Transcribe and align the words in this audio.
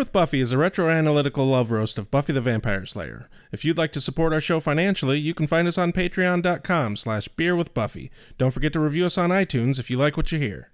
with 0.00 0.12
Buffy 0.12 0.40
is 0.40 0.50
a 0.50 0.56
retro-analytical 0.56 1.44
love 1.44 1.70
roast 1.70 1.98
of 1.98 2.10
Buffy 2.10 2.32
the 2.32 2.40
Vampire 2.40 2.86
Slayer. 2.86 3.28
If 3.52 3.66
you'd 3.66 3.76
like 3.76 3.92
to 3.92 4.00
support 4.00 4.32
our 4.32 4.40
show 4.40 4.58
financially, 4.58 5.18
you 5.18 5.34
can 5.34 5.46
find 5.46 5.68
us 5.68 5.76
on 5.76 5.92
patreon.com 5.92 6.96
slash 6.96 7.28
beer 7.28 7.54
with 7.54 7.74
Buffy. 7.74 8.10
Don't 8.38 8.50
forget 8.50 8.72
to 8.72 8.80
review 8.80 9.04
us 9.04 9.18
on 9.18 9.28
iTunes 9.28 9.78
if 9.78 9.90
you 9.90 9.98
like 9.98 10.16
what 10.16 10.32
you 10.32 10.38
hear. 10.38 10.70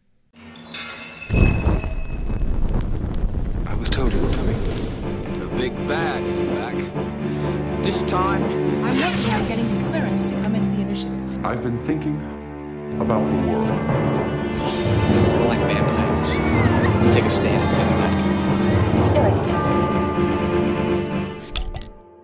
I 3.67 3.75
was 3.77 3.91
told 3.91 4.13
you 4.13 4.21
were 4.21 4.31
coming. 4.31 4.63
The 5.41 5.49
big 5.57 5.75
bad 5.89 6.23
is 6.23 6.41
back. 6.53 6.77
This 7.83 8.05
time, 8.05 8.45
I'm 8.85 8.97
working 8.97 9.35
on 9.35 9.49
getting 9.49 9.69
you 9.69 9.89
clearance 9.89 10.23
to 10.23 10.31
come 10.41 10.55
into 10.55 10.69
the 10.71 10.83
initiative. 10.83 11.45
I've 11.45 11.65
been 11.65 11.85
thinking 11.85 12.15
about 13.01 13.29
the 13.29 13.37
world. 13.49 13.67
Like 15.49 15.59
vampires. 15.67 16.06
Take 16.27 17.23
a 17.23 17.31
stand 17.31 17.63
and 17.63 17.73
say 17.73 17.85
they're 17.85 17.99
not 17.99 18.11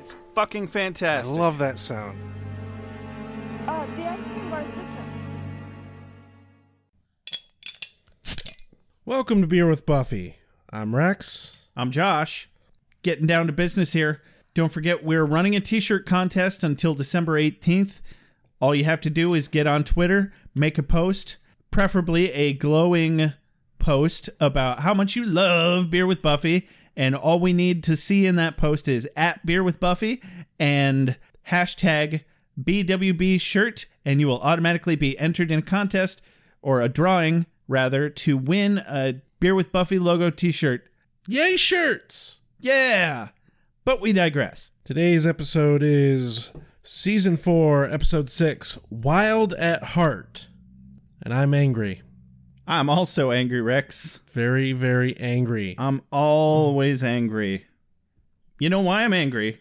It's 0.01 0.15
fucking 0.35 0.67
fantastic. 0.67 1.33
I 1.33 1.39
love 1.39 1.59
that 1.59 1.79
sound. 1.79 2.19
Uh, 3.69 3.87
the 3.95 4.03
ice 4.03 4.25
cream 4.25 4.51
bar 4.51 4.63
is 4.63 4.71
this 4.71 4.87
way. 8.27 8.41
Welcome 9.05 9.41
to 9.41 9.47
Beer 9.47 9.69
with 9.69 9.87
Buffy. 9.87 10.39
I'm 10.73 10.97
Rex. 10.97 11.59
I'm 11.77 11.93
Josh. 11.93 12.51
Getting 13.05 13.29
down 13.29 13.47
to 13.47 13.53
business 13.53 13.93
here. 13.93 14.21
Don't 14.53 14.73
forget, 14.73 15.05
we're 15.05 15.25
running 15.25 15.55
a 15.55 15.61
t 15.61 15.79
shirt 15.79 16.07
contest 16.07 16.65
until 16.65 16.95
December 16.95 17.41
18th. 17.41 18.01
All 18.61 18.75
you 18.75 18.83
have 18.83 19.01
to 19.03 19.11
do 19.11 19.33
is 19.33 19.47
get 19.47 19.69
on 19.69 19.85
Twitter, 19.85 20.33
make 20.57 20.77
a 20.77 20.83
post, 20.83 21.37
preferably 21.71 22.33
a 22.33 22.53
glowing 22.53 23.35
post 23.83 24.31
about 24.41 24.81
how 24.81 24.95
much 24.95 25.15
you 25.17 25.27
love 25.27 25.91
Beer 25.91 26.07
with 26.07 26.23
Buffy. 26.23 26.67
And 26.97 27.15
all 27.15 27.39
we 27.39 27.53
need 27.53 27.83
to 27.85 27.97
see 27.97 28.27
in 28.27 28.37
that 28.37 28.57
post 28.57 28.89
is 28.89 29.09
at 29.17 29.45
Beer 29.45 29.63
with 29.63 29.81
Buffy 29.81 30.23
and 30.59 31.17
hashtag 31.49 32.25
BWB 32.61 33.41
shirt, 33.41 33.87
and 34.05 34.21
you 34.21 34.27
will 34.27 34.41
automatically 34.41 34.97
be 34.97 35.19
entered 35.19 35.51
in 35.51 35.61
a 35.61 35.63
contest 35.63 36.23
or 36.61 36.81
a 36.81 36.89
drawing, 36.89 37.47
rather, 37.67 38.09
to 38.11 38.37
win 38.37 38.79
a 38.79 39.23
Beer 39.41 39.55
with 39.55 39.73
Buffy 39.73 39.99
logo 39.99 40.31
t 40.31 40.53
shirt. 40.53 40.89
Yay, 41.29 41.57
shirts! 41.57 42.41
Yeah! 42.61 43.29
But 43.85 44.01
we 44.01 44.13
digress. 44.13 44.71
Today's 44.85 45.27
episode 45.27 45.83
is 45.83 46.53
season 46.83 47.37
four, 47.37 47.85
episode 47.85 48.31
six, 48.31 48.79
Wild 48.91 49.55
at 49.55 49.83
Heart. 49.83 50.49
And 51.23 51.33
I'm 51.33 51.55
angry. 51.55 52.03
I'm 52.73 52.89
also 52.89 53.31
angry, 53.33 53.61
Rex. 53.61 54.23
Very, 54.33 54.73
very 54.73 55.15
angry. 55.19 55.75
I'm 55.77 56.01
always 56.11 57.03
angry. 57.03 57.67
You 58.59 58.71
know 58.71 58.81
why 58.81 59.05
I'm 59.05 59.13
angry? 59.13 59.61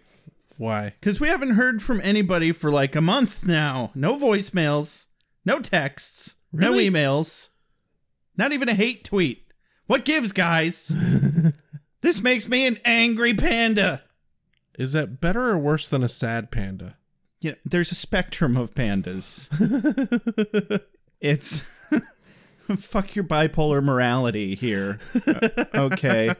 Why? 0.58 0.94
Because 0.98 1.20
we 1.20 1.28
haven't 1.28 1.56
heard 1.56 1.82
from 1.82 2.00
anybody 2.06 2.54
for 2.54 2.72
like 2.72 2.96
a 2.96 3.02
month 3.02 3.46
now. 3.46 3.92
No 3.96 4.16
voicemails, 4.16 5.08
no 5.44 5.60
texts, 5.60 6.36
Really? 6.54 6.90
no 6.90 7.00
emails, 7.00 7.50
not 8.38 8.54
even 8.54 8.70
a 8.70 8.76
hate 8.76 9.04
tweet. 9.04 9.46
What 9.88 10.06
gives, 10.06 10.32
guys? 10.32 10.88
this 12.02 12.22
makes 12.22 12.48
me 12.48 12.66
an 12.66 12.80
angry 12.86 13.34
panda. 13.34 14.04
Is 14.80 14.94
that 14.94 15.20
better 15.20 15.50
or 15.50 15.58
worse 15.58 15.90
than 15.90 16.02
a 16.02 16.08
sad 16.08 16.50
panda? 16.50 16.96
You 17.42 17.52
know, 17.52 17.58
there's 17.66 17.92
a 17.92 17.96
spectrum 17.96 18.56
of 18.56 18.74
pandas. 18.74 19.50
it's 21.20 21.64
fuck 22.78 23.16
your 23.16 23.26
bipolar 23.26 23.84
morality 23.84 24.56
here. 24.56 25.00
Uh, 25.28 25.66
okay. 25.74 26.36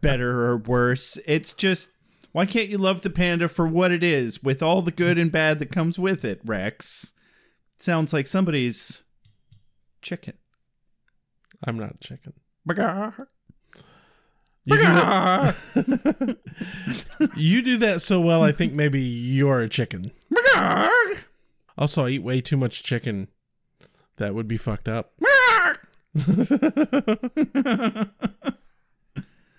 Better 0.00 0.46
or 0.46 0.56
worse. 0.56 1.18
It's 1.26 1.52
just 1.52 1.90
why 2.32 2.46
can't 2.46 2.68
you 2.68 2.78
love 2.78 3.00
the 3.00 3.10
panda 3.10 3.48
for 3.48 3.66
what 3.66 3.90
it 3.90 4.04
is 4.04 4.42
with 4.42 4.62
all 4.62 4.82
the 4.82 4.90
good 4.90 5.18
and 5.18 5.32
bad 5.32 5.58
that 5.58 5.72
comes 5.72 5.98
with 5.98 6.24
it, 6.24 6.40
Rex? 6.44 7.14
sounds 7.78 8.12
like 8.12 8.26
somebody's 8.26 9.02
chicken. 10.02 10.34
I'm 11.64 11.78
not 11.78 12.00
chicken. 12.00 12.32
You 14.64 14.76
do, 14.76 14.82
that, 14.82 16.36
you 17.36 17.62
do 17.62 17.76
that 17.78 18.02
so 18.02 18.20
well, 18.20 18.42
I 18.42 18.52
think 18.52 18.74
maybe 18.74 19.00
you're 19.00 19.60
a 19.60 19.68
chicken. 19.68 20.12
Also, 21.78 22.04
I 22.04 22.10
eat 22.10 22.22
way 22.22 22.40
too 22.42 22.56
much 22.58 22.82
chicken. 22.82 23.28
That 24.16 24.34
would 24.34 24.46
be 24.48 24.58
fucked 24.58 24.88
up. 24.88 25.12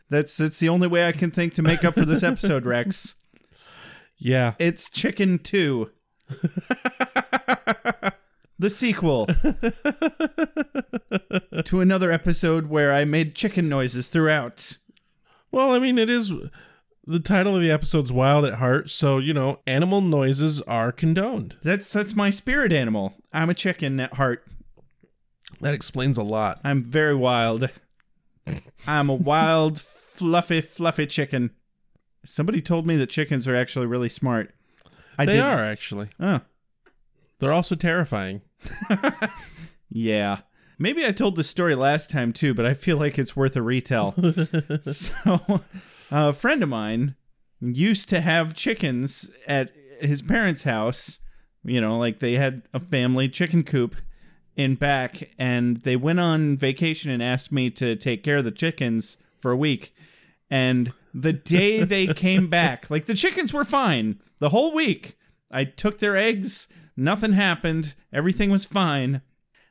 That's 0.09 0.35
that's 0.37 0.59
the 0.59 0.69
only 0.69 0.87
way 0.87 1.07
I 1.07 1.11
can 1.11 1.29
think 1.29 1.53
to 1.53 1.61
make 1.61 1.85
up 1.85 1.93
for 1.93 2.05
this 2.05 2.23
episode, 2.23 2.65
Rex. 2.65 3.13
Yeah. 4.17 4.55
It's 4.57 4.89
Chicken 4.89 5.37
2. 5.39 5.91
the 8.59 8.69
sequel 8.69 9.27
to 11.63 11.79
another 11.79 12.11
episode 12.11 12.67
where 12.67 12.91
I 12.91 13.05
made 13.05 13.35
chicken 13.35 13.69
noises 13.69 14.07
throughout. 14.07 14.77
Well, 15.51 15.71
I 15.71 15.79
mean, 15.79 15.97
it 15.97 16.09
is. 16.09 16.31
The 17.05 17.19
title 17.19 17.55
of 17.55 17.61
the 17.61 17.71
episode's 17.71 18.11
Wild 18.11 18.45
at 18.45 18.55
Heart, 18.55 18.91
so, 18.91 19.17
you 19.17 19.33
know, 19.33 19.61
animal 19.65 20.01
noises 20.01 20.61
are 20.63 20.91
condoned. 20.91 21.57
That's 21.63 21.91
that's 21.91 22.15
my 22.15 22.29
spirit 22.29 22.71
animal. 22.71 23.15
I'm 23.33 23.49
a 23.49 23.55
chicken 23.55 23.99
at 23.99 24.15
heart. 24.15 24.45
That 25.61 25.73
explains 25.73 26.17
a 26.17 26.23
lot. 26.23 26.59
I'm 26.63 26.83
very 26.83 27.15
wild. 27.15 27.69
I'm 28.87 29.09
a 29.09 29.13
wild, 29.15 29.79
fluffy, 29.79 30.61
fluffy 30.61 31.05
chicken. 31.05 31.51
Somebody 32.25 32.61
told 32.61 32.85
me 32.87 32.95
that 32.97 33.09
chickens 33.09 33.47
are 33.47 33.55
actually 33.55 33.85
really 33.85 34.09
smart. 34.09 34.53
I 35.17 35.25
they 35.25 35.33
didn't- 35.33 35.45
are, 35.47 35.63
actually. 35.63 36.09
Oh, 36.19 36.41
They're 37.39 37.53
also 37.53 37.75
terrifying. 37.75 38.41
Yeah. 39.91 40.41
Maybe 40.77 41.05
I 41.05 41.11
told 41.11 41.35
this 41.35 41.49
story 41.49 41.75
last 41.75 42.09
time 42.09 42.31
too, 42.31 42.53
but 42.53 42.65
I 42.65 42.73
feel 42.73 42.97
like 42.97 43.17
it's 43.19 43.35
worth 43.35 43.55
a 43.55 43.61
retell. 43.61 44.13
so, 44.83 45.61
a 46.11 46.31
friend 46.31 46.63
of 46.63 46.69
mine 46.69 47.15
used 47.59 48.07
to 48.09 48.21
have 48.21 48.53
chickens 48.53 49.29
at 49.47 49.71
his 49.99 50.21
parents' 50.21 50.63
house. 50.63 51.19
You 51.65 51.81
know, 51.81 51.97
like 51.97 52.19
they 52.19 52.35
had 52.35 52.69
a 52.73 52.79
family 52.79 53.27
chicken 53.27 53.63
coop 53.63 53.95
in 54.59 54.75
back, 54.75 55.29
and 55.39 55.77
they 55.77 55.95
went 55.95 56.19
on 56.19 56.57
vacation 56.57 57.09
and 57.09 57.23
asked 57.23 57.49
me 57.49 57.69
to 57.69 57.95
take 57.95 58.23
care 58.23 58.37
of 58.37 58.43
the 58.43 58.51
chickens 58.51 59.17
for 59.39 59.51
a 59.51 59.57
week. 59.57 59.95
And 60.51 60.91
the 61.13 61.31
day 61.31 61.83
they 61.85 62.07
came 62.07 62.49
back, 62.49 62.89
like 62.89 63.05
the 63.05 63.13
chickens 63.13 63.53
were 63.53 63.63
fine 63.63 64.19
the 64.39 64.49
whole 64.49 64.73
week. 64.73 65.17
I 65.49 65.63
took 65.63 65.99
their 65.99 66.17
eggs, 66.17 66.67
nothing 66.97 67.33
happened, 67.33 67.95
everything 68.11 68.51
was 68.51 68.65
fine. 68.65 69.21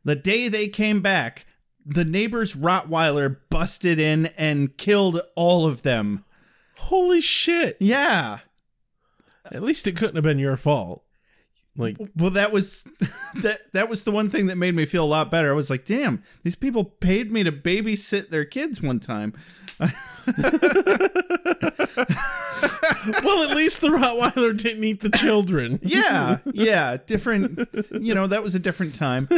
The 0.04 0.16
day 0.16 0.49
they 0.49 0.69
came 0.69 1.03
back, 1.03 1.44
the 1.84 2.05
neighbor's 2.05 2.55
Rottweiler 2.55 3.37
busted 3.50 3.99
in 3.99 4.26
and 4.38 4.75
killed 4.78 5.20
all 5.37 5.66
of 5.66 5.82
them. 5.82 6.25
Holy 6.76 7.20
shit. 7.20 7.76
Yeah. 7.78 8.38
At 9.53 9.62
least 9.62 9.87
it 9.87 9.97
couldn't 9.97 10.16
have 10.16 10.25
been 10.25 10.38
your 10.38 10.56
fault. 10.56 11.05
Like, 11.78 11.97
Well, 12.16 12.31
that 12.31 12.53
was 12.53 12.83
that 13.37 13.72
that 13.72 13.89
was 13.89 14.03
the 14.05 14.11
one 14.11 14.28
thing 14.28 14.47
that 14.47 14.56
made 14.56 14.75
me 14.75 14.84
feel 14.84 15.05
a 15.05 15.06
lot 15.06 15.31
better. 15.31 15.50
I 15.50 15.55
was 15.55 15.71
like, 15.71 15.84
"Damn, 15.84 16.22
these 16.43 16.56
people 16.56 16.84
paid 16.84 17.31
me 17.33 17.44
to 17.44 17.53
babysit 17.53 18.28
their 18.31 18.44
kids 18.44 18.83
one 18.83 18.99
time." 19.00 19.33
well, 19.81 19.91
at 23.44 23.56
least 23.56 23.81
the 23.81 23.91
Rottweiler 23.91 24.56
didn't 24.56 24.83
eat 24.84 25.00
the 25.00 25.11
children. 25.11 25.78
Yeah, 25.88 26.38
yeah, 26.53 26.97
different. 27.06 27.69
You 27.93 28.15
know, 28.15 28.27
that 28.27 28.43
was 28.43 28.55
a 28.55 28.59
different 28.59 28.94
time. 28.94 29.28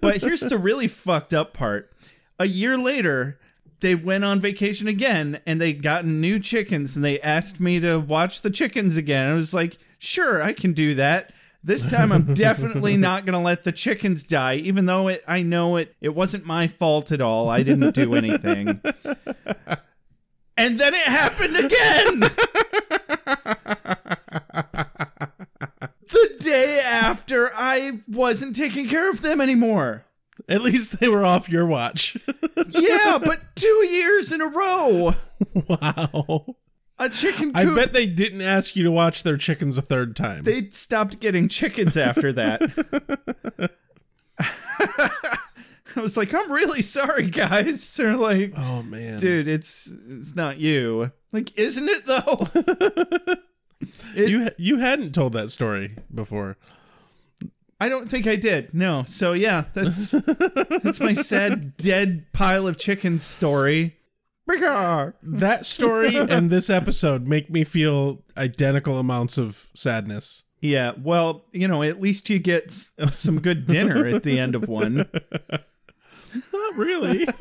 But 0.00 0.18
here's 0.18 0.40
the 0.40 0.56
really 0.56 0.88
fucked 0.88 1.34
up 1.34 1.52
part. 1.52 1.92
A 2.38 2.46
year 2.46 2.78
later, 2.78 3.38
they 3.80 3.94
went 3.94 4.24
on 4.24 4.40
vacation 4.40 4.86
again 4.88 5.40
and 5.44 5.60
they 5.60 5.72
got 5.72 6.04
new 6.06 6.38
chickens 6.38 6.96
and 6.96 7.04
they 7.04 7.20
asked 7.20 7.60
me 7.60 7.80
to 7.80 7.98
watch 7.98 8.40
the 8.42 8.50
chickens 8.50 8.96
again. 8.96 9.30
I 9.30 9.34
was 9.34 9.52
like, 9.52 9.76
sure, 9.98 10.40
I 10.42 10.52
can 10.52 10.72
do 10.72 10.94
that. 10.94 11.32
This 11.62 11.90
time 11.90 12.12
I'm 12.12 12.34
definitely 12.34 12.96
not 12.96 13.24
going 13.26 13.34
to 13.34 13.44
let 13.44 13.64
the 13.64 13.72
chickens 13.72 14.22
die, 14.22 14.54
even 14.56 14.86
though 14.86 15.08
it, 15.08 15.24
I 15.26 15.42
know 15.42 15.76
it, 15.76 15.94
it 16.00 16.14
wasn't 16.14 16.46
my 16.46 16.68
fault 16.68 17.10
at 17.12 17.20
all. 17.20 17.48
I 17.48 17.62
didn't 17.62 17.94
do 17.94 18.14
anything. 18.14 18.80
And 20.58 20.78
then 20.78 20.92
it 20.92 21.06
happened 21.06 21.56
again. 21.56 22.20
the 26.08 26.36
day 26.40 26.80
after 26.84 27.50
I 27.54 28.00
wasn't 28.08 28.56
taking 28.56 28.88
care 28.88 29.08
of 29.08 29.22
them 29.22 29.40
anymore. 29.40 30.04
At 30.48 30.62
least 30.62 30.98
they 30.98 31.08
were 31.08 31.24
off 31.24 31.48
your 31.48 31.64
watch. 31.64 32.16
Yeah, 32.70 33.18
but 33.18 33.38
two 33.54 33.86
years 33.88 34.32
in 34.32 34.40
a 34.40 34.46
row. 34.46 35.14
wow. 35.68 36.56
A 37.00 37.08
chicken 37.08 37.52
I 37.54 37.64
bet 37.74 37.92
they 37.92 38.06
didn't 38.06 38.42
ask 38.42 38.74
you 38.74 38.82
to 38.84 38.90
watch 38.90 39.22
their 39.22 39.36
chickens 39.36 39.78
a 39.78 39.82
third 39.82 40.16
time. 40.16 40.42
they 40.42 40.68
stopped 40.70 41.20
getting 41.20 41.48
chickens 41.48 41.96
after 41.96 42.32
that. 42.32 43.70
I 45.96 46.00
was 46.00 46.16
like, 46.16 46.32
I'm 46.34 46.50
really 46.52 46.82
sorry, 46.82 47.30
guys. 47.30 47.94
They're 47.96 48.16
like, 48.16 48.52
Oh 48.56 48.82
man, 48.82 49.18
dude, 49.18 49.48
it's 49.48 49.90
it's 50.08 50.34
not 50.36 50.58
you. 50.58 51.12
Like, 51.32 51.56
isn't 51.58 51.88
it 51.88 52.06
though? 52.06 53.38
It- 54.14 54.28
you 54.28 54.50
you 54.58 54.78
hadn't 54.78 55.12
told 55.14 55.32
that 55.34 55.50
story 55.50 55.94
before. 56.12 56.56
I 57.80 57.88
don't 57.88 58.08
think 58.10 58.26
I 58.26 58.34
did. 58.34 58.74
No. 58.74 59.04
So 59.06 59.32
yeah, 59.34 59.66
that's 59.72 60.10
that's 60.10 60.98
my 61.00 61.14
sad 61.14 61.76
dead 61.76 62.26
pile 62.32 62.66
of 62.66 62.76
chickens 62.76 63.22
story. 63.22 63.96
That 65.22 65.66
story 65.66 66.16
and 66.16 66.50
this 66.50 66.70
episode 66.70 67.26
make 67.26 67.50
me 67.50 67.64
feel 67.64 68.22
identical 68.36 68.98
amounts 68.98 69.38
of 69.38 69.68
sadness. 69.74 70.44
Yeah, 70.60 70.92
well, 71.00 71.44
you 71.52 71.68
know, 71.68 71.82
at 71.84 72.00
least 72.00 72.28
you 72.30 72.38
get 72.40 72.64
s- 72.66 72.90
some 73.12 73.40
good 73.40 73.66
dinner 73.66 74.06
at 74.06 74.24
the 74.24 74.38
end 74.40 74.54
of 74.56 74.68
one. 74.68 74.96
Not 76.52 76.76
really. 76.76 77.26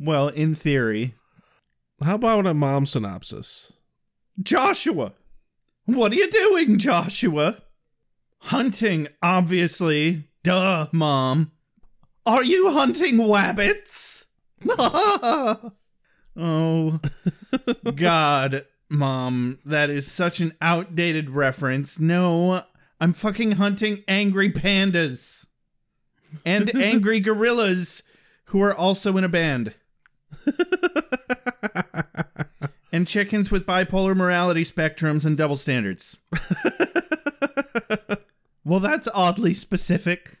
Well, 0.00 0.28
in 0.28 0.54
theory. 0.54 1.14
How 2.00 2.14
about 2.14 2.46
a 2.46 2.54
mom 2.54 2.86
synopsis? 2.86 3.72
Joshua, 4.40 5.14
what 5.86 6.12
are 6.12 6.14
you 6.14 6.30
doing, 6.30 6.78
Joshua? 6.78 7.62
Hunting, 8.42 9.08
obviously. 9.24 10.28
Duh, 10.44 10.86
Mom. 10.92 11.50
Are 12.24 12.44
you 12.44 12.70
hunting 12.70 13.16
wabbits? 13.16 14.26
Oh, 16.38 17.00
God, 17.94 18.64
Mom, 18.88 19.58
that 19.64 19.90
is 19.90 20.10
such 20.10 20.40
an 20.40 20.54
outdated 20.62 21.30
reference. 21.30 21.98
No, 21.98 22.62
I'm 23.00 23.12
fucking 23.12 23.52
hunting 23.52 24.04
angry 24.08 24.50
pandas 24.52 25.46
and 26.44 26.74
angry 26.82 27.20
gorillas 27.20 28.02
who 28.46 28.62
are 28.62 28.74
also 28.74 29.16
in 29.16 29.24
a 29.24 29.28
band. 29.28 29.74
and 32.92 33.06
chickens 33.06 33.50
with 33.50 33.66
bipolar 33.66 34.16
morality 34.16 34.64
spectrums 34.64 35.24
and 35.24 35.36
double 35.36 35.56
standards. 35.56 36.16
well, 38.64 38.80
that's 38.80 39.08
oddly 39.12 39.54
specific. 39.54 40.38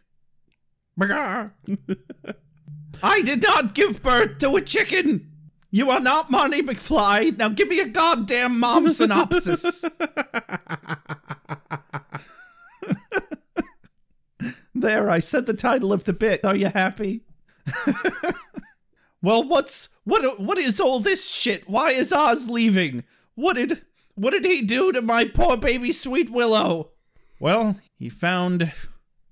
I 3.02 3.22
did 3.22 3.42
not 3.42 3.74
give 3.74 4.02
birth 4.02 4.38
to 4.38 4.56
a 4.56 4.60
chicken. 4.60 5.30
You 5.70 5.90
are 5.90 6.00
not 6.00 6.30
Marty 6.30 6.62
McFly. 6.62 7.36
Now 7.36 7.50
give 7.50 7.68
me 7.68 7.80
a 7.80 7.86
goddamn 7.86 8.58
mom 8.58 8.88
synopsis. 8.88 9.84
there, 14.74 15.10
I 15.10 15.18
said 15.18 15.46
the 15.46 15.54
title 15.54 15.92
of 15.92 16.04
the 16.04 16.12
bit. 16.12 16.44
Are 16.44 16.56
you 16.56 16.68
happy? 16.68 17.22
Well, 19.20 19.42
what's 19.42 19.88
what? 20.04 20.40
What 20.40 20.58
is 20.58 20.80
all 20.80 21.00
this 21.00 21.28
shit? 21.28 21.68
Why 21.68 21.90
is 21.90 22.12
Oz 22.12 22.48
leaving? 22.48 23.04
What 23.34 23.54
did 23.54 23.82
what 24.14 24.30
did 24.30 24.44
he 24.44 24.62
do 24.62 24.92
to 24.92 25.02
my 25.02 25.24
poor 25.24 25.56
baby 25.56 25.92
Sweet 25.92 26.30
Willow? 26.30 26.90
Well, 27.40 27.76
he 27.96 28.08
found 28.08 28.72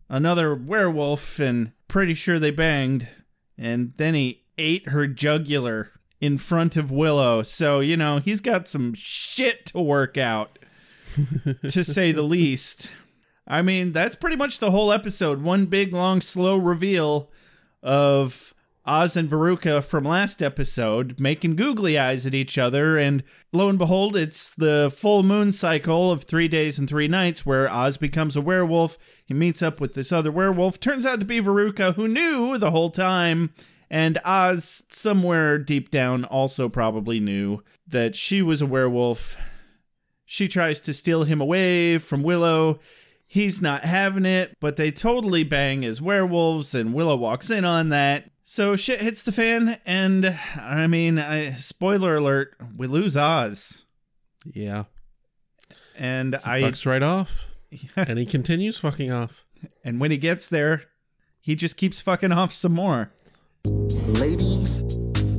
another 0.09 0.55
werewolf, 0.55 1.39
and 1.39 1.73
pretty 1.89 2.15
sure 2.15 2.39
they 2.39 2.51
banged, 2.51 3.09
and 3.57 3.93
then 3.97 4.15
he 4.15 4.45
ate 4.59 4.89
her 4.89 5.07
jugular 5.07 5.93
in 6.21 6.39
front 6.39 6.77
of 6.77 6.91
Willow. 6.91 7.43
So 7.43 7.81
you 7.81 7.97
know 7.97 8.19
he's 8.19 8.41
got 8.41 8.69
some 8.69 8.95
shit 8.95 9.67
to 9.67 9.81
work 9.81 10.17
out, 10.17 10.59
to 11.69 11.85
say 11.85 12.13
the 12.13 12.23
least. 12.23 12.91
I 13.49 13.63
mean, 13.63 13.93
that's 13.93 14.17
pretty 14.17 14.37
much 14.37 14.59
the 14.59 14.73
whole 14.73 14.93
episode. 14.93 15.43
One 15.43 15.67
big, 15.67 15.93
long, 15.93 16.21
slow 16.21 16.57
reveal 16.57 17.31
of 17.81 18.55
Oz 18.87 19.17
and 19.17 19.29
Veruca 19.29 19.85
from 19.85 20.05
last 20.05 20.41
episode 20.41 21.19
making 21.19 21.57
googly 21.57 21.99
eyes 21.99 22.25
at 22.25 22.35
each 22.35 22.57
other, 22.57 22.97
and 22.97 23.25
lo 23.53 23.69
and 23.69 23.79
behold, 23.79 24.17
it's 24.17 24.55
the 24.55 24.93
full 24.95 25.25
moon 25.25 25.51
cycle 25.51 26.13
of 26.13 26.23
three 26.23 26.47
days 26.47 26.79
and 26.79 26.89
three 26.89 27.09
nights 27.09 27.45
where 27.45 27.71
Oz 27.71 27.97
becomes 27.97 28.37
a 28.37 28.41
werewolf. 28.41 28.97
He 29.25 29.35
meets 29.35 29.61
up 29.61 29.81
with 29.81 29.95
this 29.95 30.13
other 30.13 30.31
werewolf. 30.31 30.79
Turns 30.79 31.05
out 31.05 31.19
to 31.19 31.27
be 31.27 31.41
Veruca, 31.41 31.95
who 31.97 32.07
knew 32.07 32.59
the 32.59 32.71
whole 32.71 32.91
time, 32.91 33.53
and 33.91 34.19
Oz, 34.25 34.83
somewhere 34.91 35.59
deep 35.59 35.91
down, 35.91 36.25
also 36.25 36.69
probably 36.69 37.21
knew 37.21 37.63
that 37.87 38.17
she 38.17 38.43
was 38.43 38.61
a 38.61 38.67
werewolf. 38.67 39.37
She 40.25 40.49
tries 40.49 40.81
to 40.83 40.93
steal 40.95 41.23
him 41.25 41.41
away 41.41 41.99
from 41.99 42.23
Willow. 42.23 42.81
He's 43.25 43.61
not 43.63 43.83
having 43.83 44.25
it, 44.27 44.57
but 44.61 44.77
they 44.77 44.91
totally 44.91 45.45
bang 45.45 45.85
as 45.85 46.01
werewolves, 46.03 46.75
and 46.75 46.93
Willow 46.95 47.17
walks 47.17 47.51
in 47.51 47.65
on 47.65 47.89
that. 47.91 48.31
So 48.45 48.77
shit 48.77 49.01
hits 49.01 49.23
the 49.25 49.33
fan, 49.33 49.81
and 49.85 50.39
I 50.57 50.87
mean, 50.87 51.19
I, 51.19 51.53
spoiler 51.55 52.15
alert: 52.17 52.55
we 52.77 52.87
lose 52.87 53.17
Oz, 53.17 53.85
Yeah, 54.53 54.85
and 55.99 56.37
I 56.45 56.61
fucks 56.63 56.87
right 56.87 57.03
off, 57.03 57.47
and 57.97 58.19
he 58.19 58.27
continues 58.27 58.79
fucking 58.79 59.11
off. 59.11 59.45
and 59.83 59.99
when 59.99 60.13
he 60.13 60.17
gets 60.19 60.47
there, 60.47 60.85
he 61.41 61.57
just 61.57 61.77
keeps 61.77 62.01
fucking 62.01 62.31
off 62.31 62.53
some 62.53 62.73
more. 62.73 63.13
Ladies, 63.67 64.83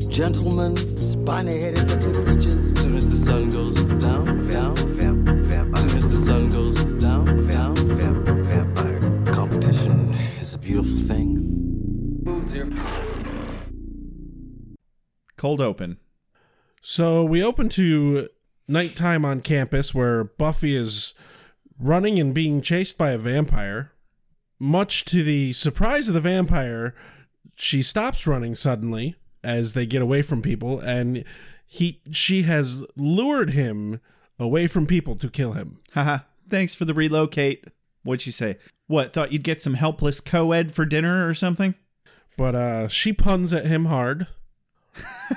gentlemen, 0.10 0.76
spiny 0.98 1.60
headed 1.60 1.88
looking 1.90 2.26
creatures. 2.26 2.76
Soon 2.78 2.98
as 2.98 3.08
the 3.08 3.18
sun 3.18 3.50
goes 3.50 3.82
down, 3.84 4.50
down, 4.50 4.76
Vamp, 4.76 5.26
vampire, 5.46 5.78
Soon 5.82 5.98
as 5.98 6.08
the 6.10 6.26
sun 6.26 6.50
goes 6.50 6.84
down, 7.02 7.48
down. 7.48 7.76
vamp, 7.76 8.26
vampire. 8.26 9.34
Competition 9.34 10.14
is 10.42 10.56
a 10.56 10.58
beautiful 10.58 10.98
thing. 10.98 11.44
Cold 15.38 15.62
open. 15.62 15.98
So 16.82 17.24
we 17.24 17.44
open 17.44 17.70
to 17.70 18.28
nighttime 18.68 19.24
on 19.24 19.40
campus 19.42 19.94
where 19.94 20.24
Buffy 20.26 20.76
is 20.76 21.14
running 21.80 22.20
and 22.20 22.34
being 22.34 22.62
chased 22.62 22.98
by 22.98 23.12
a 23.12 23.18
vampire. 23.18 23.94
Much 24.60 25.06
to 25.06 25.24
the 25.24 25.54
surprise 25.54 26.08
of 26.08 26.16
the 26.16 26.20
vampire, 26.22 26.96
she 27.58 27.82
stops 27.82 28.28
running 28.28 28.56
suddenly 28.56 29.16
as 29.44 29.74
they 29.74 29.86
get 29.86 30.02
away 30.02 30.22
from 30.22 30.42
people 30.42 30.80
and 30.80 31.24
he 31.66 32.02
she 32.12 32.44
has 32.44 32.84
lured 32.96 33.50
him 33.50 34.00
away 34.40 34.68
from 34.68 34.86
people 34.88 35.16
to 35.18 35.30
kill 35.30 35.54
him. 35.54 35.80
Haha. 35.92 36.20
Thanks 36.50 36.74
for 36.74 36.86
the 36.86 36.94
relocate. 36.94 37.66
What'd 38.04 38.22
she 38.22 38.32
say? 38.32 38.58
What? 38.86 39.12
Thought 39.12 39.34
you'd 39.34 39.44
get 39.44 39.62
some 39.62 39.74
helpless 39.74 40.22
co-ed 40.22 40.72
for 40.72 40.86
dinner 40.86 41.28
or 41.28 41.34
something? 41.34 41.76
But 42.38 42.56
uh 42.56 42.88
she 42.88 43.12
puns 43.12 43.52
at 43.52 43.66
him 43.66 43.86
hard. 43.86 44.28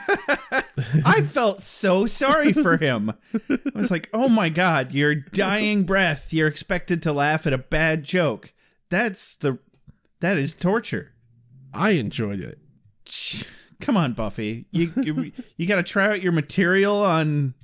I 1.04 1.22
felt 1.22 1.60
so 1.60 2.06
sorry 2.06 2.52
for 2.52 2.76
him. 2.76 3.12
I 3.34 3.58
was 3.74 3.90
like, 3.90 4.08
oh 4.12 4.28
my 4.28 4.48
God, 4.48 4.92
your 4.92 5.14
dying 5.14 5.84
breath. 5.84 6.32
You're 6.32 6.48
expected 6.48 7.02
to 7.02 7.12
laugh 7.12 7.46
at 7.46 7.52
a 7.52 7.58
bad 7.58 8.04
joke. 8.04 8.54
That's 8.88 9.36
the, 9.36 9.58
that 10.20 10.38
is 10.38 10.54
torture. 10.54 11.09
I 11.72 11.90
enjoyed 11.90 12.40
it. 12.40 12.58
Come 13.80 13.96
on, 13.96 14.12
Buffy. 14.12 14.66
You, 14.70 14.92
you, 14.96 15.32
you 15.56 15.66
got 15.66 15.76
to 15.76 15.82
try 15.82 16.06
out 16.08 16.22
your 16.22 16.32
material 16.32 17.02
on, 17.02 17.54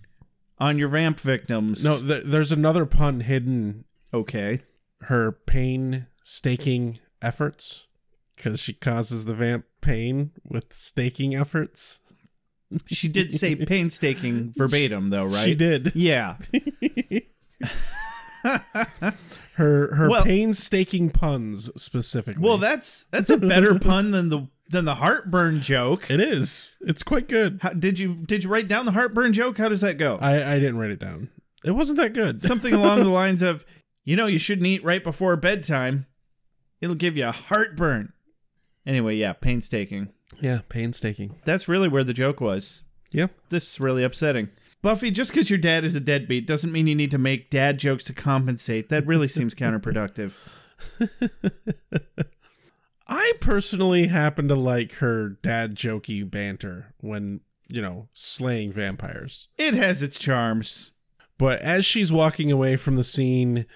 on 0.59 0.79
your 0.79 0.89
vamp 0.89 1.21
victims. 1.21 1.85
No, 1.85 1.99
th- 1.99 2.25
there's 2.25 2.53
another 2.53 2.87
pun 2.87 3.21
hidden 3.21 3.85
Okay. 4.15 4.63
her 5.03 5.33
pain 5.33 6.07
staking 6.25 6.99
efforts 7.21 7.87
because 8.35 8.59
she 8.61 8.73
causes 8.73 9.25
the 9.27 9.35
vamp 9.35 9.67
pain 9.81 10.31
with 10.45 10.73
staking 10.73 11.35
efforts. 11.35 12.01
She 12.87 13.09
did 13.09 13.33
say 13.33 13.55
painstaking 13.67 14.53
verbatim 14.57 15.11
though, 15.11 15.27
right? 15.27 15.45
She 15.45 15.55
did. 15.55 15.95
Yeah. 15.95 16.37
Her 19.57 19.95
her 19.95 20.09
Well- 20.09 20.25
painstaking 20.25 21.11
puns 21.11 21.71
specifically. 21.81 22.43
Well, 22.43 22.59
that's 22.59 23.05
that's 23.11 23.31
a 23.31 23.37
better 23.39 23.79
pun 23.79 24.11
than 24.11 24.29
the 24.29 24.49
than 24.69 24.85
the 24.85 24.97
heartburn 24.97 25.61
joke. 25.63 26.11
it 26.11 26.21
is. 26.21 26.77
It's 26.81 27.03
quite 27.03 27.29
good. 27.29 27.61
How, 27.63 27.71
did 27.71 27.99
you 27.99 28.15
did 28.27 28.45
you 28.45 28.51
write 28.51 28.69
down 28.69 28.85
the 28.85 28.93
heartburn 28.93 29.33
joke? 29.33 29.59
How 29.59 29.69
does 29.69 29.81
that 29.81 29.97
go? 29.99 30.19
I 30.21 30.55
I 30.55 30.59
didn't 30.59 30.79
write 30.79 30.91
it 30.91 30.99
down. 31.01 31.31
It 31.65 31.71
wasn't 31.73 31.99
that 31.99 32.13
good. 32.13 32.43
Something 32.51 32.75
along 32.75 32.99
the 33.03 33.09
lines 33.11 33.43
of, 33.43 33.65
you 34.05 34.15
know, 34.17 34.27
you 34.27 34.39
shouldn't 34.39 34.67
eat 34.67 34.85
right 34.85 35.03
before 35.03 35.35
bedtime. 35.37 36.07
It'll 36.81 36.95
give 36.95 37.17
you 37.17 37.27
a 37.27 37.33
heartburn. 37.33 38.13
Anyway, 38.87 39.17
yeah, 39.17 39.33
painstaking. 39.33 40.11
yeah, 40.41 40.61
painstaking. 40.69 41.41
That's 41.45 41.67
really 41.67 41.89
where 41.89 42.05
the 42.05 42.13
joke 42.15 42.41
was. 42.41 42.83
Yeah. 43.11 43.29
This 43.49 43.73
is 43.73 43.81
really 43.81 44.05
upsetting. 44.05 44.49
Buffy, 44.83 45.11
just 45.11 45.33
because 45.33 45.51
your 45.51 45.59
dad 45.59 45.85
is 45.85 45.95
a 45.95 46.01
deadbeat 46.01 46.47
doesn't 46.47 46.73
mean 46.73 46.87
you 46.87 46.95
need 46.95 47.11
to 47.11 47.19
make 47.19 47.51
dad 47.51 47.79
jokes 47.79 48.05
to 48.05 48.13
compensate. 48.13 48.89
That 48.89 49.07
really 49.07 49.29
seems 49.29 49.55
counterproductive. 49.55 50.35
I 53.09 53.33
personally 53.41 54.09
happen 54.09 54.49
to 54.49 54.55
like 54.55 54.95
her 54.95 55.31
dad 55.31 55.75
jokey 55.75 56.29
banter 56.29 56.95
when, 57.01 57.41
you 57.69 57.81
know, 57.81 58.09
slaying 58.13 58.73
vampires. 58.73 59.49
It 59.57 59.75
has 59.75 60.03
its 60.03 60.19
charms. 60.19 60.93
But 61.39 61.61
as 61.61 61.85
she's 61.85 62.13
walking 62.13 62.51
away 62.51 62.77
from 62.77 62.97
the 62.97 63.05
scene, 63.05 63.67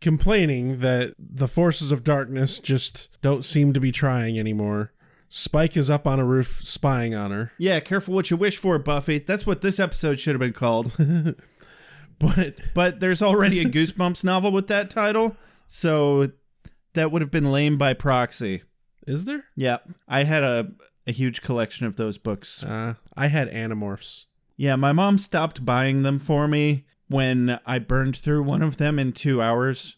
complaining 0.00 0.80
that 0.80 1.14
the 1.18 1.48
forces 1.48 1.92
of 1.92 2.04
darkness 2.04 2.60
just 2.60 3.08
don't 3.22 3.44
seem 3.44 3.72
to 3.72 3.80
be 3.80 3.92
trying 3.92 4.38
anymore, 4.38 4.92
Spike 5.28 5.76
is 5.76 5.90
up 5.90 6.06
on 6.06 6.20
a 6.20 6.24
roof 6.24 6.60
spying 6.62 7.14
on 7.14 7.30
her, 7.30 7.52
Yeah, 7.58 7.80
careful 7.80 8.14
what 8.14 8.30
you 8.30 8.36
wish 8.36 8.56
for, 8.58 8.78
Buffy. 8.78 9.18
That's 9.18 9.46
what 9.46 9.60
this 9.60 9.80
episode 9.80 10.18
should 10.18 10.34
have 10.34 10.40
been 10.40 10.52
called. 10.52 10.94
but 12.18 12.60
but 12.74 13.00
there's 13.00 13.22
already 13.22 13.60
a 13.60 13.64
Goosebumps 13.64 14.22
novel 14.24 14.52
with 14.52 14.68
that 14.68 14.88
title, 14.90 15.36
so 15.66 16.30
that 16.94 17.10
would 17.10 17.22
have 17.22 17.30
been 17.30 17.50
lame 17.50 17.76
by 17.76 17.92
proxy. 17.92 18.62
is 19.06 19.24
there? 19.24 19.44
Yeah, 19.56 19.78
I 20.08 20.22
had 20.24 20.42
a, 20.42 20.68
a 21.06 21.12
huge 21.12 21.42
collection 21.42 21.86
of 21.86 21.96
those 21.96 22.18
books. 22.18 22.62
Uh, 22.62 22.94
I 23.16 23.26
had 23.26 23.50
Animorphs. 23.50 24.26
Yeah, 24.56 24.76
my 24.76 24.92
mom 24.92 25.18
stopped 25.18 25.64
buying 25.64 26.02
them 26.02 26.18
for 26.18 26.48
me 26.48 26.86
when 27.08 27.60
I 27.66 27.78
burned 27.78 28.16
through 28.16 28.42
one 28.44 28.62
of 28.62 28.78
them 28.78 28.98
in 28.98 29.12
two 29.12 29.42
hours. 29.42 29.96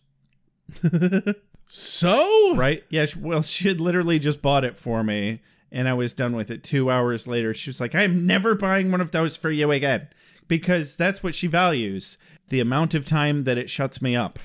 So 1.68 2.54
Right? 2.54 2.82
Yeah, 2.88 3.04
she, 3.04 3.18
well, 3.18 3.42
she 3.42 3.68
had 3.68 3.80
literally 3.80 4.18
just 4.18 4.42
bought 4.42 4.64
it 4.64 4.76
for 4.76 5.04
me, 5.04 5.40
and 5.70 5.88
I 5.88 5.94
was 5.94 6.12
done 6.12 6.34
with 6.34 6.50
it 6.50 6.64
two 6.64 6.90
hours 6.90 7.26
later. 7.26 7.54
She 7.54 7.70
was 7.70 7.80
like, 7.80 7.94
I'm 7.94 8.26
never 8.26 8.54
buying 8.54 8.90
one 8.90 9.00
of 9.00 9.12
those 9.12 9.36
for 9.36 9.50
you 9.50 9.70
again. 9.70 10.08
Because 10.48 10.96
that's 10.96 11.22
what 11.22 11.34
she 11.34 11.46
values 11.46 12.16
the 12.48 12.60
amount 12.60 12.94
of 12.94 13.04
time 13.04 13.44
that 13.44 13.58
it 13.58 13.68
shuts 13.68 14.00
me 14.00 14.16
up. 14.16 14.38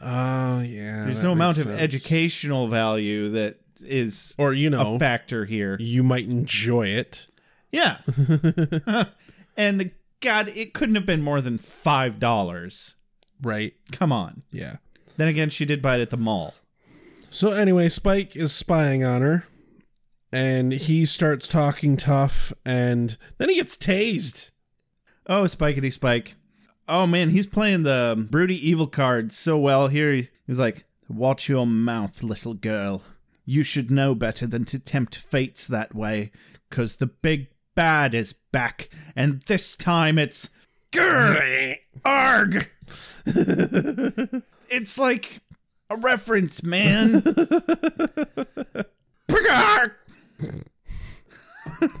Oh 0.00 0.60
yeah. 0.60 1.04
There's 1.04 1.22
no 1.22 1.32
amount 1.32 1.56
makes 1.58 1.68
of 1.68 1.74
educational 1.74 2.68
value 2.68 3.28
that 3.30 3.60
is 3.80 4.34
or 4.38 4.52
you 4.52 4.70
know, 4.70 4.96
a 4.96 4.98
factor 4.98 5.44
here. 5.44 5.76
you 5.80 6.02
might 6.02 6.28
enjoy 6.28 6.88
it. 6.88 7.28
Yeah. 7.72 7.98
and 9.56 9.90
God, 10.20 10.48
it 10.54 10.74
couldn't 10.74 10.94
have 10.94 11.06
been 11.06 11.22
more 11.22 11.40
than 11.40 11.58
five 11.58 12.18
dollars. 12.18 12.94
Right. 13.42 13.74
Come 13.92 14.12
on. 14.12 14.42
Yeah. 14.50 14.76
Then 15.18 15.28
again, 15.28 15.50
she 15.50 15.64
did 15.64 15.82
buy 15.82 15.96
it 15.96 16.00
at 16.00 16.10
the 16.10 16.16
mall. 16.16 16.54
So 17.28 17.50
anyway, 17.50 17.88
Spike 17.90 18.36
is 18.36 18.52
spying 18.52 19.04
on 19.04 19.20
her, 19.20 19.46
and 20.32 20.72
he 20.72 21.04
starts 21.04 21.48
talking 21.48 21.96
tough, 21.96 22.52
and 22.64 23.18
then 23.36 23.50
he 23.50 23.56
gets 23.56 23.76
tased. 23.76 24.52
Oh, 25.26 25.42
Spikety 25.42 25.92
Spike. 25.92 26.36
Oh 26.88 27.06
man, 27.06 27.30
he's 27.30 27.46
playing 27.46 27.82
the 27.82 28.28
broody 28.30 28.56
evil 28.66 28.86
card 28.86 29.32
so 29.32 29.58
well 29.58 29.88
here. 29.88 30.28
He's 30.46 30.58
like, 30.58 30.84
"Watch 31.08 31.48
your 31.48 31.66
mouth, 31.66 32.22
little 32.22 32.54
girl. 32.54 33.02
You 33.44 33.64
should 33.64 33.90
know 33.90 34.14
better 34.14 34.46
than 34.46 34.64
to 34.66 34.78
tempt 34.78 35.16
fates 35.16 35.66
that 35.66 35.94
way, 35.96 36.30
cause 36.70 36.96
the 36.96 37.06
big 37.06 37.48
bad 37.74 38.14
is 38.14 38.32
back, 38.32 38.88
and 39.16 39.42
this 39.42 39.76
time 39.76 40.16
it's 40.16 40.48
grrr, 40.92 41.76
arg." 42.04 42.70
it's 44.70 44.98
like 44.98 45.40
a 45.90 45.96
reference, 45.96 46.62
man. 46.62 47.22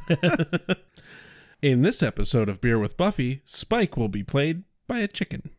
In 1.62 1.82
this 1.82 2.02
episode 2.02 2.48
of 2.48 2.60
Beer 2.60 2.78
with 2.78 2.96
Buffy, 2.96 3.42
Spike 3.44 3.96
will 3.96 4.08
be 4.08 4.22
played 4.22 4.62
by 4.86 5.00
a 5.00 5.08
chicken. 5.08 5.50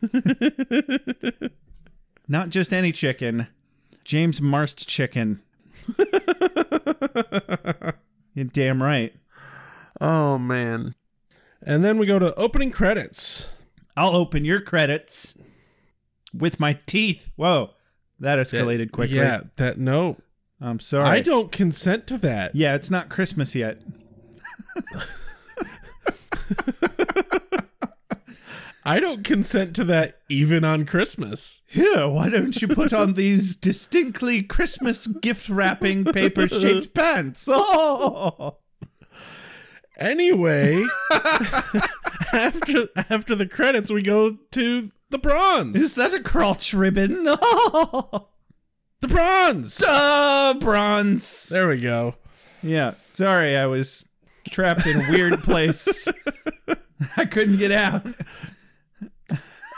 Not 2.28 2.50
just 2.50 2.72
any 2.72 2.92
chicken, 2.92 3.48
James 4.04 4.40
Marsters 4.40 4.86
chicken. 4.86 5.42
You're 8.34 8.44
damn 8.50 8.82
right. 8.82 9.14
Oh 10.00 10.38
man. 10.38 10.94
And 11.64 11.84
then 11.84 11.98
we 11.98 12.06
go 12.06 12.18
to 12.18 12.34
opening 12.36 12.70
credits. 12.70 13.50
I'll 13.96 14.16
open 14.16 14.44
your 14.44 14.60
credits 14.60 15.34
with 16.32 16.60
my 16.60 16.78
teeth. 16.86 17.30
Whoa, 17.36 17.70
that 18.20 18.38
escalated 18.38 18.90
quickly. 18.92 19.16
Yeah, 19.16 19.42
that 19.56 19.78
no. 19.78 20.16
I'm 20.60 20.78
sorry. 20.80 21.06
I 21.08 21.20
don't 21.20 21.50
consent 21.50 22.06
to 22.08 22.18
that. 22.18 22.54
Yeah, 22.54 22.74
it's 22.76 22.90
not 22.90 23.08
Christmas 23.08 23.54
yet. 23.54 23.82
I 28.84 28.98
don't 28.98 29.22
consent 29.22 29.76
to 29.76 29.84
that 29.84 30.20
even 30.28 30.64
on 30.64 30.86
Christmas. 30.86 31.62
Here, 31.68 32.08
why 32.08 32.28
don't 32.28 32.60
you 32.60 32.66
put 32.66 32.92
on 32.92 33.14
these 33.14 33.54
distinctly 33.54 34.42
Christmas 34.42 35.06
gift 35.06 35.48
wrapping 35.48 36.04
paper 36.04 36.48
shaped 36.48 36.92
pants? 36.94 37.48
Oh, 37.48 38.58
Anyway, 39.98 40.82
after 42.32 42.88
after 43.08 43.34
the 43.36 43.46
credits, 43.48 43.90
we 43.90 44.02
go 44.02 44.38
to 44.50 44.90
the 45.12 45.18
bronze. 45.18 45.80
is 45.80 45.94
that 45.94 46.12
a 46.12 46.20
crotch 46.22 46.74
ribbon? 46.74 47.24
The 49.00 49.08
bronze. 49.08 49.78
duh, 49.78 50.54
bronze. 50.60 51.48
There 51.48 51.66
we 51.66 51.80
go. 51.80 52.14
Yeah, 52.62 52.94
sorry, 53.14 53.56
I 53.56 53.66
was 53.66 54.04
trapped 54.48 54.86
in 54.86 55.00
a 55.00 55.10
weird 55.10 55.38
place. 55.42 56.06
I 57.16 57.24
couldn't 57.24 57.56
get 57.58 57.72
out. 57.72 58.06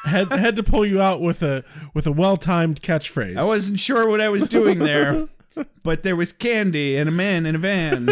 Had 0.05 0.31
had 0.31 0.57
to 0.57 0.63
pull 0.63 0.85
you 0.85 1.01
out 1.01 1.23
with 1.23 1.43
a 1.43 1.65
with 1.95 2.07
a 2.07 2.13
well 2.13 2.37
timed 2.37 2.83
catchphrase. 2.83 3.39
I 3.39 3.45
wasn't 3.45 3.81
sure 3.81 4.07
what 4.11 4.21
I 4.21 4.29
was 4.29 4.47
doing 4.47 4.81
there, 4.81 5.27
but 5.83 6.03
there 6.03 6.17
was 6.17 6.31
candy 6.35 6.99
and 6.99 7.09
a 7.09 7.13
man 7.13 7.47
in 7.47 7.55
a 7.55 7.59
van. 7.59 8.11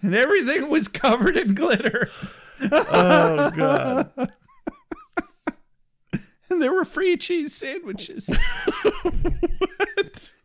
and 0.00 0.14
everything 0.14 0.70
was 0.70 0.86
covered 0.86 1.36
in 1.36 1.54
glitter. 1.54 2.08
Oh 2.70 3.50
god. 3.50 4.32
There 6.60 6.72
were 6.72 6.84
free 6.84 7.16
cheese 7.16 7.54
sandwiches. 7.54 8.28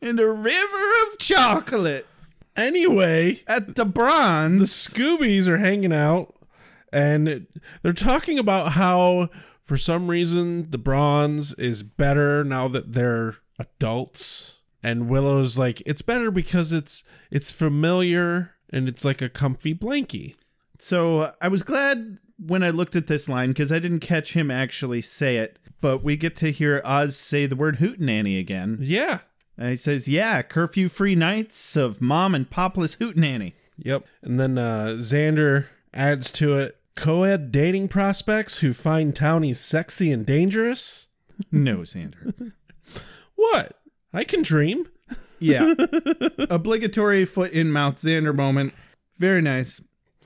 And 0.04 0.20
a 0.20 0.28
river 0.28 0.92
of 1.08 1.20
chocolate 1.20 2.08
Anyway, 2.56 3.40
at 3.48 3.76
the 3.76 3.86
bronze, 3.86 4.60
the. 4.60 4.66
Scoobies 5.00 5.48
are 5.48 5.58
hanging 5.58 5.94
out 5.94 6.36
and 6.92 7.48
they're 7.82 7.94
talking 7.94 8.38
about 8.38 8.74
how 8.74 9.30
for 9.64 9.78
some 9.78 10.10
reason 10.10 10.70
the 10.72 10.78
bronze 10.78 11.54
is 11.54 11.84
better 11.84 12.44
now 12.44 12.68
that 12.68 12.94
they're 12.94 13.36
adults. 13.58 14.60
And 14.84 15.08
Willow's 15.08 15.58
like, 15.58 15.82
it's 15.86 16.02
better 16.02 16.32
because 16.32 16.72
it's 16.72 17.04
it's 17.30 17.52
familiar 17.52 18.56
and 18.70 18.90
it's 18.90 19.06
like 19.06 19.22
a 19.22 19.30
comfy 19.30 19.74
blankie. 19.74 20.36
So 20.78 21.34
I 21.40 21.48
was 21.48 21.64
glad 21.64 22.18
when 22.38 22.64
I 22.64 22.72
looked 22.72 22.96
at 22.96 23.08
this 23.08 23.30
line 23.30 23.50
because 23.50 23.72
I 23.72 23.80
didn't 23.80 24.00
catch 24.00 24.34
him 24.34 24.52
actually 24.52 25.02
say 25.02 25.38
it, 25.38 25.60
but 25.82 26.04
we 26.04 26.16
get 26.16 26.36
to 26.38 26.52
hear 26.52 26.82
Oz 26.86 27.18
say 27.18 27.46
the 27.46 27.56
word 27.56 27.78
hootenanny 27.78 28.40
again. 28.40 28.78
Yeah. 28.80 29.20
And 29.58 29.70
he 29.70 29.76
says, 29.76 30.08
"Yeah, 30.08 30.42
curfew-free 30.42 31.16
nights 31.16 31.76
of 31.76 32.02
mom 32.02 32.34
and 32.34 32.50
popless 32.50 32.96
hootenanny." 32.96 33.54
Yep. 33.78 34.06
And 34.22 34.40
then 34.40 34.58
uh, 34.58 34.96
Xander 34.98 35.66
adds 35.94 36.32
to 36.34 36.54
it 36.58 36.78
co-ed 36.96 37.52
dating 37.52 37.88
prospects 37.88 38.60
who 38.60 38.74
find 38.74 39.16
townies 39.16 39.60
sexy 39.60 40.12
and 40.12 40.26
dangerous. 40.26 41.08
No, 41.52 41.78
Xander. 41.80 42.54
What? 43.34 43.76
I 44.14 44.24
can 44.24 44.44
dream. 44.44 44.88
Yeah, 45.40 45.74
obligatory 46.38 47.26
foot 47.26 47.52
in 47.52 47.72
mouth 47.72 47.96
Xander 47.96 48.36
moment. 48.36 48.76
Very 49.18 49.42
nice. 49.42 49.82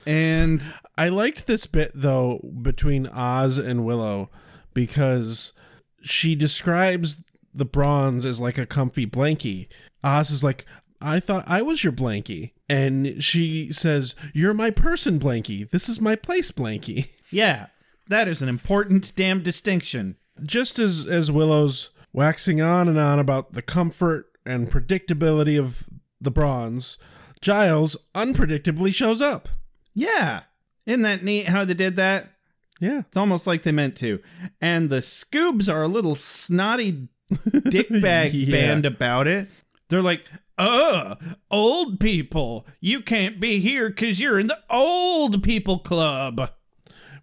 And 0.06 0.74
I 0.98 1.08
liked 1.08 1.46
this 1.46 1.66
bit 1.66 1.92
though 1.94 2.40
between 2.60 3.06
Oz 3.06 3.56
and 3.56 3.86
Willow 3.86 4.28
because 4.76 5.54
she 6.02 6.34
describes 6.34 7.24
the 7.54 7.64
bronze 7.64 8.26
as 8.26 8.38
like 8.38 8.58
a 8.58 8.66
comfy 8.66 9.06
blankie. 9.06 9.68
Oz 10.04 10.30
is 10.30 10.44
like, 10.44 10.66
I 11.00 11.18
thought 11.18 11.44
I 11.48 11.62
was 11.62 11.82
your 11.82 11.94
blankie. 11.94 12.52
And 12.68 13.24
she 13.24 13.72
says, 13.72 14.14
You're 14.34 14.52
my 14.52 14.70
person 14.70 15.18
blankie. 15.18 15.70
This 15.70 15.88
is 15.88 15.98
my 15.98 16.14
place 16.14 16.52
blankie. 16.52 17.08
yeah, 17.30 17.68
that 18.08 18.28
is 18.28 18.42
an 18.42 18.50
important 18.50 19.12
damn 19.16 19.42
distinction. 19.42 20.16
Just 20.42 20.78
as 20.78 21.06
as 21.06 21.32
Willow's 21.32 21.90
waxing 22.12 22.60
on 22.60 22.86
and 22.86 22.98
on 22.98 23.18
about 23.18 23.52
the 23.52 23.62
comfort 23.62 24.26
and 24.44 24.70
predictability 24.70 25.58
of 25.58 25.88
the 26.20 26.30
bronze, 26.30 26.98
Giles 27.40 27.96
unpredictably 28.14 28.92
shows 28.92 29.22
up. 29.22 29.48
Yeah, 29.94 30.42
isn't 30.84 31.02
that 31.02 31.24
neat 31.24 31.48
how 31.48 31.64
they 31.64 31.72
did 31.72 31.96
that? 31.96 32.35
Yeah. 32.80 33.00
It's 33.00 33.16
almost 33.16 33.46
like 33.46 33.62
they 33.62 33.72
meant 33.72 33.96
to. 33.96 34.20
And 34.60 34.90
the 34.90 34.96
Scoobs 35.00 35.72
are 35.72 35.82
a 35.82 35.88
little 35.88 36.14
snotty 36.14 37.08
dickbag 37.32 38.30
Yeah. 38.32 38.50
band 38.50 38.86
about 38.86 39.26
it. 39.26 39.48
They're 39.88 40.02
like, 40.02 40.24
"Ugh, 40.58 41.18
old 41.50 42.00
people, 42.00 42.66
you 42.80 43.00
can't 43.00 43.38
be 43.40 43.60
here 43.60 43.88
because 43.88 44.20
you're 44.20 44.38
in 44.38 44.48
the 44.48 44.62
old 44.68 45.42
people 45.42 45.78
club." 45.78 46.50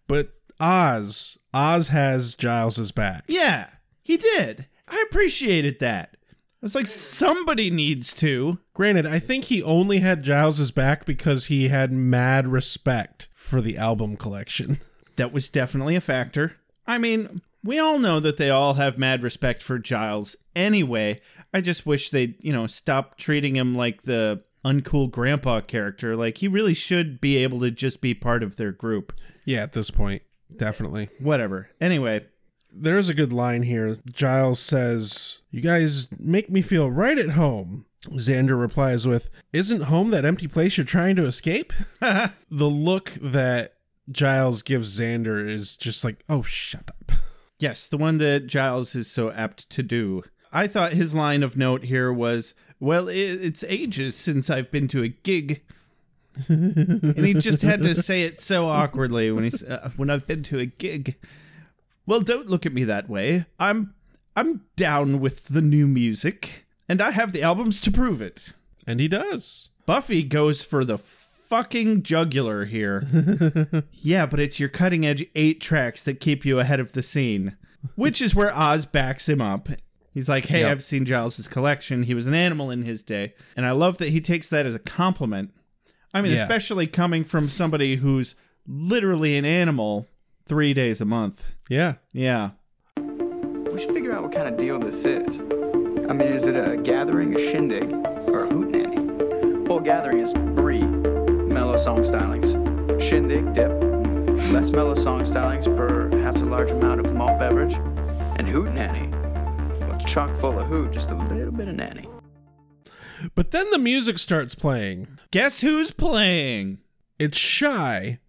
But 0.07 0.33
Oz, 0.60 1.38
Oz 1.53 1.89
has 1.89 2.36
Giles's 2.36 2.91
back. 2.91 3.25
Yeah, 3.27 3.69
he 4.01 4.17
did. 4.17 4.67
I 4.88 5.03
appreciated 5.10 5.79
that. 5.79 6.15
I 6.31 6.65
was 6.65 6.75
like, 6.75 6.88
somebody 6.88 7.69
needs 7.69 8.13
to. 8.15 8.60
Granted, 8.74 9.05
I 9.05 9.19
think 9.19 9.45
he 9.45 9.62
only 9.62 10.00
had 10.00 10.24
Giles's 10.24 10.72
back 10.72 11.03
because 11.05 11.48
he 11.48 11.67
had 11.67 11.91
mad 11.91 12.48
respect 12.48 13.27
for 13.33 13.60
the 13.62 13.77
album 13.77 14.15
collection. 14.15 14.79
That 15.15 15.34
was 15.34 15.50
definitely 15.50 15.96
a 15.96 16.01
factor. 16.01 16.58
I 16.88 16.98
mean, 16.98 17.41
We 17.63 17.79
all 17.79 17.98
know 17.98 18.20
that 18.20 18.36
they 18.38 18.50
all 18.50 18.74
have 18.74 18.98
mad 18.98 19.24
respect 19.24 19.63
for 19.63 19.79
Giles 19.79 20.36
anyway. 20.53 21.22
I 21.53 21.62
just 21.62 21.86
wish 21.86 22.10
they'd, 22.10 22.36
you 22.43 22.51
know, 22.51 22.67
stop 22.67 23.15
treating 23.17 23.55
him 23.55 23.74
like 23.74 24.01
the 24.03 24.43
uncool 24.65 25.10
grandpa 25.10 25.62
character. 25.62 26.15
Like, 26.17 26.39
he 26.39 26.48
really 26.50 26.74
should 26.74 27.22
be 27.22 27.38
able 27.38 27.62
to 27.62 27.72
just 27.72 28.01
be 28.01 28.13
part 28.13 28.43
of 28.43 28.58
their 28.58 28.72
group. 28.74 29.13
Yeah, 29.46 29.63
at 29.63 29.72
this 29.72 29.91
point, 29.91 30.24
definitely. 30.53 31.08
Whatever. 31.20 31.70
Anyway, 31.79 32.25
There's 32.75 33.08
a 33.08 33.13
good 33.13 33.32
line 33.32 33.63
here. 33.63 34.00
Giles 34.12 34.60
says, 34.60 35.41
You 35.51 35.62
guys 35.62 36.08
make 36.20 36.50
me 36.50 36.62
feel 36.62 36.89
right 36.91 37.17
at 37.17 37.32
home. 37.32 37.86
Xander 38.10 38.60
replies 38.60 39.08
with, 39.08 39.29
Isn't 39.53 39.84
home 39.84 40.10
that 40.10 40.25
empty 40.25 40.48
place 40.48 40.75
you're 40.77 40.86
trying 40.86 41.15
to 41.17 41.25
escape? 41.25 41.72
the 42.01 42.32
look 42.70 43.12
that 43.22 43.73
Giles 44.12 44.62
gives 44.62 45.00
Xander 45.00 45.48
is 45.48 45.77
just 45.77 46.03
like, 46.03 46.24
Oh, 46.29 46.43
shut 46.43 46.89
up. 46.89 47.12
yes, 47.60 47.88
the 47.88 47.98
one 47.98 48.17
that 48.17 48.48
Giles 48.48 48.95
is 48.95 49.10
so 49.10 49.31
apt 49.31 49.69
to 49.69 49.83
do. 49.83 50.24
I 50.51 50.67
thought 50.67 50.93
his 50.93 51.13
line 51.13 51.43
of 51.43 51.57
note 51.57 51.86
here 51.86 52.12
was, 52.12 52.53
Well, 52.79 53.07
it's 53.07 53.63
ages 53.63 54.15
since 54.15 54.50
I've 54.50 54.72
been 54.72 54.88
to 54.89 55.03
a 55.03 55.07
gig. 55.07 55.63
and 56.48 57.17
he 57.25 57.33
just 57.36 57.62
had 57.62 57.81
to 57.83 57.93
say 57.93 58.24
it 58.24 58.39
so 58.39 58.65
awkwardly 58.67 59.31
when 59.31 59.43
he's 59.43 59.62
uh, 59.63 59.91
when 59.95 60.10
I've 60.10 60.25
been 60.25 60.41
to 60.43 60.57
a 60.57 60.65
gig. 60.65 61.15
Well, 62.07 62.22
don't 62.22 62.50
look 62.50 62.65
at 62.65 62.74
me 62.74 62.83
that 62.86 63.07
way. 63.07 63.45
I'm 63.60 63.93
I'm 64.36 64.62
down 64.75 65.19
with 65.19 65.50
the 65.50 65.62
new 65.62 65.88
music, 65.88 66.65
and 66.89 67.01
I 67.01 67.12
have 67.12 67.33
the 67.33 67.43
albums 67.43 67.79
to 67.81 67.91
prove 67.91 68.19
it. 68.19 68.53
And 68.88 69.00
he 69.00 69.07
does. 69.07 69.69
Buffy 69.86 70.24
goes 70.24 70.63
for 70.63 70.83
the 70.83 70.98
fucking 71.53 72.01
jugular 72.01 72.65
here. 72.65 73.03
yeah, 73.91 74.25
but 74.25 74.39
it's 74.39 74.60
your 74.60 74.69
cutting 74.69 75.05
edge 75.05 75.24
eight 75.36 75.62
tracks 75.62 76.01
that 76.03 76.19
keep 76.19 76.45
you 76.45 76.60
ahead 76.60 76.79
of 76.79 76.93
the 76.93 77.03
scene, 77.03 77.55
which 77.95 78.22
is 78.24 78.33
where 78.33 78.51
Oz 78.57 78.88
backs 78.88 79.29
him 79.29 79.39
up. 79.39 79.69
He's 80.12 80.27
like, 80.27 80.45
"Hey, 80.48 80.62
Yep. 80.62 80.72
I've 80.72 80.83
seen 80.83 81.05
Giles's 81.05 81.48
collection. 81.48 82.03
He 82.03 82.15
was 82.15 82.25
an 82.25 82.33
animal 82.33 82.72
in 82.72 82.81
his 82.83 83.03
day, 83.03 83.36
and 83.55 83.67
I 83.67 83.72
love 83.72 84.00
that 84.00 84.10
he 84.10 84.19
takes 84.19 84.50
that 84.50 84.65
as 84.65 84.74
a 84.74 84.79
compliment. 84.79 85.51
I 86.12 86.22
mean, 86.22 86.31
Yeah. 86.31 86.41
especially 86.41 86.88
coming 86.88 87.24
from 87.24 87.50
somebody 87.50 87.98
who's 87.98 88.33
literally 88.67 89.38
an 89.38 89.45
animal 89.45 90.07
three 90.48 90.74
days 90.74 91.01
a 91.01 91.05
month. 91.05 91.45
Yeah. 91.69 91.95
Yeah, 92.13 92.51
We 92.98 93.79
should 93.79 93.93
figure 93.93 94.12
out 94.13 94.24
what 94.24 94.31
kind 94.31 94.48
of 94.48 94.57
deal 94.57 94.79
this 94.79 95.05
is. 95.05 95.39
I 95.39 96.13
mean, 96.13 96.29
is 96.29 96.45
it 96.45 96.55
a 96.55 96.77
gathering, 96.77 97.36
a 97.36 97.39
shindig, 97.39 97.91
or 98.27 98.45
a 98.45 98.48
hootenanny? 98.48 99.67
Well, 99.67 99.79
gathering 99.79 100.19
is 100.19 100.33
brie, 100.33 100.83
mellow 101.74 101.84
song 101.84 102.03
stylings. 102.03 103.01
Shindig, 103.01 103.51
dip, 103.56 103.72
mm. 103.72 104.51
less 104.51 104.70
mellow 104.70 104.94
song 104.94 105.22
stylings, 105.22 105.65
perhaps 105.75 106.39
a 106.39 106.46
large 106.46 106.70
amount 106.70 107.03
of 107.03 107.12
malt 107.13 107.39
beverage. 107.39 107.74
And 108.38 108.48
hootenanny, 108.48 109.10
well, 109.80 109.94
it's 109.94 110.06
chock 110.06 110.30
full 110.39 110.60
of 110.60 110.68
hoot, 110.68 110.92
just 110.92 111.10
a 111.10 111.15
little 111.15 111.51
bit 111.51 111.68
of 111.68 111.74
nanny. 111.74 112.08
But 113.34 113.50
then 113.50 113.72
the 113.72 113.80
music 113.80 114.20
starts 114.20 114.53
playing. 114.53 115.08
guess 115.32 115.62
who's 115.62 115.89
playing? 115.89 116.77
It's 117.18 117.39
Shy. 117.39 118.20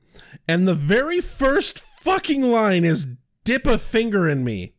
And 0.49 0.67
the 0.67 0.75
very 0.75 1.21
first 1.21 1.79
fucking 1.79 2.51
line 2.51 2.85
is 2.85 3.09
Dip 3.45 3.67
a 3.67 3.77
finger 3.77 4.27
in 4.27 4.43
me. 4.43 4.73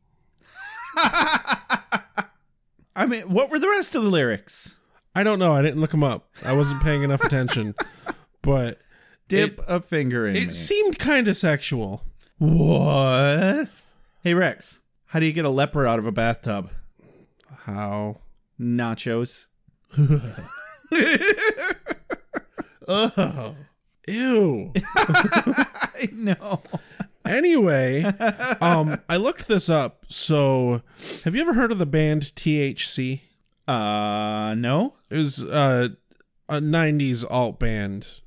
I 0.96 3.06
mean, 3.08 3.30
what 3.30 3.52
were 3.52 3.60
the 3.60 3.70
rest 3.70 3.94
of 3.94 4.02
the 4.02 4.10
lyrics? 4.10 4.78
I 5.14 5.22
don't 5.22 5.38
know. 5.38 5.54
I 5.54 5.62
didn't 5.62 5.82
look 5.82 5.92
them 5.92 6.04
up. 6.04 6.32
I 6.44 6.54
wasn't 6.54 6.82
paying 6.82 7.04
enough 7.04 7.24
attention. 7.24 7.76
But 8.46 8.80
Dip 9.28 9.60
It- 9.60 9.66
a 9.68 9.82
finger 9.82 10.28
in 10.28 10.34
me. 10.34 10.40
it 10.40 10.54
seemed 10.54 11.00
kind 11.00 11.28
of 11.28 11.36
sexual. 11.36 12.04
What? 12.38 13.68
Hey 14.24 14.34
Rex, 14.34 14.80
how 15.08 15.20
do 15.20 15.26
you 15.26 15.34
get 15.34 15.46
a 15.46 15.50
leper 15.50 15.86
out 15.88 16.00
of 16.00 16.06
a 16.06 16.12
bathtub? 16.12 16.70
How? 17.66 18.18
Nachos. 18.60 19.46
oh. 22.88 23.56
Ew. 24.08 24.72
I 24.96 26.10
know. 26.14 26.62
Anyway, 27.26 28.04
um, 28.62 29.02
I 29.10 29.18
looked 29.18 29.48
this 29.48 29.68
up. 29.68 30.06
So, 30.10 30.84
have 31.24 31.34
you 31.34 31.42
ever 31.42 31.54
heard 31.56 31.72
of 31.72 31.80
the 31.80 31.88
band 31.88 32.22
THC? 32.36 33.22
Uh, 33.68 34.54
no. 34.56 34.94
It 35.10 35.18
was 35.18 35.44
uh, 35.44 35.88
a 36.48 36.60
'90s 36.60 37.26
alt 37.28 37.60
band 37.60 38.22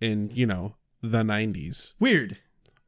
in 0.00 0.30
you 0.32 0.46
know 0.46 0.76
the 1.02 1.22
'90s. 1.22 1.94
Weird. 1.98 2.38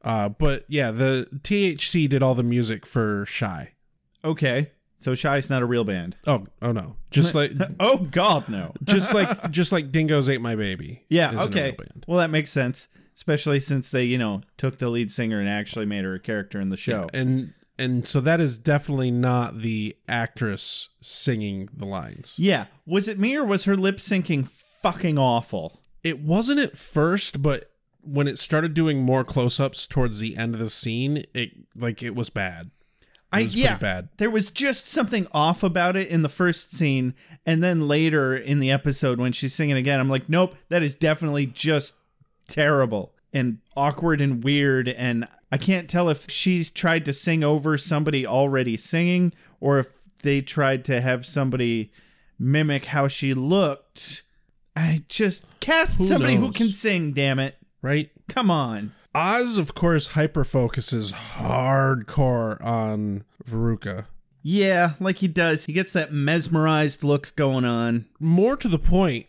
Uh, 0.03 0.29
but 0.29 0.65
yeah, 0.67 0.91
the 0.91 1.27
THC 1.43 2.09
did 2.09 2.23
all 2.23 2.33
the 2.33 2.43
music 2.43 2.85
for 2.85 3.25
Shy. 3.27 3.73
Okay. 4.23 4.71
So 4.99 5.15
Shy's 5.15 5.49
not 5.49 5.61
a 5.61 5.65
real 5.65 5.83
band. 5.83 6.15
Oh, 6.27 6.45
oh 6.61 6.71
no! 6.71 6.95
Just 7.09 7.33
like, 7.41 7.51
Oh 7.79 7.97
God, 7.97 8.47
no. 8.49 8.73
just 8.83 9.13
like, 9.13 9.49
just 9.51 9.71
like 9.71 9.91
Dingoes 9.91 10.29
ate 10.29 10.41
my 10.41 10.55
baby. 10.55 11.05
Yeah. 11.09 11.43
Okay. 11.43 11.75
Well, 12.07 12.19
that 12.19 12.29
makes 12.29 12.51
sense, 12.51 12.87
especially 13.15 13.59
since 13.59 13.89
they, 13.89 14.03
you 14.03 14.17
know, 14.19 14.41
took 14.57 14.77
the 14.77 14.89
lead 14.89 15.11
singer 15.11 15.39
and 15.39 15.49
actually 15.49 15.85
made 15.87 16.03
her 16.03 16.13
a 16.15 16.19
character 16.19 16.61
in 16.61 16.69
the 16.69 16.77
show. 16.77 17.07
and 17.13 17.53
and 17.79 18.07
so 18.07 18.21
that 18.21 18.39
is 18.39 18.59
definitely 18.59 19.09
not 19.09 19.59
the 19.61 19.95
actress 20.07 20.89
singing 20.99 21.67
the 21.75 21.85
lines. 21.85 22.35
yeah. 22.37 22.65
Was 22.85 23.07
it 23.07 23.17
me 23.17 23.35
or 23.35 23.43
was 23.45 23.65
her 23.65 23.75
lip 23.75 23.97
syncing 23.97 24.47
fucking 24.47 25.17
awful? 25.17 25.80
It 26.03 26.21
wasn't 26.21 26.59
at 26.59 26.77
first, 26.77 27.41
but 27.41 27.71
when 28.01 28.27
it 28.27 28.39
started 28.39 28.73
doing 28.73 29.03
more 29.03 29.23
close-ups 29.23 29.85
towards 29.85 30.19
the 30.19 30.35
end 30.35 30.55
of 30.55 30.59
the 30.59 30.69
scene, 30.69 31.25
it 31.33 31.51
like 31.75 32.01
it 32.01 32.15
was 32.15 32.29
bad. 32.29 32.71
I 33.31 33.43
was 33.43 33.55
yeah, 33.55 33.77
bad. 33.77 34.09
There 34.17 34.29
was 34.29 34.51
just 34.51 34.87
something 34.87 35.25
off 35.31 35.63
about 35.63 35.95
it 35.95 36.09
in 36.09 36.21
the 36.21 36.27
first 36.27 36.71
scene, 36.71 37.13
and 37.45 37.63
then 37.63 37.87
later 37.87 38.35
in 38.35 38.59
the 38.59 38.71
episode 38.71 39.19
when 39.19 39.31
she's 39.31 39.53
singing 39.53 39.77
again, 39.77 39.99
I'm 39.99 40.09
like, 40.09 40.27
nope, 40.27 40.55
that 40.69 40.83
is 40.83 40.95
definitely 40.95 41.45
just 41.45 41.95
terrible 42.49 43.13
and 43.31 43.59
awkward 43.77 44.19
and 44.19 44.43
weird. 44.43 44.89
And 44.89 45.27
I 45.49 45.57
can't 45.57 45.89
tell 45.89 46.09
if 46.09 46.29
she's 46.29 46.69
tried 46.69 47.05
to 47.05 47.13
sing 47.13 47.43
over 47.43 47.77
somebody 47.77 48.27
already 48.27 48.75
singing, 48.75 49.31
or 49.61 49.79
if 49.79 49.87
they 50.23 50.41
tried 50.41 50.83
to 50.85 50.99
have 50.99 51.25
somebody 51.25 51.91
mimic 52.37 52.85
how 52.85 53.07
she 53.07 53.33
looked. 53.33 54.23
I 54.75 55.03
just 55.07 55.45
cast 55.59 55.97
Who 55.97 56.05
somebody 56.05 56.35
who 56.35 56.51
can 56.51 56.71
sing. 56.71 57.13
Damn 57.13 57.39
it! 57.39 57.55
Right? 57.81 58.09
Come 58.29 58.49
on. 58.49 58.93
Oz, 59.13 59.57
of 59.57 59.75
course, 59.75 60.07
hyper 60.07 60.43
focuses 60.43 61.11
hardcore 61.11 62.63
on 62.63 63.25
Veruca. 63.45 64.05
Yeah, 64.41 64.93
like 64.99 65.17
he 65.17 65.27
does. 65.27 65.65
He 65.65 65.73
gets 65.73 65.91
that 65.93 66.13
mesmerized 66.13 67.03
look 67.03 67.33
going 67.35 67.65
on. 67.65 68.05
More 68.19 68.55
to 68.55 68.67
the 68.67 68.79
point, 68.79 69.27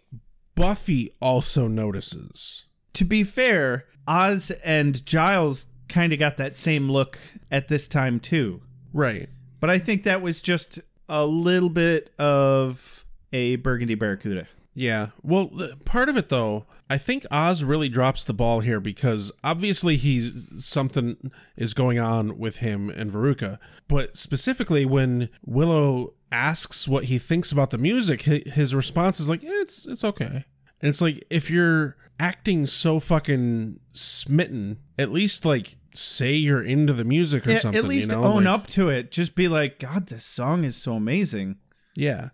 Buffy 0.55 1.11
also 1.21 1.67
notices. 1.67 2.67
to 2.95 3.05
be 3.05 3.25
fair, 3.25 3.87
Oz 4.07 4.51
and 4.65 5.05
Giles 5.05 5.67
kind 5.89 6.13
of 6.13 6.19
got 6.19 6.37
that 6.37 6.57
same 6.57 6.91
look 6.91 7.19
at 7.51 7.69
this 7.69 7.89
time 7.89 8.21
too. 8.21 8.63
Right. 8.93 9.29
But 9.61 9.71
I 9.71 9.79
think 9.79 10.05
that 10.05 10.23
was 10.23 10.41
just 10.41 10.81
a 11.09 11.27
little 11.27 11.69
bit 11.69 12.13
of 12.19 13.05
a 13.33 13.57
burgundy 13.57 13.95
barracuda. 13.95 14.47
Yeah. 14.75 15.09
Well, 15.23 15.51
part 15.85 16.09
of 16.09 16.17
it 16.17 16.29
though, 16.31 16.65
I 16.89 16.97
think 16.99 17.27
Oz 17.31 17.63
really 17.63 17.89
drops 17.91 18.25
the 18.25 18.33
ball 18.33 18.61
here 18.61 18.81
because 18.81 19.31
obviously 19.45 19.97
he's 19.97 20.49
something 20.65 21.31
is 21.57 21.75
going 21.75 21.99
on 21.99 22.39
with 22.39 22.57
him 22.57 22.89
and 22.89 23.11
Veruca, 23.11 23.59
but 23.89 24.17
specifically 24.17 24.87
when 24.87 25.29
Willow 25.45 26.15
asks 26.31 26.89
what 26.89 27.05
he 27.05 27.19
thinks 27.19 27.53
about 27.53 27.69
the 27.71 27.77
music, 27.79 28.23
hi- 28.25 28.43
his 28.47 28.75
response 28.75 29.21
is 29.21 29.29
like, 29.29 29.43
yeah, 29.43 29.51
"It's 29.61 29.85
it's 29.87 30.05
okay." 30.05 30.45
And 30.81 30.89
it's 30.89 31.03
like 31.03 31.23
if 31.29 31.51
you're 31.51 31.97
acting 32.19 32.65
so 32.67 32.99
fucking 32.99 33.79
smitten, 33.93 34.79
at 34.99 35.13
least 35.13 35.45
like 35.45 35.77
say 35.95 36.33
you're 36.33 36.63
into 36.63 36.95
the 36.95 37.05
music 37.05 37.47
or 37.47 37.51
Yeah, 37.53 37.59
something. 37.59 37.79
at 37.79 37.85
least 37.89 38.09
you 38.09 38.15
know? 38.17 38.25
own 38.25 38.45
Like- 38.45 38.55
up 38.55 38.67
to 38.69 38.89
it. 38.89 39.11
Just 39.11 39.35
be 39.35 39.49
like, 39.49 39.79
God, 39.79 40.07
this 40.07 40.25
song 40.25 40.65
is 40.65 40.77
so 40.77 40.95
amazing. 40.95 41.57
Yeah. 41.95 42.31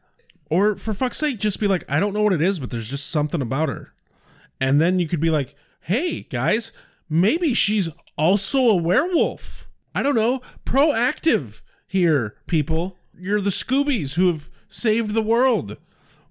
Or 0.51 0.77
for 0.77 0.95
fuck's 0.95 1.19
sake, 1.19 1.39
just 1.39 1.61
be 1.61 1.69
like, 1.69 1.85
I 1.91 2.01
don't 2.01 2.15
know 2.15 2.23
what 2.23 2.33
it 2.33 2.43
is, 2.43 2.59
but 2.59 2.71
there's 2.71 2.91
just 2.91 3.11
something 3.11 3.43
about 3.43 3.69
her. 3.69 3.93
And 4.61 4.81
then 4.81 4.99
you 4.99 5.07
could 5.07 5.21
be 5.21 5.31
like, 5.31 5.55
hey, 5.83 6.23
guys, 6.23 6.73
maybe 7.09 7.55
she's 7.55 7.91
also 8.17 8.69
a 8.69 8.77
werewolf. 8.77 9.69
I 9.95 10.03
don't 10.03 10.15
know. 10.15 10.41
Proactive 10.65 11.63
here, 11.87 12.35
people. 12.47 12.97
You're 13.19 13.41
the 13.41 13.51
Scoobies 13.51 14.15
who 14.15 14.29
have 14.29 14.51
saved 14.69 15.15
the 15.15 15.23
world. 15.23 15.77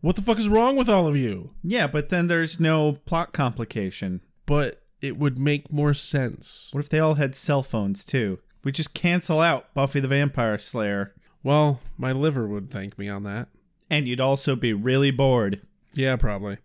What 0.02 0.16
the 0.16 0.22
fuck 0.22 0.40
is 0.40 0.50
wrong 0.50 0.76
with 0.76 0.90
all 0.90 1.08
of 1.08 1.18
you? 1.18 1.52
Yeah, 1.64 1.88
but 1.88 2.10
then 2.10 2.28
there's 2.28 2.60
no 2.60 3.00
plot 3.06 3.34
complication. 3.34 4.22
But 4.46 4.82
it 5.02 5.18
would 5.18 5.38
make 5.38 5.72
more 5.72 5.94
sense. 5.94 6.70
What 6.72 6.84
if 6.84 6.90
they 6.90 7.00
all 7.00 7.16
had 7.16 7.36
cell 7.36 7.64
phones 7.64 8.06
too? 8.06 8.40
We 8.64 8.72
just 8.72 8.94
cancel 8.94 9.40
out 9.40 9.74
Buffy 9.74 10.00
the 10.00 10.08
Vampire 10.08 10.58
Slayer, 10.58 11.14
Well, 11.44 11.80
my 11.98 12.12
liver 12.12 12.48
would 12.48 12.70
thank 12.70 12.98
me 12.98 13.10
on 13.10 13.24
that. 13.24 13.48
And 13.90 14.08
you'd 14.08 14.22
also 14.22 14.56
be 14.56 14.74
really 14.74 15.12
bored. 15.12 15.62
Yeah, 15.94 16.16
probably. 16.16 16.58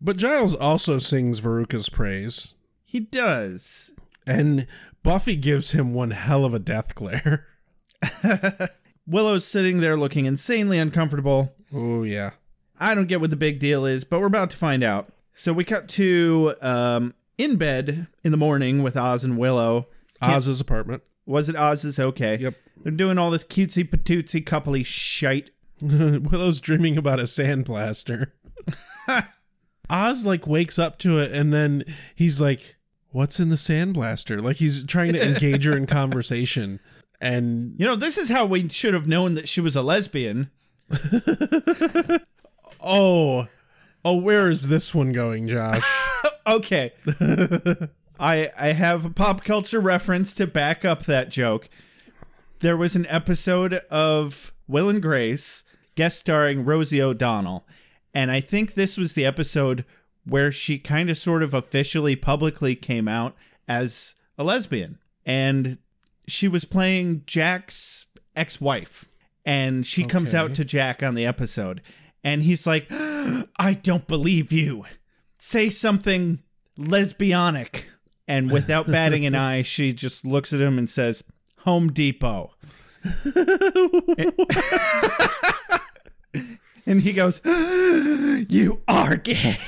But 0.00 0.16
Giles 0.16 0.54
also 0.54 0.98
sings 0.98 1.40
Veruca's 1.40 1.88
praise. 1.88 2.54
He 2.84 3.00
does. 3.00 3.92
And 4.26 4.66
Buffy 5.02 5.36
gives 5.36 5.72
him 5.72 5.94
one 5.94 6.12
hell 6.12 6.44
of 6.44 6.54
a 6.54 6.58
death 6.58 6.94
glare. 6.94 7.46
Willow's 9.06 9.46
sitting 9.46 9.80
there 9.80 9.96
looking 9.96 10.26
insanely 10.26 10.78
uncomfortable. 10.78 11.54
Oh 11.72 12.02
yeah. 12.02 12.30
I 12.78 12.94
don't 12.94 13.06
get 13.06 13.20
what 13.20 13.30
the 13.30 13.36
big 13.36 13.58
deal 13.58 13.84
is, 13.84 14.04
but 14.04 14.20
we're 14.20 14.26
about 14.26 14.50
to 14.50 14.56
find 14.56 14.82
out. 14.82 15.12
So 15.32 15.52
we 15.52 15.64
cut 15.64 15.88
to 15.90 16.54
um, 16.60 17.14
in 17.38 17.56
bed 17.56 18.06
in 18.22 18.30
the 18.30 18.36
morning 18.36 18.82
with 18.82 18.96
Oz 18.96 19.24
and 19.24 19.38
Willow. 19.38 19.88
Oz's 20.22 20.60
apartment. 20.60 21.02
Was 21.26 21.48
it 21.48 21.56
Oz's? 21.56 21.98
Okay. 21.98 22.36
Yep. 22.38 22.54
They're 22.82 22.92
doing 22.92 23.18
all 23.18 23.30
this 23.30 23.44
cutesy 23.44 23.88
patootsy 23.88 24.44
coupley 24.44 24.84
shite. 24.84 25.50
Willow's 26.30 26.60
dreaming 26.60 26.96
about 26.96 27.20
a 27.20 27.24
sandblaster. 27.24 28.32
Oz 29.90 30.24
like 30.24 30.46
wakes 30.46 30.78
up 30.78 30.98
to 31.00 31.18
it 31.18 31.30
and 31.32 31.52
then 31.52 31.84
he's 32.14 32.40
like, 32.40 32.76
"What's 33.10 33.38
in 33.38 33.50
the 33.50 33.56
sandblaster?" 33.56 34.40
Like 34.40 34.56
he's 34.56 34.84
trying 34.84 35.12
to 35.12 35.22
engage 35.22 35.66
her 35.66 35.76
in 35.76 35.86
conversation. 35.86 36.80
And 37.20 37.74
You 37.78 37.84
know, 37.84 37.96
this 37.96 38.16
is 38.16 38.30
how 38.30 38.46
we 38.46 38.68
should 38.70 38.94
have 38.94 39.06
known 39.06 39.34
that 39.34 39.46
she 39.46 39.60
was 39.60 39.76
a 39.76 39.82
lesbian. 39.82 40.50
oh, 42.80 43.46
oh, 44.04 44.16
where 44.16 44.48
is 44.48 44.68
this 44.68 44.94
one 44.94 45.12
going, 45.12 45.48
Josh? 45.48 45.84
Okay. 46.46 46.92
I 48.18 48.50
I 48.58 48.72
have 48.72 49.04
a 49.04 49.10
pop 49.10 49.44
culture 49.44 49.80
reference 49.80 50.32
to 50.34 50.46
back 50.46 50.84
up 50.84 51.04
that 51.04 51.28
joke. 51.28 51.68
There 52.60 52.76
was 52.76 52.96
an 52.96 53.06
episode 53.08 53.74
of 53.90 54.54
Will 54.66 54.88
and 54.88 55.02
Grace 55.02 55.64
guest 55.94 56.18
starring 56.18 56.64
Rosie 56.64 57.02
O'Donnell, 57.02 57.66
and 58.12 58.30
I 58.30 58.40
think 58.40 58.74
this 58.74 58.96
was 58.96 59.14
the 59.14 59.26
episode 59.26 59.84
where 60.24 60.50
she 60.50 60.78
kind 60.78 61.10
of 61.10 61.18
sort 61.18 61.42
of 61.42 61.52
officially 61.52 62.16
publicly 62.16 62.74
came 62.74 63.08
out 63.08 63.34
as 63.68 64.14
a 64.38 64.44
lesbian. 64.44 64.98
And 65.26 65.78
she 66.26 66.48
was 66.48 66.64
playing 66.64 67.24
Jack's 67.26 68.06
ex-wife, 68.34 69.06
and 69.44 69.86
she 69.86 70.04
comes 70.04 70.34
out 70.34 70.54
to 70.54 70.64
Jack 70.64 71.02
on 71.02 71.14
the 71.14 71.26
episode, 71.26 71.82
and 72.22 72.42
he's 72.42 72.66
like, 72.66 72.86
"I 72.90 73.78
don't 73.82 74.06
believe 74.06 74.52
you." 74.52 74.84
say 75.44 75.68
something 75.68 76.40
lesbianic. 76.78 77.84
And 78.26 78.50
without 78.50 78.86
batting 78.86 79.26
an 79.26 79.34
eye, 79.34 79.62
she 79.62 79.92
just 79.92 80.24
looks 80.24 80.52
at 80.52 80.60
him 80.60 80.78
and 80.78 80.88
says, 80.88 81.22
Home 81.60 81.92
Depot. 81.92 82.54
and 86.86 87.00
he 87.00 87.12
goes, 87.12 87.40
You 87.44 88.82
are 88.88 89.16
gay. 89.16 89.58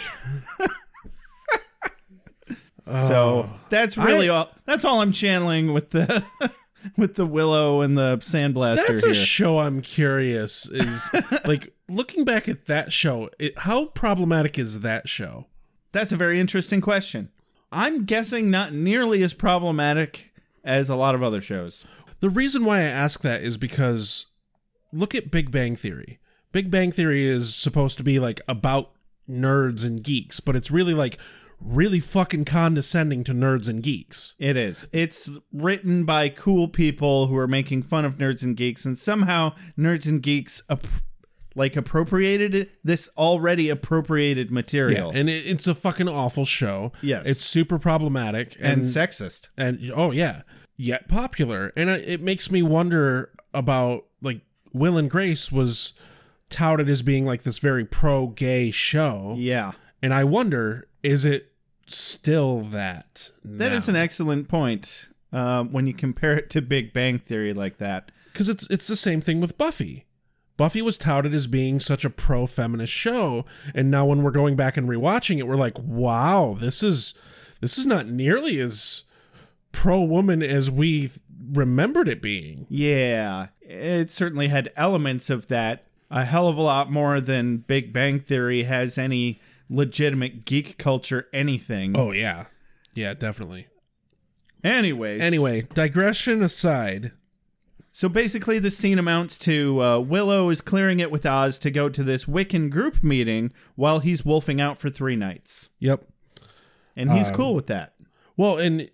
so 2.86 3.48
oh. 3.48 3.60
that's 3.68 3.96
really 3.96 4.30
I- 4.30 4.36
all 4.36 4.50
that's 4.64 4.84
all 4.84 5.00
I'm 5.00 5.12
channeling 5.12 5.72
with 5.72 5.90
the 5.90 6.24
with 6.96 7.16
the 7.16 7.26
willow 7.26 7.80
and 7.80 7.96
the 7.98 8.18
sandblaster 8.18 8.86
That's 8.86 9.02
here. 9.02 9.10
a 9.10 9.14
show 9.14 9.58
I'm 9.58 9.80
curious 9.80 10.68
is 10.68 11.10
like 11.44 11.74
looking 11.88 12.24
back 12.24 12.48
at 12.48 12.66
that 12.66 12.92
show, 12.92 13.30
it, 13.38 13.58
how 13.60 13.86
problematic 13.86 14.58
is 14.58 14.80
that 14.80 15.08
show? 15.08 15.46
That's 15.92 16.12
a 16.12 16.16
very 16.16 16.38
interesting 16.38 16.80
question. 16.80 17.30
I'm 17.72 18.04
guessing 18.04 18.50
not 18.50 18.72
nearly 18.72 19.22
as 19.22 19.34
problematic 19.34 20.32
as 20.64 20.88
a 20.88 20.96
lot 20.96 21.14
of 21.14 21.22
other 21.22 21.40
shows. 21.40 21.84
The 22.20 22.30
reason 22.30 22.64
why 22.64 22.78
I 22.78 22.84
ask 22.84 23.20
that 23.22 23.42
is 23.42 23.56
because 23.56 24.26
look 24.92 25.14
at 25.14 25.30
Big 25.30 25.50
Bang 25.50 25.76
Theory. 25.76 26.18
Big 26.56 26.70
Bang 26.70 26.90
Theory 26.90 27.26
is 27.26 27.54
supposed 27.54 27.98
to 27.98 28.02
be 28.02 28.18
like 28.18 28.40
about 28.48 28.92
nerds 29.28 29.84
and 29.84 30.02
geeks, 30.02 30.40
but 30.40 30.56
it's 30.56 30.70
really 30.70 30.94
like 30.94 31.18
really 31.60 32.00
fucking 32.00 32.46
condescending 32.46 33.22
to 33.24 33.34
nerds 33.34 33.68
and 33.68 33.82
geeks. 33.82 34.34
It 34.38 34.56
is. 34.56 34.86
It's 34.90 35.28
written 35.52 36.06
by 36.06 36.30
cool 36.30 36.68
people 36.68 37.26
who 37.26 37.36
are 37.36 37.46
making 37.46 37.82
fun 37.82 38.06
of 38.06 38.16
nerds 38.16 38.42
and 38.42 38.56
geeks, 38.56 38.86
and 38.86 38.96
somehow 38.96 39.52
nerds 39.78 40.06
and 40.08 40.22
geeks 40.22 40.62
ap- 40.70 40.86
like 41.54 41.76
appropriated 41.76 42.54
it- 42.54 42.70
this 42.82 43.10
already 43.18 43.68
appropriated 43.68 44.50
material 44.50 45.10
and 45.14 45.28
it, 45.28 45.46
it's 45.46 45.66
a 45.66 45.74
fucking 45.74 46.08
awful 46.08 46.46
show. 46.46 46.90
Yes. 47.02 47.26
it's 47.26 47.44
super 47.44 47.78
problematic 47.78 48.56
and 48.58 48.80
and 48.80 48.82
sexist. 48.84 49.48
and 49.58 49.92
oh 49.94 50.10
yeah, 50.10 50.40
yet 50.78 51.06
popular, 51.06 51.74
and 51.76 51.90
I- 51.90 51.98
it 51.98 52.22
makes 52.22 52.50
me 52.50 52.62
wonder 52.62 53.30
about 53.52 54.06
like 54.22 54.40
Will 54.72 54.96
and 54.96 55.10
Grace 55.10 55.52
was 55.52 55.92
touted 56.50 56.88
as 56.88 57.02
being 57.02 57.26
like 57.26 57.42
this 57.42 57.58
very 57.58 57.84
pro 57.84 58.28
gay 58.28 58.70
show. 58.70 59.34
Yeah. 59.38 59.72
And 60.02 60.12
I 60.14 60.24
wonder, 60.24 60.88
is 61.02 61.24
it 61.24 61.52
still 61.86 62.60
that? 62.60 63.30
that 63.44 63.72
is 63.72 63.88
an 63.88 63.96
excellent 63.96 64.48
point 64.48 65.08
um, 65.32 65.72
when 65.72 65.86
you 65.86 65.94
compare 65.94 66.36
it 66.36 66.50
to 66.50 66.62
Big 66.62 66.92
Bang 66.92 67.18
Theory 67.18 67.52
like 67.52 67.78
that. 67.78 68.10
because 68.32 68.48
it's 68.48 68.66
it's 68.70 68.86
the 68.86 68.96
same 68.96 69.20
thing 69.20 69.40
with 69.40 69.56
Buffy. 69.58 70.04
Buffy 70.56 70.80
was 70.80 70.96
touted 70.96 71.34
as 71.34 71.46
being 71.46 71.78
such 71.80 72.04
a 72.04 72.10
pro 72.10 72.46
feminist 72.46 72.92
show, 72.92 73.44
and 73.74 73.90
now 73.90 74.06
when 74.06 74.22
we're 74.22 74.30
going 74.30 74.56
back 74.56 74.76
and 74.76 74.88
rewatching 74.88 75.38
it, 75.38 75.46
we're 75.46 75.56
like, 75.56 75.78
wow, 75.78 76.56
this 76.58 76.82
is 76.82 77.14
this 77.60 77.76
is 77.78 77.86
not 77.86 78.06
nearly 78.06 78.58
as 78.60 79.04
pro 79.72 80.00
woman 80.00 80.42
as 80.42 80.70
we 80.70 81.10
remembered 81.52 82.08
it 82.08 82.22
being. 82.22 82.66
Yeah, 82.70 83.48
it 83.60 84.10
certainly 84.10 84.48
had 84.48 84.72
elements 84.76 85.28
of 85.28 85.48
that. 85.48 85.85
A 86.10 86.24
hell 86.24 86.46
of 86.48 86.56
a 86.56 86.62
lot 86.62 86.90
more 86.90 87.20
than 87.20 87.58
Big 87.58 87.92
Bang 87.92 88.20
Theory 88.20 88.62
has 88.64 88.96
any 88.96 89.40
legitimate 89.68 90.44
geek 90.44 90.78
culture 90.78 91.26
anything. 91.32 91.96
Oh 91.96 92.12
yeah, 92.12 92.46
yeah, 92.94 93.14
definitely. 93.14 93.66
Anyways. 94.64 95.20
Anyway, 95.20 95.62
digression 95.74 96.42
aside, 96.42 97.12
So 97.92 98.08
basically, 98.08 98.58
the 98.58 98.70
scene 98.70 98.98
amounts 98.98 99.38
to 99.38 99.82
uh, 99.82 99.98
Willow 100.00 100.50
is 100.50 100.60
clearing 100.60 101.00
it 101.00 101.10
with 101.10 101.24
Oz 101.26 101.58
to 101.60 101.70
go 101.70 101.88
to 101.88 102.02
this 102.04 102.24
Wiccan 102.26 102.68
group 102.70 103.02
meeting 103.02 103.52
while 103.74 104.00
he's 104.00 104.24
wolfing 104.24 104.60
out 104.60 104.78
for 104.78 104.90
three 104.90 105.16
nights. 105.16 105.70
yep. 105.78 106.04
And 106.98 107.12
he's 107.12 107.28
Um, 107.28 107.34
cool 107.34 107.54
with 107.54 107.66
that. 107.66 107.94
Well, 108.36 108.56
and 108.58 108.90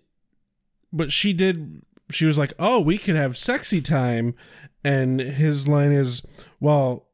but 0.91 1.11
she 1.11 1.31
did. 1.33 1.81
She 2.11 2.25
was 2.25 2.37
like, 2.37 2.53
"Oh, 2.59 2.79
we 2.81 2.97
could 2.97 3.15
have 3.15 3.37
sexy 3.37 3.81
time," 3.81 4.35
and 4.83 5.19
his 5.21 5.67
line 5.69 5.91
is, 5.93 6.21
"Well, 6.63 7.07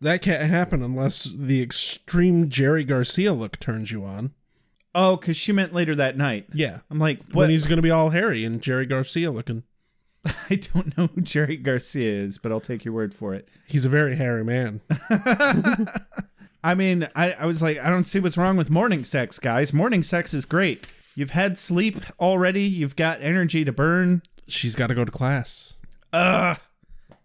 that 0.00 0.20
can't 0.20 0.48
happen 0.48 0.82
unless 0.82 1.24
the 1.24 1.62
extreme 1.62 2.48
Jerry 2.48 2.84
Garcia 2.84 3.32
look 3.32 3.58
turns 3.58 3.90
you 3.90 4.04
on." 4.04 4.32
Oh, 4.94 5.16
because 5.16 5.36
she 5.36 5.52
meant 5.52 5.72
later 5.72 5.94
that 5.94 6.18
night. 6.18 6.46
Yeah, 6.52 6.80
I'm 6.90 6.98
like, 6.98 7.18
what? 7.26 7.34
when 7.34 7.50
he's 7.50 7.66
gonna 7.66 7.82
be 7.82 7.90
all 7.90 8.10
hairy 8.10 8.44
and 8.44 8.60
Jerry 8.60 8.84
Garcia 8.84 9.30
looking. 9.30 9.62
I 10.50 10.56
don't 10.56 10.96
know 10.96 11.08
who 11.14 11.22
Jerry 11.22 11.56
Garcia 11.56 12.12
is, 12.12 12.38
but 12.38 12.52
I'll 12.52 12.60
take 12.60 12.84
your 12.84 12.94
word 12.94 13.14
for 13.14 13.34
it. 13.34 13.48
He's 13.66 13.84
a 13.84 13.88
very 13.88 14.16
hairy 14.16 14.44
man. 14.44 14.82
I 16.64 16.74
mean, 16.74 17.08
I, 17.16 17.32
I 17.32 17.46
was 17.46 17.62
like, 17.62 17.78
I 17.78 17.90
don't 17.90 18.04
see 18.04 18.20
what's 18.20 18.36
wrong 18.36 18.56
with 18.56 18.70
morning 18.70 19.04
sex, 19.04 19.38
guys. 19.38 19.72
Morning 19.72 20.02
sex 20.02 20.32
is 20.32 20.44
great. 20.44 20.86
You've 21.16 21.30
had 21.30 21.58
sleep 21.58 21.98
already. 22.20 22.62
You've 22.62 22.94
got 22.94 23.20
energy 23.20 23.64
to 23.64 23.72
burn. 23.72 24.22
She's 24.46 24.76
got 24.76 24.88
to 24.88 24.94
go 24.94 25.04
to 25.04 25.10
class. 25.10 25.74
Ugh. 26.12 26.58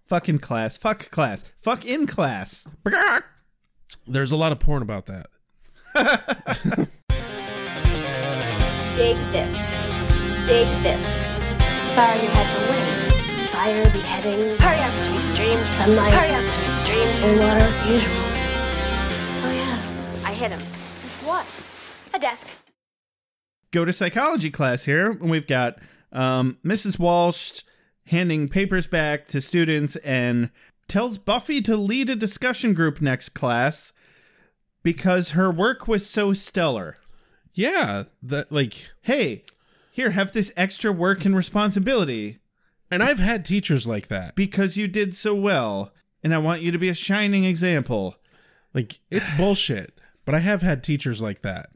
Fucking 0.08 0.40
class. 0.40 0.78
Fuck 0.78 1.10
class. 1.12 1.44
Fuck 1.58 1.86
in 1.86 2.08
class. 2.08 2.68
There's 4.08 4.32
a 4.32 4.38
lot 4.38 4.52
of 4.52 4.60
porn 4.60 4.82
about 4.82 5.06
that. 5.08 5.28
Dig 8.96 9.18
this. 9.32 9.70
Dig 10.48 10.68
this. 10.84 11.18
Sorry 11.84 12.22
you 12.22 12.30
had 12.30 12.48
to 12.54 12.60
wait. 12.72 13.48
Fire, 13.50 13.84
beheading. 13.92 14.58
Hurry 14.60 14.80
up, 14.80 14.98
sweet 15.00 15.36
dreams. 15.36 15.70
Sunlight. 15.72 16.14
Hurry 16.14 16.34
up, 16.36 16.48
sweet 16.48 16.86
dreams. 16.86 17.22
Cold 17.22 17.40
water, 17.40 17.68
usual. 17.92 18.24
Oh 19.44 19.52
yeah, 19.52 20.22
I 20.24 20.34
hit 20.34 20.52
him. 20.52 20.60
With 20.60 21.22
what? 21.26 21.46
A 22.14 22.20
desk. 22.20 22.48
go 23.72 23.84
to 23.86 23.92
psychology 23.94 24.50
class 24.52 24.86
here, 24.86 25.12
and 25.12 25.30
we've 25.30 25.48
got 25.48 25.80
um, 26.12 26.58
Mrs. 26.66 26.98
Walsh 26.98 27.62
handing 28.08 28.50
papers 28.50 28.88
back 28.88 29.28
to 29.28 29.42
students 29.42 29.96
and 29.98 30.50
tells 30.88 31.18
Buffy 31.18 31.62
to 31.62 31.76
lead 31.78 32.10
a 32.10 32.16
discussion 32.16 32.74
group 32.74 33.02
next 33.02 33.30
class 33.30 33.94
because 34.84 35.32
her 35.32 35.52
work 35.52 35.88
was 35.88 36.08
so 36.08 36.34
stellar. 36.34 36.96
Yeah, 37.54 38.04
that 38.22 38.52
like, 38.52 38.92
Hey, 39.02 39.44
here, 39.92 40.12
have 40.12 40.32
this 40.32 40.52
extra 40.56 40.92
work 40.92 41.26
and 41.26 41.36
responsibility 41.36 42.40
and 42.90 43.04
I've 43.04 43.20
had 43.20 43.46
teachers 43.46 43.86
like 43.86 44.08
that. 44.08 44.36
because 44.36 44.78
you 44.78 44.88
did 44.88 45.16
so 45.16 45.36
well, 45.36 45.92
and 46.24 46.34
I 46.34 46.38
want 46.38 46.62
you 46.62 46.72
to 46.72 46.78
be 46.78 46.90
a 46.90 46.94
shining 46.94 47.44
example. 47.44 48.16
Like, 48.74 49.00
it's 49.12 49.30
bullshit. 49.32 50.00
But 50.26 50.36
I 50.36 50.40
have 50.40 50.62
had 50.62 50.84
teachers 50.84 51.22
like 51.22 51.42
that. 51.42 51.70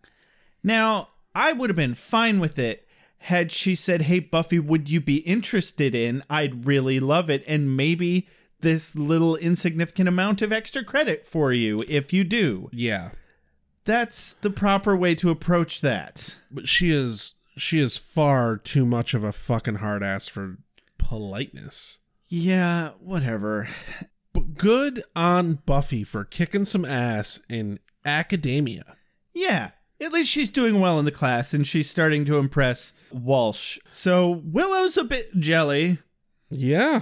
Now, 0.63 1.09
I 1.33 1.53
would 1.53 1.69
have 1.69 1.77
been 1.77 1.95
fine 1.95 2.39
with 2.39 2.59
it 2.59 2.87
had 3.25 3.51
she 3.51 3.75
said, 3.75 4.03
Hey, 4.03 4.19
Buffy, 4.19 4.59
would 4.59 4.89
you 4.89 4.99
be 4.99 5.17
interested 5.17 5.93
in? 5.93 6.23
I'd 6.29 6.65
really 6.65 6.99
love 6.99 7.29
it. 7.29 7.43
And 7.47 7.75
maybe 7.77 8.27
this 8.61 8.95
little 8.95 9.35
insignificant 9.35 10.07
amount 10.07 10.41
of 10.41 10.51
extra 10.51 10.83
credit 10.83 11.25
for 11.27 11.53
you 11.53 11.83
if 11.87 12.13
you 12.13 12.23
do. 12.23 12.69
Yeah. 12.73 13.11
That's 13.83 14.33
the 14.33 14.49
proper 14.49 14.95
way 14.95 15.15
to 15.15 15.29
approach 15.29 15.81
that. 15.81 16.37
but 16.51 16.67
she 16.67 16.91
is 16.91 17.33
she 17.57 17.79
is 17.79 17.97
far 17.97 18.57
too 18.57 18.85
much 18.85 19.13
of 19.13 19.23
a 19.23 19.31
fucking 19.31 19.75
hard 19.75 20.01
ass 20.03 20.27
for 20.27 20.57
politeness. 20.97 21.99
Yeah, 22.27 22.91
whatever. 22.99 23.67
But 24.33 24.55
good 24.55 25.03
on 25.15 25.55
Buffy 25.65 26.03
for 26.03 26.23
kicking 26.23 26.63
some 26.65 26.85
ass 26.85 27.41
in 27.49 27.79
academia. 28.05 28.95
Yeah, 29.33 29.71
at 30.01 30.11
least 30.11 30.31
she's 30.31 30.49
doing 30.51 30.79
well 30.79 30.97
in 30.99 31.05
the 31.05 31.11
class 31.11 31.53
and 31.53 31.65
she's 31.67 31.89
starting 31.89 32.25
to 32.25 32.37
impress 32.37 32.93
Walsh. 33.11 33.79
So 33.91 34.41
Willow's 34.43 34.97
a 34.97 35.03
bit 35.03 35.37
jelly, 35.39 35.99
Yeah. 36.49 37.01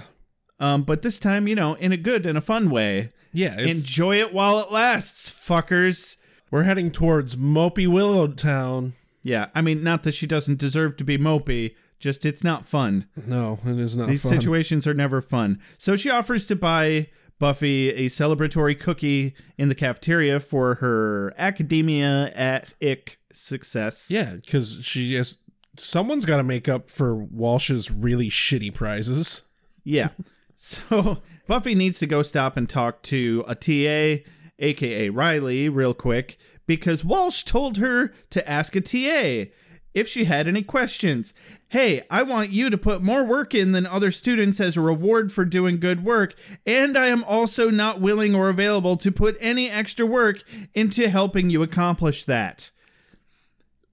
um, 0.58 0.82
but 0.82 1.02
this 1.02 1.18
time, 1.18 1.48
you 1.48 1.54
know, 1.54 1.74
in 1.74 1.92
a 1.92 1.96
good 1.96 2.26
and 2.26 2.36
a 2.38 2.40
fun 2.42 2.70
way. 2.70 3.12
Yeah. 3.32 3.58
Enjoy 3.58 4.16
it 4.20 4.32
while 4.34 4.58
it 4.60 4.70
lasts, 4.72 5.30
fuckers. 5.30 6.16
we're 6.50 6.64
heading 6.64 6.90
towards 6.90 7.36
Mopey 7.36 7.86
Willow 7.86 8.26
Town. 8.28 8.94
Yeah, 9.22 9.46
I 9.54 9.60
mean, 9.60 9.84
not 9.84 10.02
that 10.02 10.14
she 10.14 10.26
doesn't 10.26 10.58
deserve 10.58 10.96
to 10.96 11.04
be 11.04 11.16
mopey, 11.18 11.74
just 12.00 12.24
it's 12.24 12.42
not 12.42 12.66
fun. 12.66 13.06
No, 13.26 13.60
it 13.64 13.78
is 13.78 13.96
not 13.96 14.08
These 14.08 14.22
fun. 14.22 14.32
situations 14.32 14.86
are 14.86 14.94
never 14.94 15.20
fun. 15.20 15.60
So 15.78 15.94
she 15.94 16.10
offers 16.10 16.46
to 16.46 16.56
buy 16.56 17.08
Buffy 17.40 17.88
a 17.88 18.06
celebratory 18.06 18.78
cookie 18.78 19.34
in 19.58 19.68
the 19.70 19.74
cafeteria 19.74 20.38
for 20.38 20.76
her 20.76 21.34
academia 21.36 22.30
at 22.36 22.68
ick 22.80 23.18
success. 23.32 24.08
Yeah, 24.10 24.34
because 24.34 24.80
she 24.82 25.14
has. 25.14 25.38
Someone's 25.78 26.26
got 26.26 26.36
to 26.36 26.44
make 26.44 26.68
up 26.68 26.90
for 26.90 27.16
Walsh's 27.16 27.90
really 27.90 28.28
shitty 28.28 28.72
prizes. 28.72 29.42
Yeah. 29.82 30.10
So 30.62 31.22
Buffy 31.46 31.74
needs 31.74 31.98
to 32.00 32.06
go 32.06 32.20
stop 32.20 32.54
and 32.58 32.68
talk 32.68 33.00
to 33.04 33.42
a 33.48 33.54
TA, 33.54 34.22
aka 34.58 35.08
Riley, 35.08 35.70
real 35.70 35.94
quick, 35.94 36.36
because 36.66 37.02
Walsh 37.02 37.44
told 37.44 37.78
her 37.78 38.12
to 38.28 38.46
ask 38.46 38.76
a 38.76 38.82
TA 38.82 39.50
if 39.94 40.08
she 40.08 40.24
had 40.24 40.46
any 40.46 40.62
questions. 40.62 41.34
Hey, 41.68 42.02
I 42.10 42.22
want 42.22 42.50
you 42.50 42.70
to 42.70 42.78
put 42.78 43.02
more 43.02 43.24
work 43.24 43.54
in 43.54 43.72
than 43.72 43.86
other 43.86 44.10
students 44.10 44.60
as 44.60 44.76
a 44.76 44.80
reward 44.80 45.32
for 45.32 45.44
doing 45.44 45.78
good 45.78 46.04
work, 46.04 46.34
and 46.66 46.98
I 46.98 47.06
am 47.06 47.24
also 47.24 47.70
not 47.70 48.00
willing 48.00 48.34
or 48.34 48.48
available 48.48 48.96
to 48.96 49.12
put 49.12 49.36
any 49.40 49.70
extra 49.70 50.04
work 50.04 50.42
into 50.74 51.08
helping 51.08 51.50
you 51.50 51.62
accomplish 51.62 52.24
that. 52.24 52.70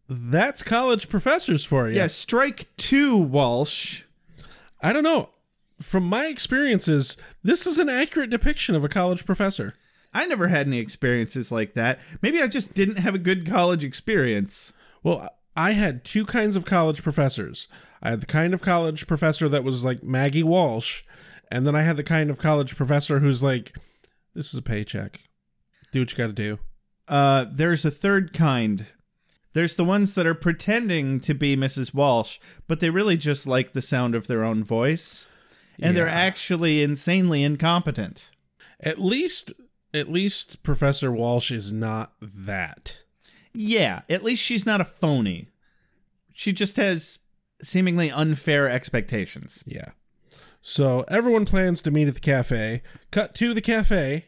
That's 0.10 0.64
college 0.64 1.10
professors 1.10 1.66
for 1.66 1.88
you. 1.88 1.96
Yeah, 1.96 2.08
strike 2.08 2.68
two, 2.78 3.18
Walsh. 3.18 4.04
I 4.82 4.94
don't 4.94 5.04
know. 5.04 5.30
From 5.82 6.04
my 6.04 6.26
experiences, 6.28 7.18
this 7.44 7.68
is 7.68 7.78
an 7.78 7.90
accurate 7.90 8.30
depiction 8.30 8.74
of 8.74 8.84
a 8.84 8.90
college 8.90 9.26
professor. 9.26 9.76
I 10.14 10.26
never 10.26 10.48
had 10.48 10.66
any 10.66 10.80
experiences 10.80 11.52
like 11.52 11.74
that. 11.74 12.02
Maybe 12.22 12.42
I 12.42 12.48
just 12.48 12.74
didn't 12.74 12.98
have 12.98 13.14
a 13.14 13.20
good 13.20 13.46
college 13.46 13.84
experience. 13.84 14.74
Well, 15.04 15.30
I 15.58 15.72
had 15.72 16.06
two 16.06 16.24
kinds 16.24 16.56
of 16.56 16.66
college 16.66 17.02
professors. 17.02 17.68
I 18.04 18.12
had 18.12 18.22
the 18.22 18.28
kind 18.28 18.54
of 18.54 18.62
college 18.62 19.08
professor 19.08 19.50
that 19.50 19.64
was 19.64 19.84
like 19.84 20.04
Maggie 20.04 20.44
Walsh, 20.44 21.02
and 21.52 21.66
then 21.66 21.76
I 21.76 21.82
had 21.82 21.98
the 21.98 22.04
kind 22.04 22.30
of 22.30 22.38
college 22.38 22.76
professor 22.76 23.20
who's 23.20 23.42
like, 23.42 23.76
this 24.36 24.54
is 24.54 24.60
a 24.60 24.62
paycheck. 24.62 25.22
Do 25.92 26.02
what 26.02 26.12
you 26.12 26.18
got 26.18 26.28
to 26.28 26.34
do. 26.34 26.60
Uh, 27.08 27.46
there's 27.52 27.84
a 27.84 27.90
third 27.90 28.34
kind. 28.34 28.86
There's 29.54 29.76
the 29.76 29.84
ones 29.84 30.14
that 30.14 30.28
are 30.28 30.36
pretending 30.36 31.20
to 31.22 31.34
be 31.34 31.58
Mrs. 31.58 31.92
Walsh, 31.92 32.38
but 32.68 32.80
they 32.80 32.92
really 32.92 33.18
just 33.18 33.48
like 33.48 33.74
the 33.74 33.82
sound 33.82 34.14
of 34.14 34.28
their 34.28 34.44
own 34.44 34.64
voice. 34.64 35.28
And 35.80 35.98
they're 35.98 36.08
actually 36.08 36.84
insanely 36.84 37.44
incompetent. 37.44 38.30
At 38.80 39.00
least, 39.00 39.54
at 39.92 40.12
least 40.12 40.62
Professor 40.62 41.12
Walsh 41.12 41.50
is 41.50 41.74
not 41.74 42.14
that. 42.22 43.04
Yeah, 43.60 44.02
at 44.08 44.24
least 44.24 44.44
she's 44.44 44.68
not 44.68 44.82
a 44.82 44.86
phony. 44.86 45.48
She 46.32 46.54
just 46.54 46.78
has 46.78 47.18
seemingly 47.60 48.12
unfair 48.12 48.70
expectations. 48.70 49.64
Yeah. 49.66 49.90
So 50.62 51.04
everyone 51.08 51.46
plans 51.46 51.82
to 51.82 51.90
meet 51.90 52.08
at 52.08 52.14
the 52.14 52.20
cafe. 52.20 52.84
Cut 53.10 53.34
to 53.36 53.56
the 53.56 53.62
cafe 53.62 54.26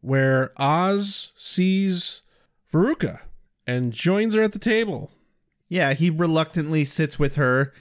where 0.00 0.50
Oz 0.56 1.30
sees 1.36 2.22
Veruca 2.72 3.20
and 3.64 3.92
joins 3.92 4.34
her 4.34 4.42
at 4.42 4.54
the 4.54 4.58
table. 4.58 5.12
Yeah, 5.68 5.92
he 5.92 6.10
reluctantly 6.10 6.84
sits 6.84 7.16
with 7.16 7.36
her. 7.36 7.72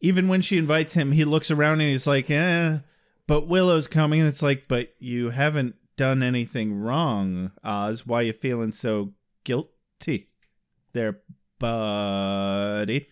Even 0.00 0.28
when 0.28 0.42
she 0.42 0.58
invites 0.58 0.94
him, 0.94 1.10
he 1.10 1.24
looks 1.24 1.50
around 1.50 1.80
and 1.80 1.90
he's 1.90 2.06
like, 2.06 2.30
eh. 2.30 2.78
But 3.26 3.48
Willow's 3.48 3.88
coming, 3.88 4.20
and 4.20 4.28
it's 4.28 4.42
like, 4.42 4.68
but 4.68 4.94
you 5.00 5.30
haven't 5.30 5.74
done 5.96 6.22
anything 6.22 6.74
wrong, 6.74 7.50
Oz. 7.64 8.06
Why 8.06 8.20
are 8.20 8.22
you 8.22 8.32
feeling 8.32 8.70
so 8.72 9.12
guilty 10.00 10.28
there, 10.92 11.20
buddy? 11.58 13.06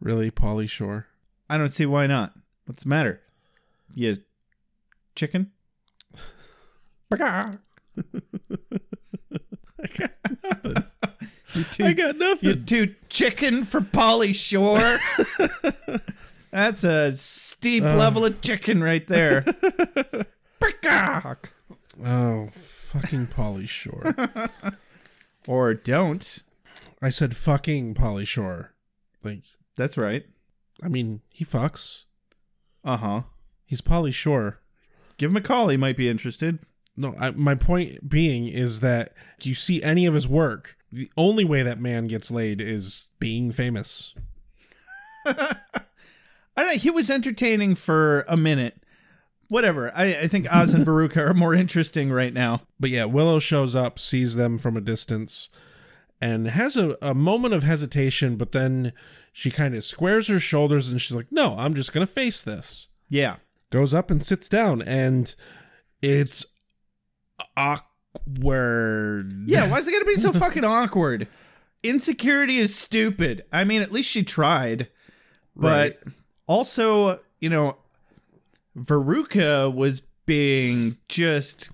Really, 0.00 0.30
Pauly 0.30 0.68
Shore? 0.68 1.06
I 1.48 1.56
don't 1.56 1.70
see 1.70 1.86
why 1.86 2.06
not. 2.06 2.34
What's 2.66 2.84
the 2.84 2.90
matter? 2.90 3.20
You 3.94 4.18
chicken? 5.14 5.50
you 11.54 11.64
too, 11.72 11.84
I 11.84 11.92
got 11.92 12.16
nothing. 12.16 12.48
You 12.48 12.54
too 12.56 12.94
chicken 13.08 13.64
for 13.64 13.80
Pauly 13.80 14.34
Shore. 14.34 14.98
That's 16.50 16.84
a 16.84 17.16
steep 17.16 17.82
uh. 17.84 17.96
level 17.96 18.24
of 18.24 18.40
chicken 18.40 18.82
right 18.82 19.06
there. 19.08 19.44
Oh, 22.04 22.48
fucking 22.52 23.26
Pauly 23.26 23.68
Shore. 23.68 24.14
Or 25.48 25.74
don't. 25.74 26.42
I 27.02 27.10
said 27.10 27.36
fucking 27.36 27.94
Pauly 27.94 28.26
Shore. 28.26 28.74
Like, 29.22 29.42
That's 29.76 29.96
right. 29.96 30.24
I 30.82 30.88
mean, 30.88 31.20
he 31.30 31.44
fucks. 31.44 32.04
Uh 32.84 32.96
huh. 32.96 33.22
He's 33.66 33.80
Pauly 33.80 34.12
Shore. 34.12 34.60
Give 35.18 35.30
him 35.30 35.36
a 35.36 35.42
call. 35.42 35.68
He 35.68 35.76
might 35.76 35.96
be 35.96 36.08
interested. 36.08 36.60
No, 36.96 37.14
I, 37.18 37.30
my 37.30 37.54
point 37.54 38.08
being 38.08 38.48
is 38.48 38.80
that 38.80 39.12
you 39.42 39.54
see 39.54 39.82
any 39.82 40.06
of 40.06 40.14
his 40.14 40.28
work, 40.28 40.76
the 40.90 41.10
only 41.16 41.44
way 41.44 41.62
that 41.62 41.80
man 41.80 42.06
gets 42.06 42.30
laid 42.30 42.60
is 42.60 43.08
being 43.18 43.52
famous. 43.52 44.14
I 45.26 45.34
don't 46.56 46.66
know. 46.66 46.72
He 46.72 46.90
was 46.90 47.10
entertaining 47.10 47.74
for 47.74 48.24
a 48.28 48.36
minute. 48.36 48.79
Whatever. 49.50 49.92
I, 49.94 50.14
I 50.14 50.28
think 50.28 50.50
Oz 50.50 50.72
and 50.74 50.86
Veruca 50.86 51.18
are 51.28 51.34
more 51.34 51.54
interesting 51.54 52.10
right 52.12 52.32
now. 52.32 52.62
But 52.78 52.90
yeah, 52.90 53.04
Willow 53.04 53.40
shows 53.40 53.74
up, 53.74 53.98
sees 53.98 54.36
them 54.36 54.58
from 54.58 54.76
a 54.76 54.80
distance, 54.80 55.50
and 56.20 56.46
has 56.46 56.76
a, 56.76 56.96
a 57.02 57.14
moment 57.14 57.52
of 57.52 57.64
hesitation, 57.64 58.36
but 58.36 58.52
then 58.52 58.92
she 59.32 59.50
kind 59.50 59.74
of 59.74 59.84
squares 59.84 60.28
her 60.28 60.38
shoulders 60.38 60.90
and 60.90 61.00
she's 61.00 61.16
like, 61.16 61.32
No, 61.32 61.56
I'm 61.58 61.74
just 61.74 61.92
going 61.92 62.06
to 62.06 62.12
face 62.12 62.42
this. 62.42 62.88
Yeah. 63.08 63.36
Goes 63.70 63.92
up 63.92 64.10
and 64.10 64.24
sits 64.24 64.48
down, 64.48 64.82
and 64.82 65.34
it's 66.00 66.46
awkward. 67.56 69.44
Yeah, 69.46 69.68
why 69.68 69.78
is 69.78 69.88
it 69.88 69.92
gonna 69.92 70.04
be 70.04 70.16
so 70.16 70.32
fucking 70.38 70.64
awkward? 70.64 71.28
Insecurity 71.82 72.58
is 72.58 72.74
stupid. 72.74 73.44
I 73.52 73.64
mean, 73.64 73.82
at 73.82 73.92
least 73.92 74.10
she 74.10 74.22
tried. 74.22 74.88
But 75.56 76.02
also, 76.46 77.20
you 77.38 77.48
know, 77.48 77.76
Veruca 78.80 79.72
was 79.72 80.02
being 80.26 80.98
just 81.08 81.70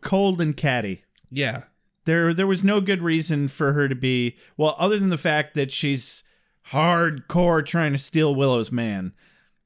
cold 0.00 0.40
and 0.40 0.56
catty. 0.56 1.04
Yeah. 1.30 1.64
There 2.04 2.34
there 2.34 2.46
was 2.46 2.64
no 2.64 2.80
good 2.80 3.00
reason 3.02 3.48
for 3.48 3.72
her 3.72 3.88
to 3.88 3.94
be 3.94 4.36
well, 4.56 4.74
other 4.78 4.98
than 4.98 5.10
the 5.10 5.18
fact 5.18 5.54
that 5.54 5.70
she's 5.70 6.24
hardcore 6.70 7.64
trying 7.64 7.92
to 7.92 7.98
steal 7.98 8.34
Willow's 8.34 8.72
man. 8.72 9.12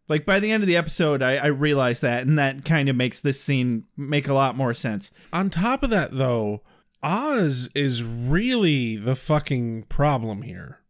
Like 0.09 0.25
by 0.25 0.39
the 0.39 0.53
end 0.53 0.63
of 0.63 0.67
the 0.67 0.77
episode, 0.77 1.23
I, 1.23 1.37
I 1.37 1.47
realized 1.47 2.03
that, 2.03 2.27
and 2.27 2.39
that 2.39 2.65
kind 2.65 2.89
of 2.89 2.95
makes 2.95 3.21
this 3.21 3.43
scene 3.43 3.85
make 3.97 4.29
a 4.29 4.35
lot 4.35 4.57
more 4.57 4.75
sense. 4.75 5.11
On 5.33 5.51
top 5.51 5.83
of 5.83 5.91
that, 5.91 6.13
though, 6.13 6.63
Oz 7.03 7.71
is 7.75 8.03
really 8.03 8.97
the 8.97 9.17
fucking 9.17 9.85
problem 9.85 10.43
here. 10.43 10.81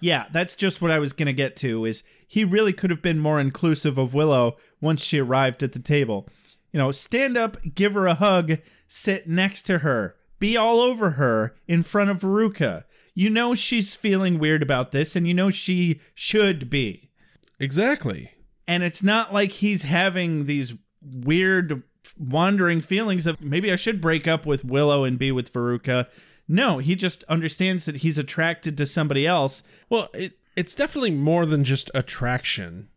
Yeah, 0.00 0.26
that's 0.32 0.56
just 0.56 0.82
what 0.82 0.90
I 0.90 0.98
was 0.98 1.12
going 1.12 1.26
to 1.26 1.32
get 1.32 1.56
to 1.56 1.84
is 1.84 2.02
he 2.26 2.44
really 2.44 2.72
could 2.72 2.90
have 2.90 3.02
been 3.02 3.18
more 3.18 3.40
inclusive 3.40 3.98
of 3.98 4.14
Willow 4.14 4.56
once 4.80 5.02
she 5.02 5.18
arrived 5.18 5.62
at 5.62 5.72
the 5.72 5.78
table. 5.78 6.28
You 6.72 6.78
know, 6.78 6.90
stand 6.90 7.36
up, 7.36 7.56
give 7.74 7.94
her 7.94 8.06
a 8.06 8.14
hug, 8.14 8.58
sit 8.88 9.28
next 9.28 9.62
to 9.62 9.78
her, 9.78 10.16
be 10.38 10.56
all 10.56 10.80
over 10.80 11.12
her 11.12 11.54
in 11.66 11.82
front 11.82 12.10
of 12.10 12.20
Veruca. 12.20 12.84
You 13.14 13.30
know 13.30 13.54
she's 13.54 13.94
feeling 13.94 14.38
weird 14.38 14.62
about 14.62 14.92
this 14.92 15.16
and 15.16 15.26
you 15.26 15.32
know 15.32 15.50
she 15.50 16.00
should 16.14 16.68
be. 16.68 17.10
Exactly. 17.58 18.32
And 18.68 18.82
it's 18.82 19.02
not 19.02 19.32
like 19.32 19.52
he's 19.52 19.82
having 19.82 20.44
these 20.44 20.74
weird 21.00 21.82
wandering 22.18 22.80
feelings 22.80 23.26
of 23.26 23.40
maybe 23.40 23.72
I 23.72 23.76
should 23.76 24.00
break 24.00 24.26
up 24.26 24.44
with 24.44 24.64
Willow 24.64 25.04
and 25.04 25.18
be 25.18 25.32
with 25.32 25.52
Veruca. 25.52 26.08
No, 26.48 26.78
he 26.78 26.94
just 26.94 27.24
understands 27.24 27.84
that 27.86 27.96
he's 27.96 28.18
attracted 28.18 28.76
to 28.78 28.86
somebody 28.86 29.26
else 29.26 29.62
Well, 29.88 30.08
it, 30.14 30.38
it's 30.56 30.74
definitely 30.74 31.10
more 31.10 31.44
than 31.44 31.64
just 31.64 31.90
attraction 31.94 32.88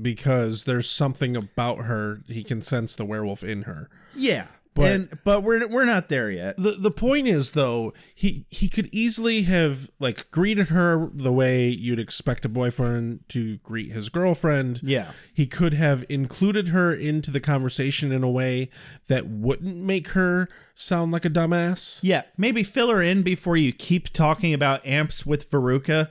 because 0.00 0.64
there's 0.64 0.88
something 0.88 1.36
about 1.36 1.78
her. 1.78 2.20
He 2.28 2.44
can 2.44 2.62
sense 2.62 2.94
the 2.94 3.04
werewolf 3.04 3.42
in 3.42 3.62
her. 3.62 3.88
Yeah, 4.14 4.48
But 4.78 4.92
and 4.92 5.18
but 5.24 5.42
we're 5.42 5.66
we're 5.68 5.84
not 5.84 6.08
there 6.08 6.30
yet. 6.30 6.56
the 6.56 6.72
the 6.72 6.90
point 6.90 7.26
is 7.26 7.52
though, 7.52 7.92
he 8.14 8.46
he 8.48 8.68
could 8.68 8.88
easily 8.92 9.42
have 9.42 9.90
like 9.98 10.30
greeted 10.30 10.68
her 10.68 11.10
the 11.12 11.32
way 11.32 11.68
you'd 11.68 11.98
expect 11.98 12.44
a 12.44 12.48
boyfriend 12.48 13.20
to 13.30 13.58
greet 13.58 13.92
his 13.92 14.08
girlfriend. 14.08 14.80
Yeah. 14.82 15.12
He 15.34 15.46
could 15.46 15.74
have 15.74 16.04
included 16.08 16.68
her 16.68 16.94
into 16.94 17.30
the 17.30 17.40
conversation 17.40 18.12
in 18.12 18.22
a 18.22 18.30
way 18.30 18.70
that 19.08 19.26
wouldn't 19.26 19.76
make 19.76 20.08
her 20.08 20.48
sound 20.74 21.12
like 21.12 21.24
a 21.24 21.30
dumbass. 21.30 22.00
Yeah, 22.02 22.22
maybe 22.36 22.62
fill 22.62 22.90
her 22.90 23.02
in 23.02 23.22
before 23.22 23.56
you 23.56 23.72
keep 23.72 24.12
talking 24.12 24.54
about 24.54 24.84
amps 24.86 25.26
with 25.26 25.50
Veruca. 25.50 26.10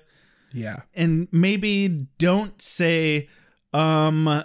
Yeah. 0.54 0.82
and 0.96 1.28
maybe 1.32 2.08
don't 2.18 2.62
say 2.62 3.28
um 3.74 4.44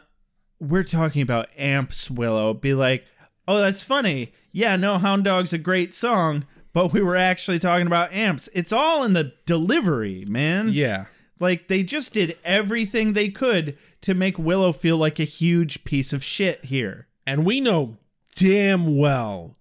we're 0.60 0.84
talking 0.84 1.22
about 1.22 1.48
amps 1.56 2.10
willow 2.10 2.54
be 2.54 2.74
like 2.74 3.04
oh 3.48 3.58
that's 3.58 3.82
funny. 3.82 4.32
Yeah 4.52 4.76
no 4.76 4.98
hound 4.98 5.24
dog's 5.24 5.52
a 5.52 5.58
great 5.58 5.94
song 5.94 6.44
but 6.72 6.92
we 6.92 7.02
were 7.02 7.16
actually 7.16 7.58
talking 7.58 7.86
about 7.86 8.12
amps. 8.14 8.48
It's 8.54 8.72
all 8.72 9.04
in 9.04 9.12
the 9.12 9.32
delivery 9.46 10.24
man. 10.28 10.70
Yeah. 10.72 11.06
like 11.40 11.68
they 11.68 11.82
just 11.82 12.12
did 12.14 12.36
everything 12.44 13.12
they 13.12 13.28
could 13.28 13.76
to 14.02 14.14
make 14.14 14.38
willow 14.38 14.72
feel 14.72 14.96
like 14.96 15.18
a 15.20 15.24
huge 15.24 15.84
piece 15.84 16.12
of 16.12 16.24
shit 16.24 16.64
here. 16.64 17.06
And 17.26 17.44
we 17.44 17.60
know 17.60 17.98
damn 18.36 18.96
well 18.96 19.54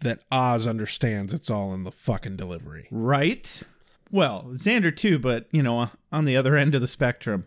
that 0.00 0.20
Oz 0.32 0.66
understands 0.66 1.34
it's 1.34 1.50
all 1.50 1.74
in 1.74 1.84
the 1.84 1.92
fucking 1.92 2.36
delivery. 2.36 2.86
right? 2.90 3.62
Well 4.10 4.46
xander 4.54 4.94
too 4.96 5.18
but 5.18 5.46
you 5.52 5.62
know 5.62 5.90
on 6.10 6.24
the 6.24 6.36
other 6.36 6.56
end 6.56 6.74
of 6.74 6.80
the 6.80 6.88
spectrum 6.88 7.46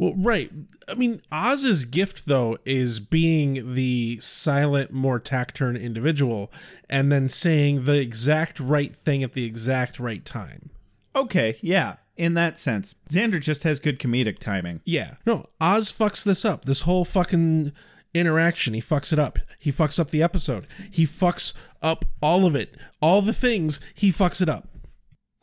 Well, 0.00 0.14
right. 0.16 0.50
I 0.88 0.94
mean, 0.94 1.20
Oz's 1.30 1.84
gift 1.84 2.24
though 2.26 2.56
is 2.64 3.00
being 3.00 3.74
the 3.74 4.18
silent, 4.20 4.92
more 4.92 5.20
taciturn 5.20 5.76
individual, 5.76 6.50
and 6.88 7.12
then 7.12 7.28
saying 7.28 7.84
the 7.84 8.00
exact 8.00 8.58
right 8.58 8.96
thing 8.96 9.22
at 9.22 9.34
the 9.34 9.44
exact 9.44 10.00
right 10.00 10.24
time. 10.24 10.70
okay 11.14 11.58
yeah 11.60 11.96
in 12.16 12.34
that 12.34 12.58
sense 12.58 12.94
xander 13.10 13.40
just 13.40 13.62
has 13.64 13.78
good 13.80 13.98
comedic 13.98 14.38
timing 14.38 14.80
Yeah. 14.84 15.16
No, 15.26 15.46
Oz 15.60 15.90
fucks 15.92 16.24
this 16.24 16.44
up. 16.44 16.64
This 16.64 16.82
whole 16.82 17.04
fucking 17.04 17.72
interaction, 18.14 18.74
he 18.74 18.80
fucks 18.82 19.12
it 19.12 19.18
up. 19.18 19.38
He 19.58 19.70
fucks 19.72 19.98
up 20.00 20.10
the 20.10 20.22
episode. 20.22 20.66
He 20.90 21.04
fucks 21.06 21.52
up 21.82 22.04
all 22.22 22.44
of 22.46 22.54
it. 22.56 22.74
All 23.00 23.22
the 23.22 23.32
things, 23.32 23.80
he 23.94 24.10
fucks 24.12 24.40
it 24.42 24.48
up. 24.48 24.68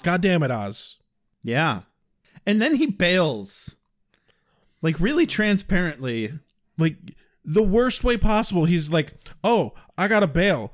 God 0.04 0.22
damn 0.22 0.44
it, 0.44 0.52
Oz. 0.52 0.98
Yeah. 1.44 1.82
And 2.46 2.62
then 2.62 2.76
he 2.76 2.86
bails. 2.88 3.76
Like 4.82 5.00
really 5.00 5.26
transparently. 5.26 6.34
Like 6.78 6.98
the 7.44 7.64
worst 7.64 8.04
way 8.04 8.18
possible. 8.18 8.66
He's 8.66 8.92
like, 8.92 9.14
"Oh, 9.44 9.74
I 9.98 10.08
got 10.08 10.20
to 10.22 10.28
bail." 10.28 10.74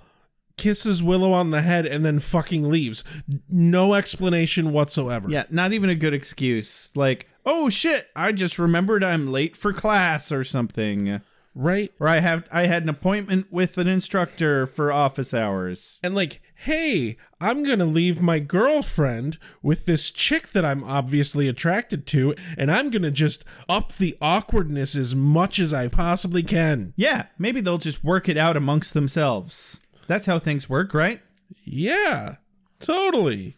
Kisses 0.55 1.01
Willow 1.01 1.31
on 1.31 1.49
the 1.49 1.61
head 1.63 1.85
and 1.85 2.05
then 2.05 2.19
fucking 2.19 2.69
leaves. 2.69 3.03
No 3.49 3.95
explanation 3.95 4.71
whatsoever. 4.71 5.27
Yeah, 5.29 5.45
not 5.49 5.73
even 5.73 5.89
a 5.89 5.95
good 5.95 6.13
excuse. 6.13 6.95
Like, 6.95 7.27
oh 7.45 7.69
shit, 7.69 8.07
I 8.15 8.33
just 8.33 8.59
remembered 8.59 9.03
I'm 9.03 9.31
late 9.31 9.55
for 9.55 9.73
class 9.73 10.31
or 10.31 10.43
something. 10.43 11.21
Right? 11.55 11.93
Or 11.99 12.07
I 12.07 12.19
have 12.19 12.47
I 12.51 12.65
had 12.65 12.83
an 12.83 12.89
appointment 12.89 13.51
with 13.51 13.77
an 13.77 13.87
instructor 13.87 14.65
for 14.65 14.91
office 14.91 15.33
hours. 15.33 15.99
And 16.03 16.15
like, 16.15 16.41
"Hey, 16.55 17.15
I'm 17.39 17.63
going 17.63 17.79
to 17.79 17.85
leave 17.85 18.21
my 18.21 18.39
girlfriend 18.39 19.37
with 19.61 19.85
this 19.85 20.09
chick 20.09 20.47
that 20.49 20.65
I'm 20.65 20.83
obviously 20.83 21.47
attracted 21.47 22.07
to, 22.07 22.33
and 22.57 22.71
I'm 22.71 22.89
going 22.89 23.03
to 23.03 23.11
just 23.11 23.45
up 23.69 23.93
the 23.93 24.17
awkwardness 24.19 24.95
as 24.95 25.15
much 25.15 25.59
as 25.59 25.73
I 25.73 25.89
possibly 25.89 26.41
can." 26.41 26.93
Yeah, 26.95 27.27
maybe 27.37 27.61
they'll 27.61 27.77
just 27.77 28.03
work 28.03 28.27
it 28.27 28.37
out 28.37 28.57
amongst 28.57 28.95
themselves. 28.95 29.81
That's 30.07 30.25
how 30.25 30.39
things 30.39 30.67
work, 30.67 30.93
right? 30.93 31.21
Yeah. 31.63 32.37
Totally. 32.79 33.57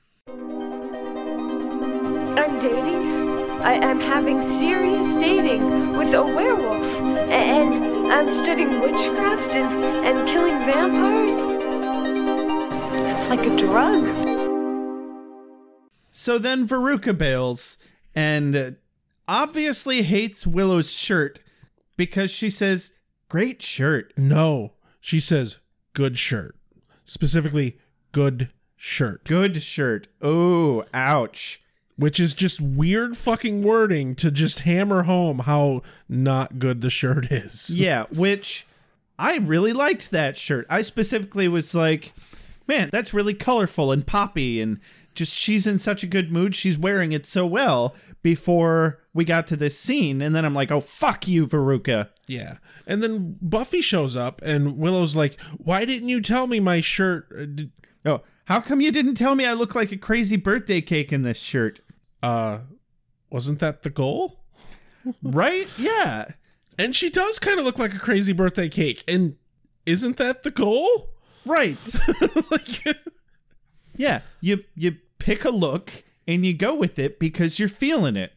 I'm 2.38 2.60
dating. 2.60 3.15
I 3.66 3.74
am 3.78 4.00
having 4.00 4.44
serious 4.44 5.16
dating 5.16 5.98
with 5.98 6.14
a 6.14 6.22
werewolf. 6.22 6.86
And 7.02 8.14
I'm 8.14 8.32
studying 8.32 8.80
witchcraft 8.80 9.56
and, 9.56 9.84
and 10.06 10.30
killing 10.30 10.60
vampires. 10.60 11.40
It's 13.12 13.28
like 13.28 13.40
a 13.40 13.58
drug. 13.58 14.06
So 16.12 16.38
then 16.38 16.68
Veruca 16.68 17.18
bails 17.18 17.80
and 18.14 18.56
uh, 18.56 18.72
obviously 19.28 20.04
hates 20.04 20.46
Willow's 20.46 20.94
shirt 20.94 21.40
because 21.98 22.30
she 22.30 22.52
says, 22.52 22.94
"Great 23.30 23.64
shirt." 23.64 24.14
No. 24.16 24.74
She 25.02 25.20
says, 25.20 25.58
"Good 25.94 26.20
shirt." 26.20 26.56
Specifically, 27.04 27.80
good 28.12 28.52
shirt. 28.76 29.24
Good 29.24 29.64
shirt. 29.64 30.08
Oh, 30.22 30.84
ouch. 30.94 31.64
Which 31.98 32.20
is 32.20 32.36
just 32.36 32.60
weird 32.60 33.16
fucking 33.16 33.64
wording 33.64 34.16
to 34.16 34.30
just 34.32 34.62
hammer 34.62 35.04
home 35.04 35.40
how 35.40 35.82
not 36.10 36.60
good 36.60 36.82
the 36.82 36.90
shirt 36.90 37.32
is. 37.32 37.70
Yeah, 37.76 38.06
which 38.14 38.66
I 39.18 39.38
really 39.38 39.74
liked 39.74 40.12
that 40.12 40.38
shirt. 40.38 40.66
I 40.70 40.82
specifically 40.82 41.48
was 41.48 41.74
like, 41.74 42.14
man, 42.68 42.90
that's 42.92 43.14
really 43.14 43.34
colorful 43.34 43.92
and 43.92 44.06
poppy 44.06 44.62
and 44.62 44.80
just 45.14 45.34
she's 45.34 45.66
in 45.66 45.80
such 45.80 46.04
a 46.04 46.08
good 46.08 46.32
mood. 46.32 46.56
She's 46.56 46.78
wearing 46.78 47.14
it 47.14 47.26
so 47.26 47.46
well 47.46 47.96
before 48.22 49.00
we 49.14 49.24
got 49.24 49.48
to 49.48 49.56
this 49.56 49.80
scene. 49.80 50.22
And 50.22 50.36
then 50.36 50.44
I'm 50.44 50.54
like, 50.54 50.72
oh, 50.72 50.82
fuck 50.82 51.28
you, 51.28 51.48
Veruca. 51.48 52.10
Yeah. 52.28 52.58
And 52.86 53.02
then 53.02 53.38
Buffy 53.42 53.80
shows 53.80 54.18
up 54.18 54.42
and 54.44 54.78
Willow's 54.78 55.16
like, 55.16 55.40
"Why 55.58 55.86
didn't 55.86 56.10
you 56.10 56.20
tell 56.22 56.48
me 56.48 56.60
my 56.60 56.82
shirt 56.82 57.28
uh, 57.32 57.46
did, 57.46 57.72
Oh, 58.06 58.22
how 58.46 58.60
come 58.62 58.82
you 58.82 58.92
didn't 58.92 59.16
tell 59.16 59.36
me 59.36 59.46
I 59.46 59.54
look 59.54 59.74
like 59.74 59.92
a 59.92 59.98
crazy 59.98 60.38
birthday 60.38 60.80
cake 60.82 61.12
in 61.12 61.24
this 61.24 61.40
shirt? 61.40 61.80
Uh 62.24 62.60
wasn't 63.30 63.60
that 63.60 63.84
the 63.84 63.90
goal?" 63.90 64.42
Right? 65.22 65.68
Yeah. 65.78 66.32
And 66.80 66.96
she 66.96 67.10
does 67.12 67.38
kind 67.38 67.60
of 67.60 67.66
look 67.66 67.78
like 67.78 67.94
a 67.94 68.00
crazy 68.00 68.34
birthday 68.34 68.70
cake. 68.70 69.04
And 69.08 69.36
isn't 69.86 70.18
that 70.18 70.42
the 70.44 70.50
goal? 70.52 71.12
Right. 71.46 71.78
like 72.52 72.84
yeah. 73.96 74.22
You 74.42 74.64
you 74.76 74.98
pick 75.20 75.46
a 75.46 75.50
look 75.52 76.04
and 76.28 76.44
you 76.46 76.54
go 76.54 76.74
with 76.76 76.98
it 76.98 77.20
because 77.20 77.60
you're 77.60 77.70
feeling 77.70 78.16
it. 78.16 78.34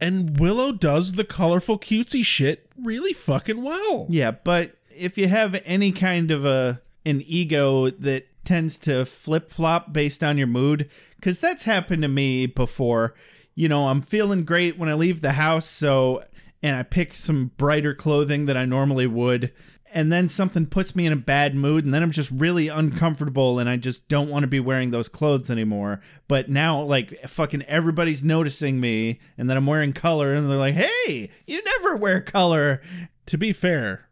and 0.00 0.38
Willow 0.38 0.72
does 0.72 1.12
the 1.12 1.24
colorful 1.24 1.78
cutesy 1.78 2.24
shit 2.24 2.70
really 2.76 3.14
fucking 3.14 3.62
well. 3.62 4.06
Yeah, 4.10 4.32
but 4.32 4.76
if 4.94 5.16
you 5.16 5.28
have 5.28 5.60
any 5.64 5.92
kind 5.92 6.30
of 6.30 6.44
a 6.44 6.82
an 7.06 7.22
ego 7.26 7.88
that 7.90 8.28
tends 8.50 8.80
to 8.80 9.04
flip 9.04 9.48
flop 9.48 9.92
based 9.92 10.24
on 10.24 10.36
your 10.36 10.48
mood, 10.48 10.90
because 11.14 11.38
that's 11.38 11.62
happened 11.62 12.02
to 12.02 12.08
me 12.08 12.46
before. 12.46 13.14
You 13.54 13.68
know, 13.68 13.86
I'm 13.86 14.02
feeling 14.02 14.44
great 14.44 14.76
when 14.76 14.88
I 14.88 14.94
leave 14.94 15.20
the 15.20 15.34
house, 15.34 15.66
so 15.66 16.24
and 16.60 16.74
I 16.74 16.82
pick 16.82 17.14
some 17.14 17.52
brighter 17.56 17.94
clothing 17.94 18.46
than 18.46 18.56
I 18.56 18.64
normally 18.64 19.06
would. 19.06 19.52
And 19.92 20.12
then 20.12 20.28
something 20.28 20.66
puts 20.66 20.96
me 20.96 21.06
in 21.06 21.12
a 21.12 21.16
bad 21.16 21.54
mood, 21.54 21.84
and 21.84 21.94
then 21.94 22.02
I'm 22.02 22.10
just 22.10 22.28
really 22.32 22.66
uncomfortable, 22.66 23.60
and 23.60 23.68
I 23.68 23.76
just 23.76 24.08
don't 24.08 24.28
want 24.28 24.42
to 24.42 24.48
be 24.48 24.58
wearing 24.58 24.90
those 24.90 25.08
clothes 25.08 25.48
anymore. 25.48 26.00
But 26.26 26.50
now, 26.50 26.82
like, 26.82 27.20
fucking 27.28 27.62
everybody's 27.62 28.24
noticing 28.24 28.80
me, 28.80 29.20
and 29.38 29.48
then 29.48 29.56
I'm 29.56 29.66
wearing 29.66 29.92
color, 29.92 30.34
and 30.34 30.50
they're 30.50 30.58
like, 30.58 30.74
hey, 30.74 31.30
you 31.46 31.62
never 31.64 31.96
wear 31.96 32.20
color. 32.20 32.82
To 33.26 33.38
be 33.38 33.52
fair, 33.52 34.08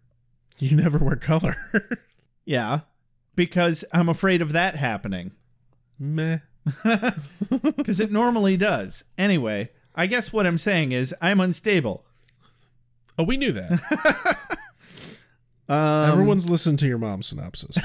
you 0.60 0.76
never 0.76 0.98
wear 0.98 1.16
color. 1.16 1.56
Yeah, 2.44 2.80
because 3.38 3.84
I'm 3.92 4.08
afraid 4.08 4.42
of 4.42 4.50
that 4.50 4.74
happening. 4.74 5.30
Meh. 5.96 6.40
Because 7.48 8.00
it 8.00 8.10
normally 8.10 8.56
does. 8.56 9.04
Anyway, 9.16 9.70
I 9.94 10.06
guess 10.06 10.32
what 10.32 10.44
I'm 10.44 10.58
saying 10.58 10.90
is 10.90 11.14
I'm 11.22 11.40
unstable. 11.40 12.04
Oh, 13.16 13.22
we 13.22 13.38
knew 13.38 13.52
that. 13.52 14.36
Um, 15.70 16.10
Everyone's 16.10 16.48
listened 16.48 16.78
to 16.78 16.86
your 16.86 16.96
mom's 16.96 17.26
synopsis. 17.26 17.76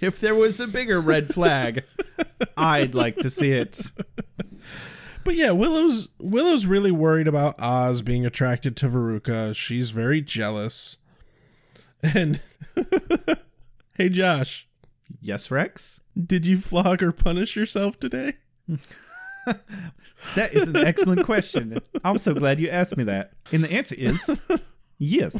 if 0.00 0.20
there 0.20 0.36
was 0.36 0.60
a 0.60 0.68
bigger 0.68 1.00
red 1.00 1.34
flag, 1.34 1.82
I'd 2.56 2.94
like 2.94 3.16
to 3.16 3.30
see 3.30 3.50
it. 3.50 3.90
But 5.24 5.34
yeah, 5.34 5.50
Willow's 5.50 6.10
Willow's 6.20 6.66
really 6.66 6.92
worried 6.92 7.26
about 7.26 7.60
Oz 7.60 8.00
being 8.00 8.24
attracted 8.24 8.76
to 8.76 8.88
Veruca. 8.88 9.56
She's 9.56 9.90
very 9.90 10.20
jealous. 10.20 10.98
And 12.14 12.40
hey 13.94 14.08
Josh, 14.08 14.66
Yes, 15.20 15.50
Rex? 15.50 16.00
did 16.20 16.44
you 16.46 16.60
flog 16.60 17.02
or 17.02 17.12
punish 17.12 17.56
yourself 17.56 17.98
today? 17.98 18.34
That 20.36 20.54
is 20.54 20.62
an 20.66 20.76
excellent 20.76 21.26
question. 21.26 21.78
I'm 22.02 22.16
so 22.16 22.32
glad 22.32 22.58
you 22.58 22.70
asked 22.70 22.96
me 22.96 23.04
that. 23.04 23.32
And 23.52 23.62
the 23.62 23.70
answer 23.70 23.94
is 23.98 24.40
yes. 24.98 25.38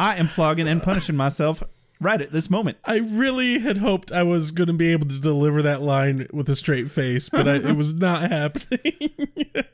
I 0.00 0.16
am 0.16 0.26
flogging 0.26 0.66
and 0.66 0.82
punishing 0.82 1.14
myself 1.14 1.62
right 2.00 2.20
at 2.20 2.32
this 2.32 2.50
moment. 2.50 2.78
I 2.84 2.96
really 2.96 3.60
had 3.60 3.78
hoped 3.78 4.10
I 4.10 4.24
was 4.24 4.50
going 4.50 4.66
to 4.66 4.72
be 4.72 4.90
able 4.90 5.06
to 5.06 5.20
deliver 5.20 5.62
that 5.62 5.80
line 5.80 6.26
with 6.32 6.48
a 6.48 6.56
straight 6.56 6.90
face, 6.90 7.28
but 7.28 7.46
I, 7.46 7.54
it 7.54 7.76
was 7.76 7.94
not 7.94 8.28
happening. 8.28 9.10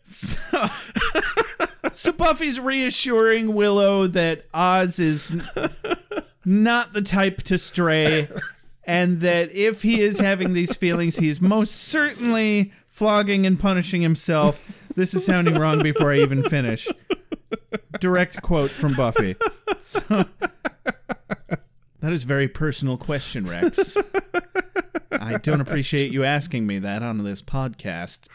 So, 0.03 0.69
so 1.95 2.13
Buffy's 2.13 2.61
reassuring 2.61 3.55
Willow 3.55 4.07
that 4.07 4.45
Oz 4.53 4.99
is 4.99 5.33
not 6.45 6.93
the 6.93 7.03
type 7.03 7.43
to 7.45 7.59
stray, 7.59 8.29
and 8.85 9.21
that 9.21 9.51
if 9.53 9.83
he 9.83 10.01
is 10.01 10.19
having 10.19 10.53
these 10.53 10.77
feelings, 10.77 11.17
he 11.17 11.29
is 11.29 11.41
most 11.41 11.75
certainly 11.75 12.73
flogging 12.89 13.47
and 13.47 13.59
punishing 13.59 14.03
himself. 14.03 14.61
This 14.95 15.15
is 15.15 15.25
sounding 15.25 15.55
wrong 15.55 15.83
before 15.83 16.13
I 16.13 16.19
even 16.19 16.43
finish. 16.43 16.89
Direct 17.99 18.43
quote 18.43 18.71
from 18.71 18.95
Buffy. 18.95 19.37
So, 19.79 20.01
that 22.01 22.13
is 22.13 22.25
very 22.25 22.49
personal 22.49 22.97
question, 22.97 23.47
Rex. 23.47 23.97
I 25.13 25.39
don't 25.39 25.61
appreciate 25.61 26.13
you 26.13 26.25
asking 26.25 26.67
me 26.67 26.79
that 26.81 27.03
on 27.03 27.23
this 27.25 27.43
podcast. 27.43 28.29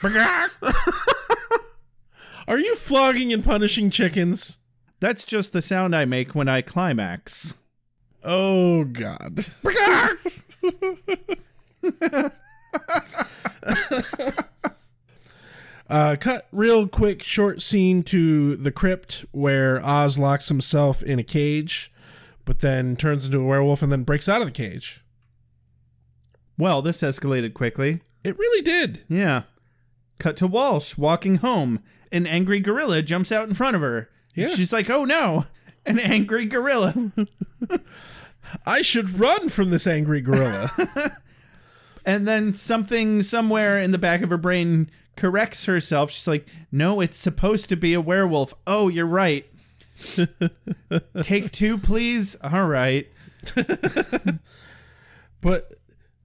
Are 2.49 2.57
you 2.57 2.75
flogging 2.75 3.31
and 3.31 3.43
punishing 3.43 3.91
chickens? 3.91 4.57
That's 4.99 5.23
just 5.23 5.53
the 5.53 5.61
sound 5.61 5.95
I 5.95 6.05
make 6.05 6.33
when 6.33 6.49
I 6.49 6.63
climax. 6.63 7.53
Oh 8.23 8.85
God. 8.85 9.45
uh, 15.87 16.15
cut 16.19 16.47
real 16.51 16.87
quick 16.87 17.21
short 17.21 17.61
scene 17.61 18.01
to 18.05 18.55
the 18.55 18.71
crypt 18.71 19.25
where 19.31 19.79
Oz 19.85 20.17
locks 20.17 20.47
himself 20.47 21.03
in 21.03 21.19
a 21.19 21.23
cage, 21.23 21.93
but 22.45 22.61
then 22.61 22.95
turns 22.95 23.27
into 23.27 23.41
a 23.41 23.45
werewolf 23.45 23.83
and 23.83 23.91
then 23.91 24.01
breaks 24.01 24.27
out 24.27 24.41
of 24.41 24.47
the 24.47 24.51
cage. 24.51 25.03
Well, 26.57 26.81
this 26.81 27.01
escalated 27.01 27.53
quickly. 27.53 28.01
It 28.23 28.39
really 28.39 28.63
did. 28.63 29.03
Yeah. 29.07 29.43
Cut 30.19 30.37
to 30.37 30.47
Walsh 30.47 30.97
walking 30.97 31.37
home. 31.37 31.81
An 32.11 32.27
angry 32.27 32.59
gorilla 32.59 33.01
jumps 33.01 33.31
out 33.31 33.47
in 33.47 33.55
front 33.55 33.75
of 33.75 33.81
her. 33.81 34.09
Yeah. 34.35 34.47
She's 34.47 34.71
like, 34.71 34.89
oh 34.89 35.05
no, 35.05 35.45
an 35.85 35.99
angry 35.99 36.45
gorilla. 36.45 37.11
I 38.65 38.81
should 38.81 39.19
run 39.19 39.49
from 39.49 39.69
this 39.69 39.87
angry 39.87 40.21
gorilla. 40.21 40.71
and 42.05 42.27
then 42.27 42.53
something 42.53 43.21
somewhere 43.21 43.81
in 43.81 43.91
the 43.91 43.97
back 43.97 44.21
of 44.21 44.29
her 44.29 44.37
brain 44.37 44.89
corrects 45.15 45.65
herself. 45.65 46.11
She's 46.11 46.27
like, 46.27 46.47
no, 46.71 47.01
it's 47.01 47.17
supposed 47.17 47.69
to 47.69 47.75
be 47.75 47.93
a 47.93 48.01
werewolf. 48.01 48.53
Oh, 48.65 48.87
you're 48.87 49.05
right. 49.05 49.45
Take 51.21 51.51
two, 51.51 51.77
please. 51.77 52.35
All 52.41 52.67
right. 52.67 53.07
but 55.41 55.73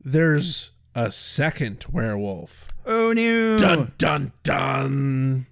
there's 0.00 0.70
a 0.94 1.10
second 1.10 1.84
werewolf. 1.90 2.68
Oh 2.86 3.12
no. 3.12 3.58
Dun 3.58 3.92
dun 3.98 4.32
dun. 4.42 5.46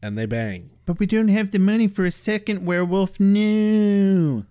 And 0.00 0.16
they 0.16 0.26
bang. 0.26 0.70
But 0.86 0.98
we 0.98 1.06
don't 1.06 1.28
have 1.28 1.50
the 1.50 1.58
money 1.58 1.88
for 1.88 2.06
a 2.06 2.10
second 2.10 2.64
werewolf. 2.64 3.20
No. 3.20 4.44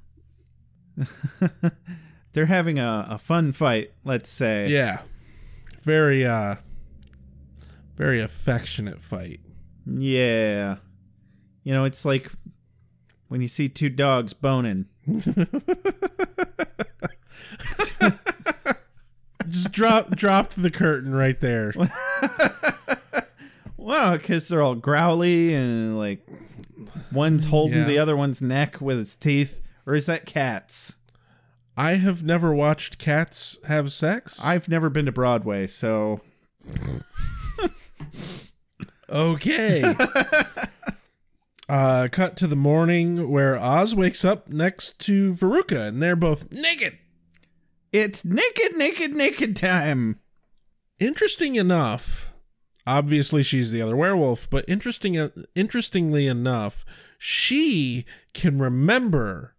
They're 2.34 2.46
having 2.46 2.78
a, 2.78 3.08
a 3.10 3.18
fun 3.18 3.54
fight, 3.54 3.92
let's 4.04 4.30
say. 4.30 4.68
Yeah. 4.68 5.02
Very 5.82 6.26
uh 6.26 6.56
very 7.96 8.22
affectionate 8.22 9.02
fight. 9.02 9.40
Yeah. 9.86 10.78
You 11.64 11.74
know, 11.74 11.86
it's 11.86 12.06
like 12.06 12.32
when 13.28 13.42
you 13.42 13.48
see 13.48 13.70
two 13.70 13.90
dogs 13.90 14.34
boning. 14.34 14.86
Drop 19.78 20.16
dropped 20.16 20.60
the 20.60 20.72
curtain 20.72 21.14
right 21.14 21.40
there. 21.40 21.72
Well, 23.80 24.18
because 24.18 24.50
they're 24.50 24.62
all 24.62 24.76
growly 24.76 25.54
and 25.54 25.98
like 25.98 26.20
one's 27.14 27.46
holding 27.46 27.78
Yeah. 27.78 27.84
the 27.86 28.00
other 28.00 28.18
one's 28.18 28.42
neck 28.42 28.82
with 28.82 29.00
its 29.00 29.16
teeth. 29.16 29.62
Or 29.86 29.96
is 29.96 30.08
that 30.08 30.26
cats? 30.26 30.98
I 31.78 31.94
have 31.94 32.22
never 32.22 32.54
watched 32.54 32.98
cats 32.98 33.58
have 33.68 33.94
sex. 33.94 34.44
I've 34.44 34.68
never 34.68 34.90
been 34.90 35.06
to 35.06 35.14
Broadway, 35.14 35.68
so 35.68 36.20
Okay. 39.10 39.96
uh 41.70 42.08
cut 42.12 42.36
to 42.38 42.48
the 42.48 42.56
morning 42.58 43.30
where 43.30 43.58
Oz 43.58 43.96
wakes 43.96 44.26
up 44.26 44.50
next 44.50 45.00
to 45.06 45.32
Veruca 45.34 45.88
and 45.88 46.04
they're 46.04 46.18
both 46.18 46.52
naked. 46.52 46.98
It's 47.92 48.26
naked, 48.26 48.78
naked, 48.78 49.12
naked 49.14 49.56
time. 49.56 50.20
Interesting 51.00 51.56
enough, 51.56 52.34
obviously 52.86 53.44
she's 53.44 53.72
the 53.72 53.82
other 53.82 53.96
werewolf, 53.96 54.50
but 54.50 54.66
interesting 54.68 55.18
uh, 55.18 55.30
interestingly 55.56 56.28
enough, 56.28 56.86
she 57.18 58.06
can 58.34 58.60
remember 58.60 59.56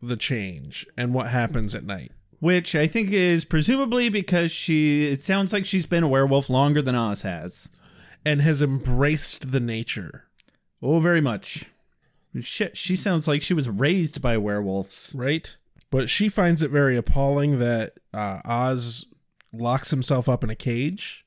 the 0.00 0.16
change 0.16 0.86
and 0.96 1.14
what 1.14 1.28
happens 1.28 1.74
at 1.74 1.84
night. 1.84 2.12
Which 2.38 2.74
I 2.74 2.86
think 2.86 3.10
is 3.10 3.44
presumably 3.44 4.08
because 4.08 4.52
she. 4.52 5.06
It 5.06 5.22
sounds 5.22 5.52
like 5.52 5.64
she's 5.64 5.86
been 5.86 6.04
a 6.04 6.08
werewolf 6.08 6.50
longer 6.50 6.82
than 6.82 6.94
Oz 6.94 7.22
has. 7.22 7.70
And 8.24 8.42
has 8.42 8.60
embraced 8.60 9.52
the 9.52 9.60
nature. 9.60 10.24
Oh, 10.82 10.98
very 10.98 11.20
much. 11.20 11.66
Shit, 12.40 12.76
she 12.76 12.96
sounds 12.96 13.28
like 13.28 13.40
she 13.40 13.54
was 13.54 13.68
raised 13.68 14.20
by 14.20 14.36
werewolves. 14.36 15.12
right? 15.14 15.56
But 15.90 16.10
she 16.10 16.28
finds 16.28 16.62
it 16.62 16.70
very 16.70 16.96
appalling 16.96 17.58
that 17.58 17.94
uh, 18.12 18.40
Oz 18.44 19.06
locks 19.52 19.90
himself 19.90 20.28
up 20.28 20.42
in 20.42 20.50
a 20.50 20.56
cage. 20.56 21.24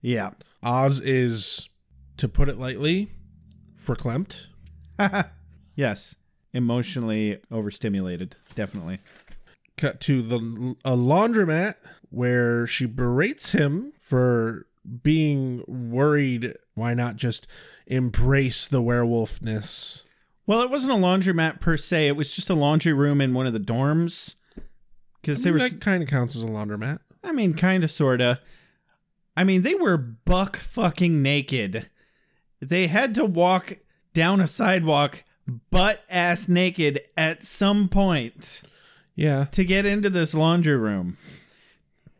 Yeah. 0.00 0.30
Oz 0.62 1.00
is, 1.00 1.68
to 2.16 2.28
put 2.28 2.48
it 2.48 2.58
lightly, 2.58 3.10
verklempt. 3.80 4.46
Yes. 5.76 6.16
Emotionally 6.52 7.38
overstimulated. 7.52 8.34
Definitely. 8.54 8.98
Cut 9.76 10.00
to 10.00 10.22
the 10.22 10.74
a 10.84 10.96
laundromat 10.96 11.74
where 12.08 12.66
she 12.66 12.86
berates 12.86 13.52
him 13.52 13.92
for 14.00 14.66
being 15.02 15.62
worried. 15.68 16.54
Why 16.74 16.94
not 16.94 17.16
just 17.16 17.46
embrace 17.86 18.66
the 18.66 18.82
werewolfness? 18.82 20.02
Well, 20.46 20.60
it 20.62 20.70
wasn't 20.70 20.92
a 20.92 20.96
laundromat 20.96 21.60
per 21.60 21.76
se. 21.76 22.06
It 22.08 22.16
was 22.16 22.34
just 22.34 22.50
a 22.50 22.54
laundry 22.54 22.92
room 22.92 23.20
in 23.20 23.34
one 23.34 23.46
of 23.46 23.52
the 23.52 23.58
dorms. 23.60 24.34
Because 25.20 25.40
I 25.40 25.44
they 25.44 25.50
mean, 25.50 25.62
were, 25.62 25.68
that 25.70 25.80
kind 25.80 26.02
of 26.02 26.08
counts 26.08 26.36
as 26.36 26.44
a 26.44 26.48
laundromat. 26.48 27.00
I 27.24 27.32
mean, 27.32 27.54
kind 27.54 27.82
of, 27.82 27.90
sort 27.90 28.20
of. 28.20 28.38
I 29.36 29.42
mean, 29.44 29.62
they 29.62 29.74
were 29.74 29.96
buck 29.98 30.56
fucking 30.56 31.20
naked. 31.20 31.90
They 32.60 32.86
had 32.86 33.14
to 33.16 33.24
walk 33.24 33.78
down 34.14 34.40
a 34.40 34.46
sidewalk 34.46 35.24
butt 35.70 36.02
ass 36.08 36.48
naked 36.48 37.00
at 37.16 37.42
some 37.42 37.88
point 37.88 38.62
Yeah. 39.14 39.44
to 39.52 39.64
get 39.64 39.84
into 39.84 40.08
this 40.10 40.32
laundry 40.34 40.76
room. 40.76 41.16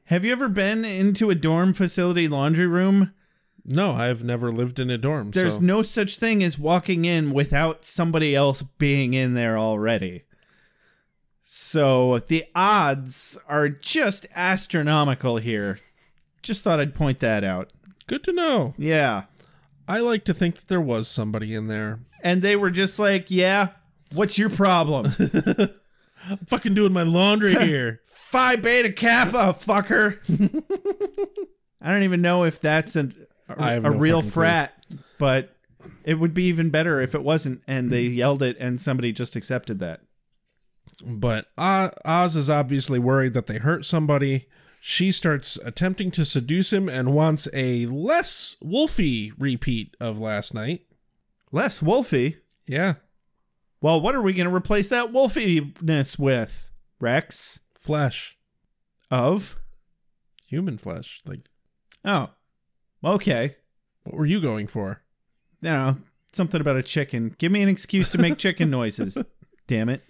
Have 0.04 0.24
you 0.24 0.32
ever 0.32 0.48
been 0.48 0.84
into 0.84 1.30
a 1.30 1.34
dorm 1.34 1.72
facility 1.72 2.28
laundry 2.28 2.66
room? 2.66 3.12
No, 3.68 3.92
I've 3.92 4.22
never 4.22 4.52
lived 4.52 4.78
in 4.78 4.90
a 4.90 4.96
dorm. 4.98 5.32
There's 5.32 5.54
so. 5.54 5.60
no 5.60 5.82
such 5.82 6.18
thing 6.18 6.42
as 6.44 6.58
walking 6.58 7.04
in 7.04 7.32
without 7.32 7.84
somebody 7.84 8.34
else 8.34 8.62
being 8.62 9.12
in 9.12 9.34
there 9.34 9.58
already. 9.58 10.22
So 11.42 12.18
the 12.18 12.44
odds 12.54 13.36
are 13.48 13.68
just 13.68 14.26
astronomical 14.34 15.38
here. 15.38 15.80
Just 16.42 16.62
thought 16.62 16.78
I'd 16.78 16.94
point 16.94 17.18
that 17.20 17.42
out. 17.42 17.72
good 18.06 18.22
to 18.24 18.32
know. 18.32 18.74
Yeah. 18.78 19.24
I 19.88 19.98
like 20.00 20.24
to 20.24 20.34
think 20.34 20.56
that 20.56 20.68
there 20.68 20.80
was 20.80 21.08
somebody 21.08 21.54
in 21.54 21.66
there. 21.66 22.00
And 22.22 22.42
they 22.42 22.56
were 22.56 22.70
just 22.70 22.98
like, 22.98 23.30
yeah, 23.30 23.70
what's 24.12 24.38
your 24.38 24.50
problem? 24.50 25.12
I'm 26.28 26.38
fucking 26.46 26.74
doing 26.74 26.92
my 26.92 27.02
laundry 27.02 27.54
here. 27.64 28.00
Phi 28.06 28.56
Beta 28.56 28.92
Kappa, 28.92 29.56
fucker. 29.58 30.18
I 31.80 31.92
don't 31.92 32.02
even 32.02 32.22
know 32.22 32.44
if 32.44 32.60
that's 32.60 32.96
a, 32.96 33.02
I 33.02 33.25
a, 33.48 33.80
no 33.80 33.90
real 33.90 34.18
fucking 34.18 34.30
clue. 34.32 34.42
frat, 34.42 34.84
but 35.18 35.56
it 36.04 36.14
would 36.14 36.34
be 36.34 36.44
even 36.44 36.70
better 36.70 37.00
if 37.00 37.14
it 37.14 37.22
wasn't 37.22 37.62
and 37.66 37.90
they 37.90 38.06
mm-hmm. 38.06 38.14
yelled 38.14 38.42
it 38.42 38.56
and 38.58 38.80
somebody 38.80 39.12
just 39.12 39.36
accepted 39.36 39.78
that. 39.78 40.00
But 41.04 41.46
Oz 41.58 42.36
is 42.36 42.48
obviously 42.48 42.98
worried 42.98 43.34
that 43.34 43.46
they 43.46 43.58
hurt 43.58 43.84
somebody. 43.84 44.46
She 44.80 45.10
starts 45.10 45.56
attempting 45.64 46.12
to 46.12 46.24
seduce 46.24 46.72
him 46.72 46.88
and 46.88 47.12
wants 47.12 47.48
a 47.52 47.86
less 47.86 48.56
wolfy 48.64 49.32
repeat 49.36 49.96
of 50.00 50.18
last 50.20 50.54
night. 50.54 50.86
Less 51.50 51.80
wolfy? 51.80 52.36
Yeah, 52.66 52.94
Well, 53.80 54.00
what 54.00 54.14
are 54.14 54.22
we 54.22 54.32
going 54.32 54.48
to 54.48 54.54
replace 54.54 54.88
that 54.88 55.12
wolfiness 55.12 56.18
with? 56.18 56.70
Rex? 57.00 57.60
flesh, 57.74 58.36
Of? 59.10 59.56
human 60.46 60.78
flesh. 60.78 61.20
Like, 61.26 61.48
Oh. 62.04 62.30
Okay. 63.06 63.56
what 64.04 64.14
were 64.16 64.26
you 64.26 64.40
going 64.40 64.66
for? 64.66 65.02
You 65.62 65.70
know, 65.70 65.96
something 66.32 66.60
about 66.60 66.76
a 66.76 66.82
chicken. 66.82 67.34
Give 67.38 67.50
me 67.52 67.62
an 67.62 67.68
excuse 67.68 68.08
to 68.10 68.18
make 68.18 68.36
chicken 68.38 68.68
noises. 68.70 69.16
Damn 69.66 69.88
it. 69.88 70.02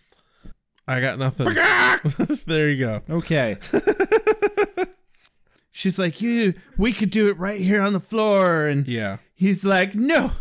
I 0.88 1.00
got 1.00 1.18
nothing. 1.18 1.54
there 2.46 2.68
you 2.70 2.78
go. 2.84 3.02
Okay. 3.10 3.56
She's 5.70 5.98
like, 5.98 6.22
"You, 6.22 6.54
we 6.78 6.92
could 6.92 7.10
do 7.10 7.28
it 7.28 7.38
right 7.38 7.60
here 7.60 7.82
on 7.82 7.92
the 7.92 8.00
floor." 8.00 8.66
And 8.66 8.86
Yeah. 8.88 9.18
he's 9.34 9.64
like, 9.64 9.94
"No, 9.94 10.32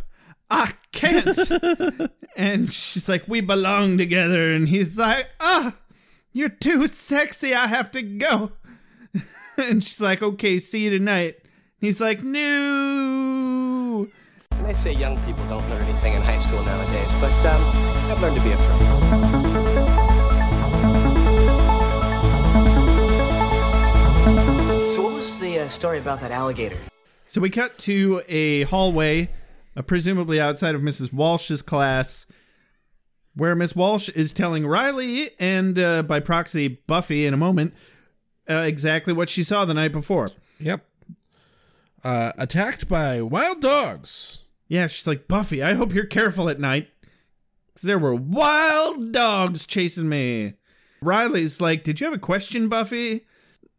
I 0.49 0.71
can't." 0.93 1.37
and 2.37 2.71
she's 2.71 3.09
like, 3.09 3.27
"We 3.27 3.41
belong 3.41 3.97
together." 3.97 4.53
And 4.53 4.69
he's 4.69 4.97
like, 4.97 5.27
"Ah, 5.41 5.75
You're 6.31 6.49
too 6.49 6.87
sexy. 6.87 7.53
I 7.53 7.67
have 7.67 7.91
to 7.91 8.01
go. 8.01 8.53
and 9.57 9.83
she's 9.83 9.99
like, 10.01 10.21
Okay, 10.21 10.59
see 10.59 10.83
you 10.85 10.89
tonight. 10.91 11.35
He's 11.79 11.99
like, 11.99 12.23
No. 12.23 14.07
They 14.63 14.73
say 14.73 14.93
young 14.93 15.21
people 15.25 15.47
don't 15.47 15.69
learn 15.69 15.83
anything 15.83 16.13
in 16.13 16.21
high 16.21 16.39
school 16.39 16.63
nowadays, 16.63 17.13
but 17.15 17.45
um, 17.45 17.61
I've 18.09 18.21
learned 18.21 18.37
to 18.37 18.43
be 18.43 18.51
afraid. 18.51 19.95
So, 24.85 25.01
what 25.03 25.13
was 25.13 25.39
the 25.39 25.59
uh, 25.59 25.69
story 25.69 25.97
about 25.97 26.19
that 26.21 26.31
alligator? 26.31 26.77
So 27.25 27.41
we 27.41 27.49
cut 27.49 27.77
to 27.79 28.21
a 28.27 28.63
hallway, 28.63 29.29
uh, 29.75 29.81
presumably 29.81 30.39
outside 30.39 30.75
of 30.75 30.81
Mrs. 30.81 31.11
Walsh's 31.11 31.61
class, 31.61 32.27
where 33.33 33.55
Miss 33.55 33.75
Walsh 33.75 34.09
is 34.09 34.31
telling 34.31 34.65
Riley 34.65 35.31
and, 35.39 35.77
uh, 35.77 36.03
by 36.03 36.19
proxy, 36.19 36.67
Buffy 36.87 37.25
in 37.25 37.33
a 37.33 37.37
moment, 37.37 37.73
uh, 38.49 38.63
exactly 38.67 39.11
what 39.11 39.29
she 39.29 39.43
saw 39.43 39.65
the 39.65 39.73
night 39.73 39.91
before. 39.91 40.29
Yep. 40.59 40.85
Uh, 42.05 42.31
attacked 42.37 42.87
by 42.87 43.19
wild 43.21 43.61
dogs. 43.61 44.43
Yeah, 44.67 44.85
she's 44.87 45.07
like, 45.07 45.27
Buffy, 45.27 45.63
I 45.63 45.73
hope 45.73 45.91
you're 45.91 46.05
careful 46.05 46.49
at 46.49 46.59
night. 46.59 46.89
'Cause 47.73 47.81
there 47.81 47.97
were 47.99 48.13
wild 48.15 49.11
dogs 49.11 49.65
chasing 49.65 50.07
me. 50.07 50.53
Riley's 51.01 51.59
like, 51.59 51.83
Did 51.83 51.99
you 51.99 52.05
have 52.05 52.13
a 52.13 52.19
question, 52.19 52.69
Buffy? 52.69 53.25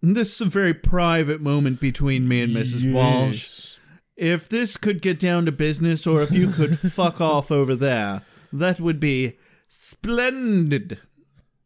This 0.02 0.34
is 0.34 0.40
a 0.40 0.44
very 0.46 0.74
private 0.74 1.40
moment 1.40 1.80
between 1.80 2.26
me 2.28 2.42
and 2.42 2.52
Mrs. 2.54 2.92
Walsh. 2.92 3.76
If 4.16 4.48
this 4.48 4.76
could 4.76 5.00
get 5.02 5.18
down 5.18 5.46
to 5.46 5.52
business, 5.52 6.06
or 6.06 6.20
if 6.22 6.32
you 6.32 6.50
could 6.50 6.78
fuck 6.92 7.20
off 7.20 7.50
over 7.52 7.74
there, 7.76 8.22
that 8.52 8.80
would 8.80 8.98
be 9.00 9.38
splendid. 9.68 10.98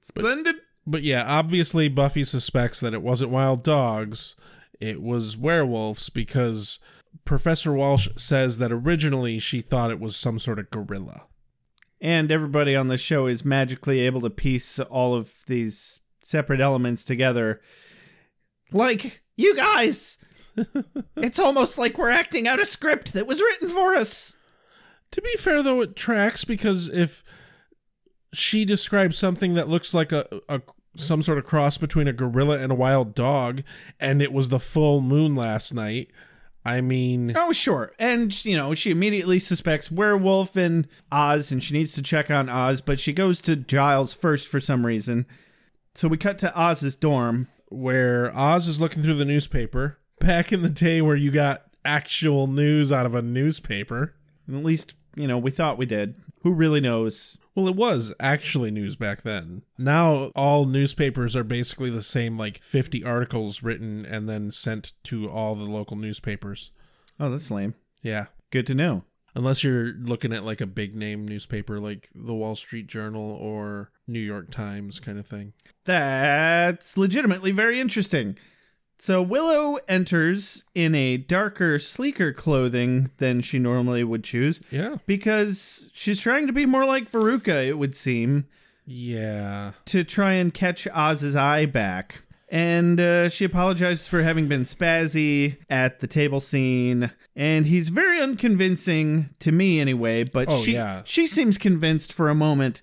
Splendid? 0.00 0.56
But 0.86 1.02
yeah, 1.02 1.24
obviously 1.26 1.88
Buffy 1.88 2.24
suspects 2.24 2.80
that 2.80 2.94
it 2.94 3.02
wasn't 3.02 3.30
wild 3.30 3.62
dogs, 3.62 4.36
it 4.80 5.02
was 5.02 5.36
werewolves 5.36 6.08
because 6.08 6.78
Professor 7.24 7.72
Walsh 7.72 8.08
says 8.16 8.58
that 8.58 8.72
originally 8.72 9.38
she 9.38 9.60
thought 9.60 9.90
it 9.90 10.00
was 10.00 10.16
some 10.16 10.38
sort 10.38 10.58
of 10.58 10.70
gorilla. 10.70 11.26
And 12.00 12.32
everybody 12.32 12.74
on 12.74 12.88
the 12.88 12.96
show 12.96 13.26
is 13.26 13.44
magically 13.44 14.00
able 14.00 14.22
to 14.22 14.30
piece 14.30 14.78
all 14.78 15.14
of 15.14 15.34
these 15.46 16.00
separate 16.22 16.60
elements 16.60 17.04
together. 17.04 17.60
Like, 18.72 19.22
you 19.36 19.54
guys! 19.54 20.16
it's 21.16 21.38
almost 21.38 21.76
like 21.78 21.98
we're 21.98 22.10
acting 22.10 22.48
out 22.48 22.60
a 22.60 22.66
script 22.66 23.12
that 23.12 23.26
was 23.26 23.40
written 23.40 23.68
for 23.68 23.94
us. 23.94 24.34
To 25.12 25.20
be 25.20 25.34
fair 25.36 25.62
though, 25.62 25.80
it 25.82 25.96
tracks 25.96 26.44
because 26.44 26.88
if 26.88 27.22
she 28.32 28.64
describes 28.64 29.18
something 29.18 29.54
that 29.54 29.68
looks 29.68 29.92
like 29.92 30.12
a, 30.12 30.26
a 30.48 30.62
some 30.96 31.22
sort 31.22 31.38
of 31.38 31.44
cross 31.44 31.78
between 31.78 32.08
a 32.08 32.12
gorilla 32.12 32.58
and 32.58 32.72
a 32.72 32.74
wild 32.74 33.14
dog, 33.14 33.62
and 33.98 34.20
it 34.20 34.32
was 34.32 34.48
the 34.48 34.60
full 34.60 35.00
moon 35.00 35.34
last 35.34 35.72
night, 35.72 36.10
I 36.64 36.80
mean, 36.82 37.32
Oh, 37.36 37.52
sure. 37.52 37.92
And, 37.98 38.44
you 38.44 38.56
know, 38.56 38.74
she 38.74 38.90
immediately 38.90 39.38
suspects 39.38 39.90
Werewolf 39.90 40.56
and 40.56 40.86
Oz, 41.10 41.50
and 41.50 41.62
she 41.64 41.72
needs 41.74 41.92
to 41.92 42.02
check 42.02 42.30
on 42.30 42.48
Oz, 42.50 42.80
but 42.80 43.00
she 43.00 43.12
goes 43.12 43.40
to 43.42 43.56
Giles 43.56 44.12
first 44.12 44.46
for 44.48 44.60
some 44.60 44.84
reason. 44.84 45.26
So 45.94 46.06
we 46.08 46.16
cut 46.18 46.38
to 46.38 46.52
Oz's 46.60 46.96
dorm. 46.96 47.48
where 47.68 48.36
Oz 48.36 48.68
is 48.68 48.80
looking 48.80 49.02
through 49.02 49.14
the 49.14 49.24
newspaper. 49.24 49.98
Back 50.18 50.52
in 50.52 50.62
the 50.62 50.68
day 50.68 51.00
where 51.00 51.16
you 51.16 51.30
got 51.30 51.62
actual 51.84 52.46
news 52.46 52.92
out 52.92 53.06
of 53.06 53.14
a 53.14 53.22
newspaper. 53.22 54.14
At 54.48 54.64
least, 54.64 54.94
you 55.16 55.26
know, 55.26 55.38
we 55.38 55.50
thought 55.50 55.78
we 55.78 55.86
did. 55.86 56.16
Who 56.42 56.52
really 56.52 56.80
knows? 56.80 57.38
Well, 57.54 57.68
it 57.68 57.76
was 57.76 58.12
actually 58.20 58.70
news 58.70 58.96
back 58.96 59.22
then. 59.22 59.62
Now 59.76 60.30
all 60.36 60.66
newspapers 60.66 61.34
are 61.34 61.44
basically 61.44 61.90
the 61.90 62.02
same 62.02 62.38
like 62.38 62.62
50 62.62 63.04
articles 63.04 63.62
written 63.62 64.06
and 64.06 64.28
then 64.28 64.50
sent 64.50 64.92
to 65.04 65.28
all 65.28 65.54
the 65.54 65.64
local 65.64 65.96
newspapers. 65.96 66.70
Oh, 67.18 67.30
that's 67.30 67.50
lame. 67.50 67.74
Yeah. 68.02 68.26
Good 68.50 68.66
to 68.68 68.74
know. 68.74 69.04
Unless 69.34 69.62
you're 69.62 69.92
looking 69.92 70.32
at 70.32 70.44
like 70.44 70.60
a 70.60 70.66
big 70.66 70.94
name 70.94 71.26
newspaper 71.26 71.78
like 71.78 72.08
the 72.14 72.34
Wall 72.34 72.56
Street 72.56 72.86
Journal 72.86 73.30
or 73.30 73.90
New 74.06 74.20
York 74.20 74.50
Times 74.50 74.98
kind 74.98 75.18
of 75.18 75.26
thing. 75.26 75.52
That's 75.84 76.96
legitimately 76.96 77.52
very 77.52 77.78
interesting. 77.78 78.36
So 79.00 79.22
Willow 79.22 79.78
enters 79.88 80.64
in 80.74 80.94
a 80.94 81.16
darker, 81.16 81.78
sleeker 81.78 82.32
clothing 82.34 83.10
than 83.16 83.40
she 83.40 83.58
normally 83.58 84.04
would 84.04 84.22
choose 84.22 84.60
Yeah. 84.70 84.96
because 85.06 85.88
she's 85.94 86.20
trying 86.20 86.46
to 86.46 86.52
be 86.52 86.66
more 86.66 86.84
like 86.84 87.10
Veruca, 87.10 87.66
it 87.66 87.78
would 87.78 87.94
seem, 87.94 88.44
Yeah. 88.86 89.72
to 89.86 90.04
try 90.04 90.34
and 90.34 90.52
catch 90.52 90.86
Oz's 90.94 91.34
eye 91.34 91.64
back. 91.64 92.20
And 92.52 93.00
uh, 93.00 93.28
she 93.30 93.44
apologizes 93.44 94.06
for 94.08 94.22
having 94.22 94.48
been 94.48 94.62
spazzy 94.64 95.56
at 95.70 96.00
the 96.00 96.06
table 96.08 96.40
scene. 96.40 97.10
And 97.36 97.64
he's 97.66 97.88
very 97.90 98.20
unconvincing 98.20 99.30
to 99.38 99.52
me, 99.52 99.80
anyway. 99.80 100.24
But 100.24 100.48
Oh, 100.50 100.60
she, 100.62 100.72
yeah. 100.72 101.02
she 101.04 101.26
seems 101.28 101.58
convinced 101.58 102.12
for 102.12 102.28
a 102.28 102.34
moment 102.34 102.82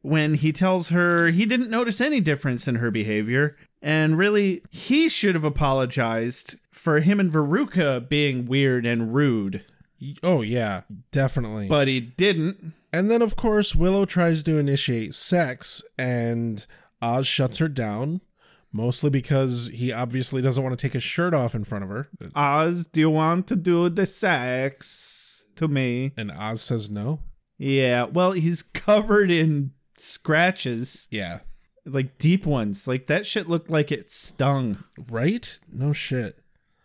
when 0.00 0.34
he 0.34 0.50
tells 0.50 0.88
her 0.88 1.28
he 1.28 1.44
didn't 1.46 1.70
notice 1.70 2.00
any 2.00 2.20
difference 2.20 2.66
in 2.66 2.76
her 2.76 2.90
behavior. 2.90 3.54
And 3.82 4.16
really, 4.16 4.62
he 4.70 5.08
should 5.08 5.34
have 5.34 5.44
apologized 5.44 6.56
for 6.70 7.00
him 7.00 7.18
and 7.18 7.30
Veruca 7.32 8.08
being 8.08 8.46
weird 8.46 8.86
and 8.86 9.12
rude. 9.12 9.64
Oh 10.22 10.42
yeah, 10.42 10.82
definitely. 11.10 11.68
But 11.68 11.88
he 11.88 12.00
didn't. 12.00 12.74
And 12.92 13.10
then, 13.10 13.22
of 13.22 13.36
course, 13.36 13.74
Willow 13.74 14.04
tries 14.04 14.42
to 14.44 14.58
initiate 14.58 15.14
sex, 15.14 15.82
and 15.98 16.64
Oz 17.00 17.26
shuts 17.26 17.58
her 17.58 17.68
down, 17.68 18.20
mostly 18.72 19.08
because 19.10 19.70
he 19.72 19.90
obviously 19.92 20.42
doesn't 20.42 20.62
want 20.62 20.78
to 20.78 20.82
take 20.86 20.92
his 20.92 21.02
shirt 21.02 21.32
off 21.34 21.54
in 21.54 21.64
front 21.64 21.84
of 21.84 21.90
her. 21.90 22.08
Oz, 22.34 22.86
do 22.86 23.00
you 23.00 23.10
want 23.10 23.46
to 23.48 23.56
do 23.56 23.88
the 23.88 24.06
sex 24.06 25.46
to 25.56 25.68
me? 25.68 26.12
And 26.16 26.30
Oz 26.30 26.60
says 26.60 26.90
no. 26.90 27.20
Yeah, 27.58 28.04
well, 28.04 28.32
he's 28.32 28.62
covered 28.62 29.30
in 29.30 29.72
scratches, 29.96 31.08
Yeah. 31.10 31.40
Like 31.84 32.18
deep 32.18 32.46
ones. 32.46 32.86
Like 32.86 33.06
that 33.08 33.26
shit 33.26 33.48
looked 33.48 33.70
like 33.70 33.90
it 33.92 34.10
stung. 34.12 34.84
Right? 35.10 35.58
No 35.72 35.92
shit. 35.92 36.38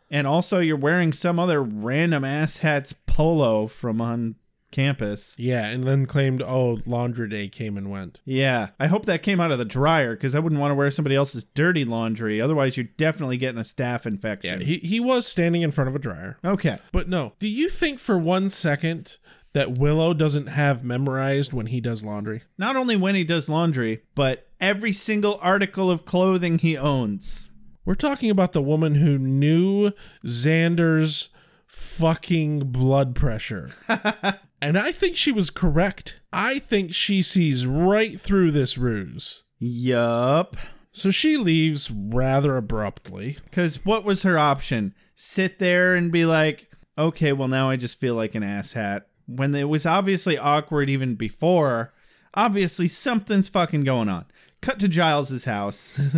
And 0.09 0.25
also, 0.25 0.59
you're 0.59 0.77
wearing 0.77 1.11
some 1.11 1.37
other 1.39 1.61
random 1.61 2.23
ass 2.23 2.59
hat's 2.59 2.93
polo 2.93 3.67
from 3.67 3.99
on 3.99 4.35
campus. 4.71 5.35
Yeah, 5.37 5.65
and 5.67 5.83
then 5.83 6.05
claimed, 6.05 6.41
oh, 6.41 6.79
laundry 6.85 7.27
day 7.27 7.47
came 7.49 7.77
and 7.77 7.89
went. 7.91 8.21
Yeah, 8.23 8.69
I 8.79 8.87
hope 8.87 9.05
that 9.05 9.23
came 9.23 9.41
out 9.41 9.51
of 9.51 9.57
the 9.57 9.65
dryer 9.65 10.15
because 10.15 10.33
I 10.35 10.39
wouldn't 10.39 10.61
want 10.61 10.71
to 10.71 10.75
wear 10.75 10.91
somebody 10.91 11.15
else's 11.15 11.43
dirty 11.43 11.83
laundry. 11.83 12.39
Otherwise, 12.39 12.77
you're 12.77 12.85
definitely 12.97 13.35
getting 13.37 13.59
a 13.59 13.63
staph 13.63 14.05
Yeah, 14.05 14.11
infection. 14.11 14.61
he, 14.61 14.77
he 14.77 14.99
was 15.01 15.27
standing 15.27 15.61
in 15.61 15.71
front 15.71 15.89
of 15.89 15.95
a 15.95 15.99
dryer. 15.99 16.37
okay. 16.43 16.79
But 16.93 17.09
no, 17.09 17.33
do 17.39 17.47
you 17.49 17.67
think 17.69 17.99
for 17.99 18.17
one 18.17 18.47
second 18.49 19.17
that 19.57 19.75
Willow 19.75 20.13
doesn't 20.13 20.49
have 20.49 20.83
memorized 20.83 21.51
when 21.51 21.65
he 21.65 21.81
does 21.81 22.03
laundry? 22.03 22.43
Not 22.59 22.75
only 22.75 22.95
when 22.95 23.15
he 23.15 23.23
does 23.23 23.49
laundry, 23.49 24.03
but 24.13 24.47
every 24.61 24.93
single 24.93 25.39
article 25.41 25.89
of 25.89 26.05
clothing 26.05 26.59
he 26.59 26.77
owns. 26.77 27.49
We're 27.83 27.95
talking 27.95 28.29
about 28.29 28.53
the 28.53 28.61
woman 28.61 28.93
who 28.93 29.17
knew 29.17 29.93
Xander's 30.23 31.29
fucking 31.65 32.71
blood 32.71 33.15
pressure. 33.15 33.71
and 34.61 34.77
I 34.77 34.91
think 34.91 35.15
she 35.15 35.31
was 35.31 35.49
correct. 35.49 36.21
I 36.31 36.59
think 36.59 36.93
she 36.93 37.23
sees 37.23 37.65
right 37.65 38.21
through 38.21 38.51
this 38.51 38.77
ruse. 38.77 39.43
Yup. 39.57 40.55
So 40.91 41.09
she 41.09 41.35
leaves 41.35 41.89
rather 41.89 42.57
abruptly. 42.57 43.37
Because 43.45 43.83
what 43.83 44.03
was 44.03 44.21
her 44.21 44.37
option? 44.37 44.93
Sit 45.15 45.57
there 45.57 45.95
and 45.95 46.11
be 46.11 46.25
like, 46.25 46.69
okay, 46.95 47.33
well, 47.33 47.47
now 47.47 47.71
I 47.71 47.75
just 47.75 47.99
feel 47.99 48.13
like 48.13 48.35
an 48.35 48.43
asshat. 48.43 49.05
When 49.27 49.53
it 49.53 49.69
was 49.69 49.85
obviously 49.85 50.37
awkward 50.37 50.89
even 50.89 51.15
before, 51.15 51.93
obviously 52.33 52.87
something's 52.87 53.49
fucking 53.49 53.83
going 53.83 54.09
on. 54.09 54.25
Cut 54.61 54.79
to 54.79 54.87
Giles's 54.87 55.45
house. 55.45 55.99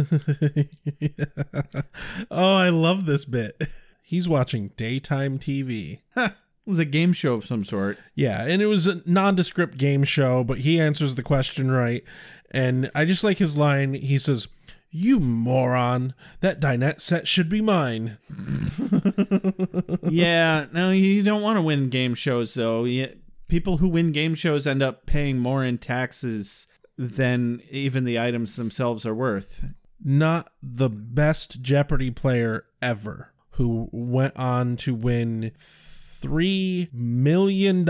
Oh, 2.32 2.56
I 2.56 2.70
love 2.70 3.06
this 3.06 3.26
bit. 3.26 3.62
He's 4.04 4.30
watching 4.30 4.72
daytime 4.78 5.40
TV. 5.40 6.00
it 6.16 6.34
was 6.66 6.80
a 6.80 6.86
game 6.86 7.14
show 7.14 7.34
of 7.34 7.46
some 7.46 7.66
sort. 7.66 7.98
Yeah, 8.16 8.46
and 8.46 8.62
it 8.62 8.68
was 8.68 8.88
a 8.88 9.02
nondescript 9.06 9.78
game 9.78 10.04
show, 10.04 10.44
but 10.44 10.60
he 10.60 10.80
answers 10.80 11.16
the 11.16 11.24
question 11.24 11.72
right. 11.72 12.04
And 12.52 12.90
I 12.96 13.06
just 13.06 13.24
like 13.24 13.38
his 13.38 13.58
line. 13.58 13.94
He 13.94 14.18
says, 14.18 14.48
You 14.92 15.20
moron, 15.20 16.16
that 16.40 16.60
dinette 16.60 17.00
set 17.00 17.28
should 17.28 17.48
be 17.48 17.62
mine. 17.62 18.18
yeah, 20.10 20.66
no, 20.72 20.90
you 20.90 21.22
don't 21.22 21.44
want 21.44 21.58
to 21.58 21.62
win 21.62 21.90
game 21.90 22.16
shows 22.16 22.56
though. 22.56 22.86
You, 22.86 23.16
people 23.48 23.78
who 23.78 23.88
win 23.88 24.12
game 24.12 24.34
shows 24.34 24.66
end 24.66 24.82
up 24.82 25.06
paying 25.06 25.38
more 25.38 25.64
in 25.64 25.78
taxes 25.78 26.68
than 26.98 27.62
even 27.70 28.04
the 28.04 28.20
items 28.20 28.56
themselves 28.56 29.06
are 29.06 29.16
worth. 29.16 29.66
Not 30.04 30.50
the 30.64 30.90
best 30.90 31.62
Jeopardy 31.62 32.10
player 32.10 32.66
ever, 32.82 33.34
who 33.52 33.90
went 33.92 34.36
on 34.38 34.76
to 34.78 34.96
win 34.96 35.52
$3 35.58 36.94
million 36.94 37.88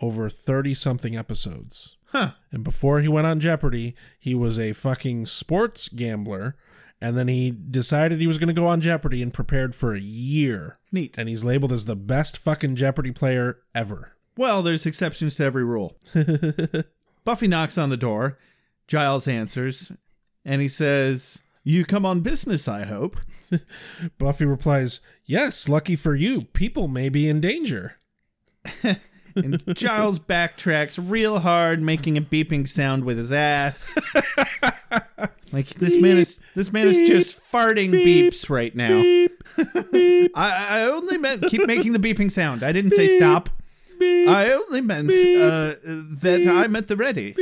over 0.00 0.30
30 0.30 0.74
something 0.74 1.16
episodes. 1.16 1.96
Huh. 2.10 2.32
And 2.50 2.64
before 2.64 3.00
he 3.00 3.08
went 3.08 3.26
on 3.26 3.40
Jeopardy, 3.40 3.94
he 4.18 4.34
was 4.34 4.58
a 4.58 4.72
fucking 4.72 5.26
sports 5.26 5.88
gambler. 5.88 6.56
And 7.00 7.16
then 7.16 7.28
he 7.28 7.50
decided 7.50 8.20
he 8.20 8.26
was 8.26 8.36
going 8.36 8.48
to 8.48 8.52
go 8.52 8.66
on 8.66 8.80
Jeopardy 8.80 9.22
and 9.22 9.32
prepared 9.32 9.74
for 9.74 9.94
a 9.94 10.00
year. 10.00 10.78
Neat. 10.92 11.16
And 11.16 11.28
he's 11.28 11.44
labeled 11.44 11.72
as 11.72 11.86
the 11.86 11.96
best 11.96 12.36
fucking 12.36 12.76
Jeopardy 12.76 13.12
player 13.12 13.60
ever. 13.74 14.16
Well, 14.36 14.62
there's 14.62 14.86
exceptions 14.86 15.36
to 15.36 15.44
every 15.44 15.64
rule. 15.64 15.96
Buffy 17.24 17.48
knocks 17.48 17.78
on 17.78 17.90
the 17.90 17.96
door. 17.96 18.38
Giles 18.86 19.28
answers, 19.28 19.92
and 20.44 20.60
he 20.60 20.66
says, 20.66 21.42
You 21.62 21.84
come 21.84 22.04
on 22.04 22.22
business, 22.22 22.66
I 22.66 22.86
hope. 22.86 23.18
Buffy 24.18 24.44
replies, 24.44 25.00
Yes, 25.24 25.68
lucky 25.68 25.94
for 25.94 26.16
you. 26.16 26.42
People 26.42 26.88
may 26.88 27.08
be 27.08 27.28
in 27.28 27.40
danger. 27.40 27.98
And 29.36 29.62
Giles 29.74 30.18
backtracks 30.18 30.98
real 31.00 31.40
hard, 31.40 31.82
making 31.82 32.16
a 32.16 32.20
beeping 32.20 32.68
sound 32.68 33.04
with 33.04 33.18
his 33.18 33.32
ass. 33.32 33.96
like 35.52 35.68
this 35.68 36.00
man 36.00 36.18
is 36.18 36.40
this 36.54 36.72
man 36.72 36.88
is 36.88 37.08
just 37.08 37.40
farting 37.40 37.90
beeps 37.90 38.50
right 38.50 38.74
now. 38.74 39.00
I, 40.34 40.80
I 40.80 40.82
only 40.84 41.18
meant 41.18 41.44
keep 41.48 41.66
making 41.66 41.92
the 41.92 41.98
beeping 41.98 42.30
sound. 42.30 42.62
I 42.62 42.72
didn't 42.72 42.92
say 42.92 43.18
stop. 43.18 43.48
I 44.02 44.52
only 44.52 44.80
meant 44.80 45.10
uh, 45.10 45.74
that 45.84 46.46
I'm 46.46 46.74
at 46.74 46.88
the 46.88 46.96
ready. 46.96 47.34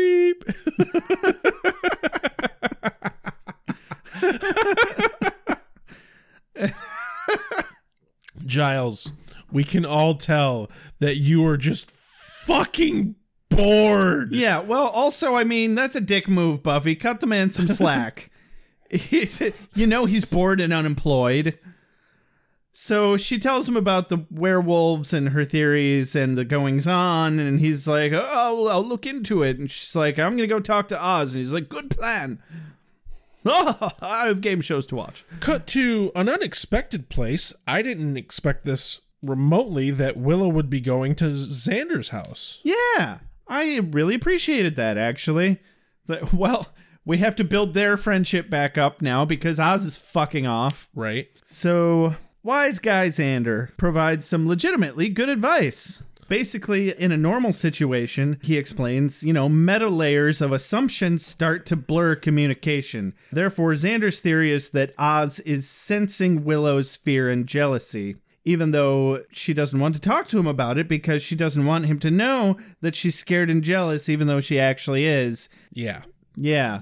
Giles, 8.47 9.13
we 9.51 9.65
can 9.65 9.85
all 9.85 10.15
tell 10.15 10.71
that 11.01 11.17
you 11.17 11.45
are 11.47 11.57
just 11.57 11.91
fucking 11.91 13.15
bored. 13.49 14.33
Yeah, 14.33 14.61
well, 14.61 14.89
also, 14.89 15.35
I 15.35 15.45
mean, 15.45 15.75
that's 15.75 15.97
a 15.97 16.01
dick 16.01 16.29
move, 16.29 16.63
Buffy. 16.63 16.95
Cut 16.95 17.21
the 17.21 17.27
man 17.27 17.51
some 17.51 17.69
slack. 17.69 18.31
He's, 18.91 19.43
you 19.75 19.87
know 19.87 20.07
he's 20.07 20.25
bored 20.25 20.63
and 20.63 20.73
unemployed. 20.73 21.59
So 22.73 23.17
she 23.17 23.39
tells 23.39 23.69
him 23.69 23.77
about 23.77 24.09
the 24.09 24.25
werewolves 24.31 25.13
and 25.13 25.31
her 25.31 25.45
theories 25.45 26.15
and 26.17 26.39
the 26.39 26.45
goings 26.45 26.87
on, 26.87 27.39
and 27.41 27.61
he's 27.61 27.89
like, 27.89 28.13
"Oh, 28.15 28.63
well, 28.63 28.69
I'll 28.69 28.85
look 28.85 29.05
into 29.05 29.43
it." 29.43 29.59
And 29.59 29.69
she's 29.71 29.97
like, 29.97 30.17
"I'm 30.19 30.37
gonna 30.37 30.47
go 30.47 30.61
talk 30.61 30.87
to 30.89 31.05
Oz," 31.05 31.35
and 31.35 31.41
he's 31.41 31.51
like, 31.51 31.69
"Good 31.69 31.91
plan." 31.91 32.41
Oh, 33.45 33.91
I 34.01 34.29
have 34.29 34.41
game 34.41 34.61
shows 34.61 34.87
to 34.87 34.95
watch. 34.97 35.25
Cut 35.41 35.67
to 35.69 36.13
an 36.15 36.29
unexpected 36.29 37.09
place. 37.09 37.53
I 37.67 37.83
didn't 37.83 38.17
expect 38.17 38.65
this 38.65 39.01
remotely 39.23 39.91
that 39.91 40.17
Willow 40.17 40.49
would 40.49 40.71
be 40.71 40.81
going 40.81 41.15
to 41.17 41.25
Xander's 41.27 42.11
house. 42.11 42.61
Yeah, 42.65 43.19
I 43.47 43.79
really 43.93 44.15
appreciated 44.15 44.77
that 44.77 44.97
actually. 44.99 45.59
That- 46.07 46.33
Well, 46.33 46.69
we 47.05 47.19
have 47.19 47.37
to 47.37 47.45
build 47.45 47.75
their 47.75 47.97
friendship 47.97 48.51
back 48.51 48.77
up 48.79 49.01
now 49.03 49.25
because 49.25 49.59
Oz 49.59 49.85
is 49.85 49.99
fucking 49.99 50.47
off. 50.47 50.89
Right. 50.95 51.29
So, 51.45 52.17
wise 52.43 52.79
guy 52.79 53.09
Xander 53.09 53.77
provides 53.77 54.27
some 54.27 54.47
legitimately 54.47 55.09
good 55.09 55.29
advice. 55.29 56.03
Basically, 56.29 56.91
in 56.91 57.11
a 57.11 57.17
normal 57.17 57.55
situation, 57.55 58.39
he 58.43 58.59
explains, 58.59 59.23
you 59.23 59.33
know, 59.33 59.49
meta 59.49 59.89
layers 59.89 60.43
of 60.43 60.53
assumptions 60.53 61.25
start 61.25 61.65
to 61.67 61.77
blur 61.77 62.17
communication. 62.17 63.15
Therefore, 63.33 63.73
Xander's 63.73 64.21
theory 64.21 64.53
is 64.53 64.69
that 64.71 64.93
Oz 64.99 65.41
is 65.41 65.67
sensing 65.67 66.45
Willow's 66.45 66.97
fear 66.97 67.31
and 67.31 67.47
jealousy, 67.47 68.17
even 68.45 68.71
though 68.71 69.23
she 69.31 69.53
doesn't 69.53 69.81
want 69.81 69.95
to 69.95 70.01
talk 70.01 70.29
to 70.29 70.39
him 70.39 70.47
about 70.47 70.79
it 70.79 70.89
because 70.89 71.23
she 71.23 71.35
doesn't 71.35 71.67
want 71.67 71.87
him 71.87 71.99
to 71.99 72.11
know 72.11 72.57
that 72.81 72.95
she's 72.95 73.19
scared 73.19 73.51
and 73.51 73.63
jealous, 73.63 74.09
even 74.09 74.27
though 74.27 74.41
she 74.41 74.59
actually 74.59 75.07
is. 75.07 75.49
Yeah. 75.73 76.03
Yeah. 76.37 76.81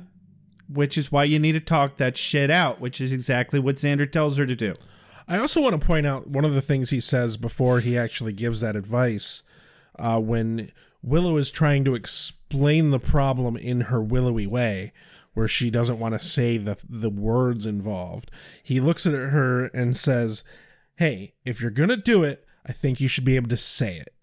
Which 0.69 0.97
is 0.97 1.11
why 1.11 1.25
you 1.25 1.39
need 1.39 1.53
to 1.53 1.61
talk 1.61 1.97
that 1.97 2.17
shit 2.17 2.51
out, 2.51 2.81
which 2.81 3.01
is 3.01 3.13
exactly 3.13 3.59
what 3.59 3.77
Xander 3.77 4.11
tells 4.11 4.37
her 4.37 4.47
to 4.47 4.57
do. 4.57 4.75
I 5.29 5.39
also 5.39 5.61
want 5.61 5.81
to 5.81 5.85
point 5.85 6.07
out 6.07 6.29
one 6.29 6.45
of 6.45 6.55
the 6.55 6.63
things 6.63 6.91
he 6.91 7.01
says 7.01 7.37
before 7.37 7.81
he 7.81 7.99
actually 7.99 8.33
gives 8.33 8.61
that 8.61 8.77
advice 8.77 9.43
uh, 9.99 10.21
when 10.21 10.71
Willow 11.03 11.37
is 11.37 11.51
trying 11.51 11.85
to 11.85 11.95
explain 11.95 12.91
the 12.91 12.99
problem 13.01 13.57
in 13.57 13.83
her 13.83 14.03
willowy 14.03 14.47
way, 14.47 14.93
where 15.35 15.49
she 15.49 15.71
doesn't 15.71 15.99
want 15.99 16.15
to 16.15 16.25
say 16.25 16.59
the, 16.59 16.83
the 16.89 17.11
words 17.11 17.67
involved. 17.67 18.31
He 18.63 18.81
looks 18.81 19.07
at 19.07 19.13
her 19.13 19.67
and 19.67 19.97
says, 19.97 20.45
Hey, 20.97 21.35
if 21.45 21.61
you're 21.61 21.71
going 21.71 21.89
to 21.91 21.97
do 21.97 22.25
it, 22.25 22.45
I 22.67 22.73
think 22.73 23.01
you 23.01 23.09
should 23.09 23.25
be 23.25 23.37
able 23.37 23.49
to 23.51 23.57
say 23.57 23.97
it 23.97 24.15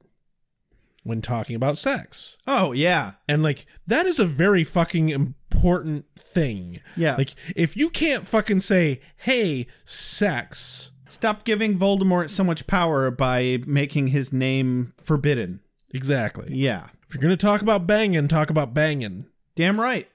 when 1.03 1.21
talking 1.21 1.55
about 1.55 1.77
sex. 1.77 2.37
Oh, 2.47 2.71
yeah. 2.71 3.13
And 3.27 3.43
like 3.43 3.65
that 3.87 4.05
is 4.05 4.19
a 4.19 4.25
very 4.25 4.63
fucking 4.63 5.09
important 5.09 6.05
thing. 6.15 6.79
Yeah. 6.95 7.15
Like 7.15 7.35
if 7.55 7.77
you 7.77 7.89
can't 7.89 8.27
fucking 8.27 8.61
say, 8.61 9.01
"Hey, 9.17 9.67
sex," 9.85 10.91
Stop 11.13 11.43
giving 11.43 11.77
Voldemort 11.77 12.31
so 12.31 12.43
much 12.43 12.65
power 12.65 13.11
by 13.11 13.59
making 13.67 14.07
his 14.07 14.33
name 14.33 14.93
forbidden. 14.97 15.59
exactly. 15.93 16.47
Yeah. 16.55 16.87
If 17.07 17.13
you're 17.13 17.21
going 17.21 17.37
to 17.37 17.45
talk 17.45 17.61
about 17.61 17.85
banging, 17.85 18.27
talk 18.27 18.49
about 18.49 18.73
banging. 18.73 19.27
Damn 19.55 19.79
right. 19.79 20.09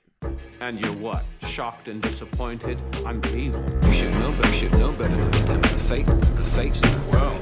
And 0.61 0.85
you're 0.85 0.93
what? 0.95 1.25
Shocked 1.47 1.87
and 1.87 2.03
disappointed? 2.03 2.81
I'm 3.07 3.25
evil. 3.27 3.65
You 3.85 3.93
should 3.93 4.11
know 4.15 4.33
better. 4.33 4.49
You 4.49 4.55
should 4.55 4.73
know 4.73 4.91
better 4.91 5.15
than 5.15 5.31
to 5.31 5.47
tempt 5.47 5.69
the 6.59 6.65
fate, 6.73 6.75
that. 6.83 7.09
Well, 7.13 7.39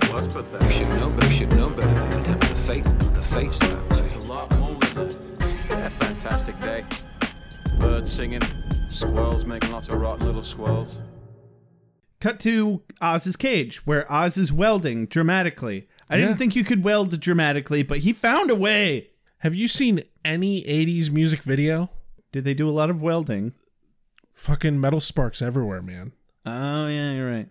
that 0.00 0.12
was 0.12 0.28
pathetic. 0.28 0.62
You 0.62 0.70
should 0.70 0.88
know 0.98 1.10
better. 1.10 1.26
You 1.26 1.32
should 1.32 1.50
know 1.52 1.68
better 1.70 1.92
than 1.94 2.10
to 2.10 2.24
tempt 2.24 2.48
the 2.48 2.54
fate, 2.54 2.84
the 2.84 3.22
fates 3.22 3.58
that. 3.58 3.88
There's 3.90 4.24
a 4.24 4.26
lot 4.26 4.50
more 4.58 4.74
than 4.74 5.08
that. 5.38 5.86
A 5.86 5.90
fantastic 5.90 6.58
day. 6.60 6.84
Birds 7.78 8.10
singing, 8.10 8.40
squirrels 8.88 9.44
making 9.44 9.70
lots 9.70 9.88
of 9.88 10.00
rotten 10.00 10.24
little 10.26 10.42
squirrels. 10.42 10.96
Cut 12.20 12.40
to 12.40 12.82
Oz's 13.02 13.36
cage, 13.36 13.86
where 13.86 14.10
Oz 14.10 14.38
is 14.38 14.52
welding 14.52 15.04
dramatically. 15.06 15.86
I 16.08 16.16
didn't 16.16 16.30
Yeah. 16.30 16.36
think 16.36 16.56
you 16.56 16.64
could 16.64 16.82
weld 16.82 17.18
dramatically, 17.20 17.82
but 17.82 17.98
he 17.98 18.12
found 18.14 18.50
a 18.50 18.54
way. 18.54 19.10
Have 19.40 19.54
you 19.54 19.68
seen 19.68 20.02
any 20.24 20.64
80s 20.66 21.10
music 21.10 21.42
video? 21.42 21.90
Did 22.32 22.44
they 22.44 22.54
do 22.54 22.68
a 22.68 22.72
lot 22.72 22.88
of 22.88 23.02
welding? 23.02 23.52
Fucking 24.32 24.80
metal 24.80 25.00
sparks 25.00 25.42
everywhere, 25.42 25.82
man. 25.82 26.12
Oh, 26.46 26.86
yeah, 26.88 27.12
you're 27.12 27.30
right. 27.30 27.48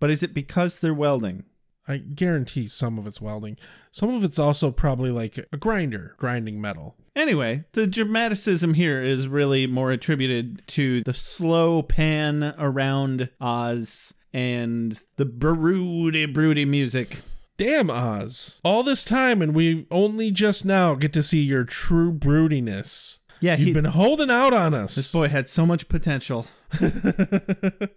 But 0.00 0.10
is 0.10 0.22
it 0.22 0.34
because 0.34 0.80
they're 0.80 0.94
welding? 0.94 1.44
I 1.86 1.96
guarantee 1.98 2.66
some 2.66 2.98
of 2.98 3.06
it's 3.06 3.20
welding. 3.20 3.56
Some 3.90 4.14
of 4.14 4.22
it's 4.22 4.38
also 4.38 4.70
probably 4.70 5.10
like 5.10 5.38
a 5.52 5.56
grinder, 5.56 6.14
grinding 6.18 6.60
metal. 6.60 6.96
Anyway, 7.16 7.64
the 7.72 7.86
dramaticism 7.86 8.74
here 8.74 9.02
is 9.02 9.26
really 9.26 9.66
more 9.66 9.90
attributed 9.90 10.62
to 10.68 11.02
the 11.02 11.14
slow 11.14 11.82
pan 11.82 12.54
around 12.58 13.30
Oz 13.40 14.12
and 14.34 15.00
the 15.16 15.24
broody, 15.24 16.26
broody 16.26 16.64
music. 16.66 17.22
Damn, 17.56 17.90
Oz. 17.90 18.60
All 18.62 18.82
this 18.84 19.02
time, 19.02 19.40
and 19.42 19.52
we 19.54 19.86
only 19.90 20.30
just 20.30 20.64
now 20.64 20.94
get 20.94 21.12
to 21.14 21.22
see 21.24 21.40
your 21.40 21.64
true 21.64 22.12
broodiness. 22.12 23.18
Yeah, 23.40 23.56
You've 23.56 23.68
he- 23.68 23.72
been 23.72 23.86
holding 23.86 24.30
out 24.30 24.52
on 24.52 24.74
us. 24.74 24.94
This 24.94 25.10
boy 25.10 25.28
had 25.28 25.48
so 25.48 25.64
much 25.64 25.88
potential. 25.88 26.46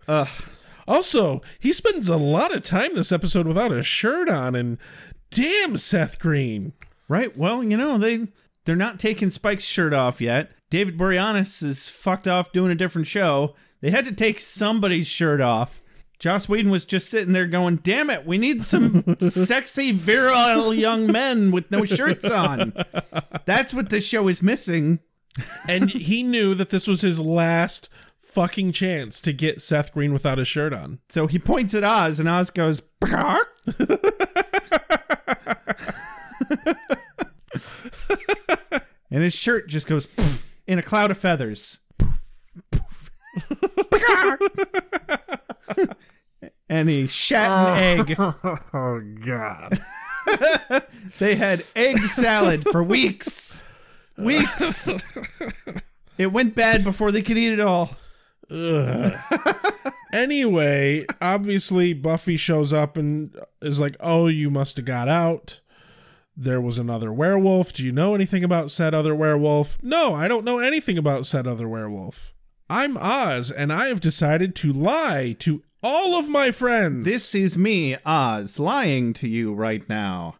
Ugh. 0.07 0.27
Also, 0.87 1.41
he 1.59 1.71
spends 1.73 2.09
a 2.09 2.17
lot 2.17 2.53
of 2.53 2.63
time 2.63 2.95
this 2.95 3.11
episode 3.11 3.47
without 3.47 3.71
a 3.71 3.83
shirt 3.83 4.29
on, 4.29 4.55
and 4.55 4.77
damn, 5.29 5.77
Seth 5.77 6.19
Green. 6.19 6.73
Right. 7.07 7.35
Well, 7.35 7.63
you 7.63 7.77
know, 7.77 7.97
they 7.97 8.27
they're 8.65 8.75
not 8.75 8.99
taking 8.99 9.29
Spike's 9.29 9.65
shirt 9.65 9.93
off 9.93 10.21
yet. 10.21 10.51
David 10.69 10.97
Boreanaz 10.97 11.61
is 11.63 11.89
fucked 11.89 12.27
off 12.27 12.53
doing 12.53 12.71
a 12.71 12.75
different 12.75 13.07
show. 13.07 13.55
They 13.81 13.91
had 13.91 14.05
to 14.05 14.13
take 14.13 14.39
somebody's 14.39 15.07
shirt 15.07 15.41
off. 15.41 15.81
Joss 16.19 16.47
Whedon 16.47 16.71
was 16.71 16.85
just 16.85 17.09
sitting 17.09 17.33
there 17.33 17.47
going, 17.47 17.77
"Damn 17.77 18.11
it, 18.11 18.25
we 18.27 18.37
need 18.37 18.61
some 18.61 19.17
sexy, 19.19 19.91
virile 19.91 20.73
young 20.73 21.07
men 21.11 21.51
with 21.51 21.71
no 21.71 21.83
shirts 21.83 22.29
on." 22.29 22.73
That's 23.45 23.73
what 23.73 23.89
this 23.89 24.05
show 24.05 24.27
is 24.27 24.43
missing. 24.43 24.99
And 25.67 25.89
he 25.89 26.23
knew 26.23 26.53
that 26.55 26.69
this 26.69 26.87
was 26.87 27.01
his 27.01 27.19
last 27.19 27.89
fucking 28.31 28.71
chance 28.71 29.19
to 29.21 29.33
get 29.33 29.61
Seth 29.61 29.93
Green 29.93 30.13
without 30.13 30.37
his 30.37 30.47
shirt 30.47 30.73
on. 30.73 30.99
So 31.09 31.27
he 31.27 31.37
points 31.39 31.73
at 31.73 31.83
Oz, 31.83 32.19
and 32.19 32.29
Oz 32.29 32.49
goes, 32.49 32.79
"Bark." 32.79 33.49
and 39.11 39.23
his 39.23 39.35
shirt 39.35 39.67
just 39.67 39.87
goes 39.87 40.07
in 40.65 40.79
a 40.79 40.83
cloud 40.83 41.11
of 41.11 41.17
feathers. 41.17 41.79
Poof, 41.99 42.31
poof. 42.71 43.09
and 46.69 46.89
he 46.89 47.07
shat 47.07 47.49
an 47.49 47.67
oh. 47.67 48.03
egg. 48.03 48.15
Oh, 48.73 49.01
God. 49.23 49.79
They 51.19 51.35
had 51.35 51.65
egg 51.75 51.97
salad 51.99 52.63
for 52.63 52.83
weeks. 52.83 53.63
Weeks. 54.17 54.89
It 56.17 56.31
went 56.31 56.53
bad 56.53 56.83
before 56.83 57.11
they 57.11 57.23
could 57.23 57.37
eat 57.39 57.51
it 57.53 57.59
all. 57.59 57.89
Anyway, 60.13 61.05
obviously 61.21 61.93
Buffy 61.93 62.35
shows 62.35 62.73
up 62.73 62.97
and 62.97 63.33
is 63.61 63.79
like, 63.79 63.95
"Oh, 64.01 64.27
you 64.27 64.49
must 64.49 64.75
have 64.75 64.85
got 64.85 65.07
out." 65.07 65.61
there 66.35 66.61
was 66.61 66.77
another 66.77 67.11
werewolf. 67.11 67.73
Do 67.73 67.83
you 67.83 67.91
know 67.91 68.15
anything 68.15 68.43
about 68.43 68.71
said 68.71 68.93
other 68.93 69.13
werewolf? 69.15 69.81
No, 69.83 70.13
I 70.13 70.27
don't 70.27 70.45
know 70.45 70.59
anything 70.59 70.97
about 70.97 71.25
said 71.25 71.47
other 71.47 71.67
werewolf. 71.67 72.33
I'm 72.69 72.97
Oz, 72.97 73.51
and 73.51 73.71
I 73.71 73.87
have 73.87 74.01
decided 74.01 74.55
to 74.55 74.71
lie 74.71 75.35
to 75.39 75.61
all 75.83 76.17
of 76.17 76.29
my 76.29 76.51
friends. 76.51 77.05
This 77.05 77.35
is 77.35 77.57
me, 77.57 77.97
Oz, 78.05 78.59
lying 78.59 79.13
to 79.13 79.27
you 79.27 79.53
right 79.53 79.87
now. 79.89 80.35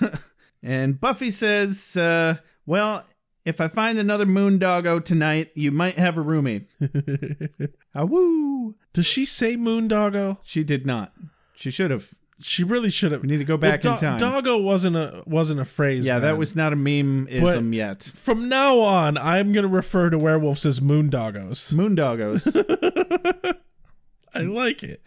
and 0.62 1.00
Buffy 1.00 1.30
says, 1.30 1.96
uh, 1.96 2.36
Well, 2.66 3.04
if 3.44 3.60
I 3.60 3.68
find 3.68 3.98
another 3.98 4.26
moon 4.26 4.58
moondoggo 4.58 5.04
tonight, 5.04 5.50
you 5.54 5.70
might 5.72 5.96
have 5.96 6.16
a 6.16 6.20
roommate. 6.20 6.68
ah, 7.94 8.04
woo! 8.04 8.74
Does 8.92 9.06
she 9.06 9.24
say 9.24 9.56
moon 9.56 9.88
moondoggo? 9.88 10.38
She 10.42 10.62
did 10.64 10.86
not. 10.86 11.12
She 11.54 11.70
should 11.70 11.90
have. 11.90 12.10
She 12.40 12.64
really 12.64 12.90
should 12.90 13.12
have. 13.12 13.22
We 13.22 13.28
need 13.28 13.38
to 13.38 13.44
go 13.44 13.56
back 13.56 13.84
Well, 13.84 13.94
in 13.94 14.00
time. 14.00 14.18
Doggo 14.18 14.58
wasn't 14.58 14.96
a 14.96 15.22
wasn't 15.26 15.60
a 15.60 15.64
phrase. 15.64 16.04
yeah, 16.06 16.18
that 16.18 16.30
then. 16.32 16.38
was 16.38 16.56
not 16.56 16.72
a 16.72 16.76
meme 16.76 17.28
ism 17.28 17.70
But- 17.70 17.76
yet. 17.76 18.02
From 18.14 18.48
now 18.48 18.80
on, 18.80 19.16
I'm 19.18 19.52
gonna 19.52 19.68
refer 19.68 20.10
to 20.10 20.18
werewolves 20.18 20.66
as 20.66 20.80
moondoggos. 20.80 21.72
Moondoggos. 21.72 23.56
I 24.34 24.40
like 24.40 24.82
it. 24.82 25.02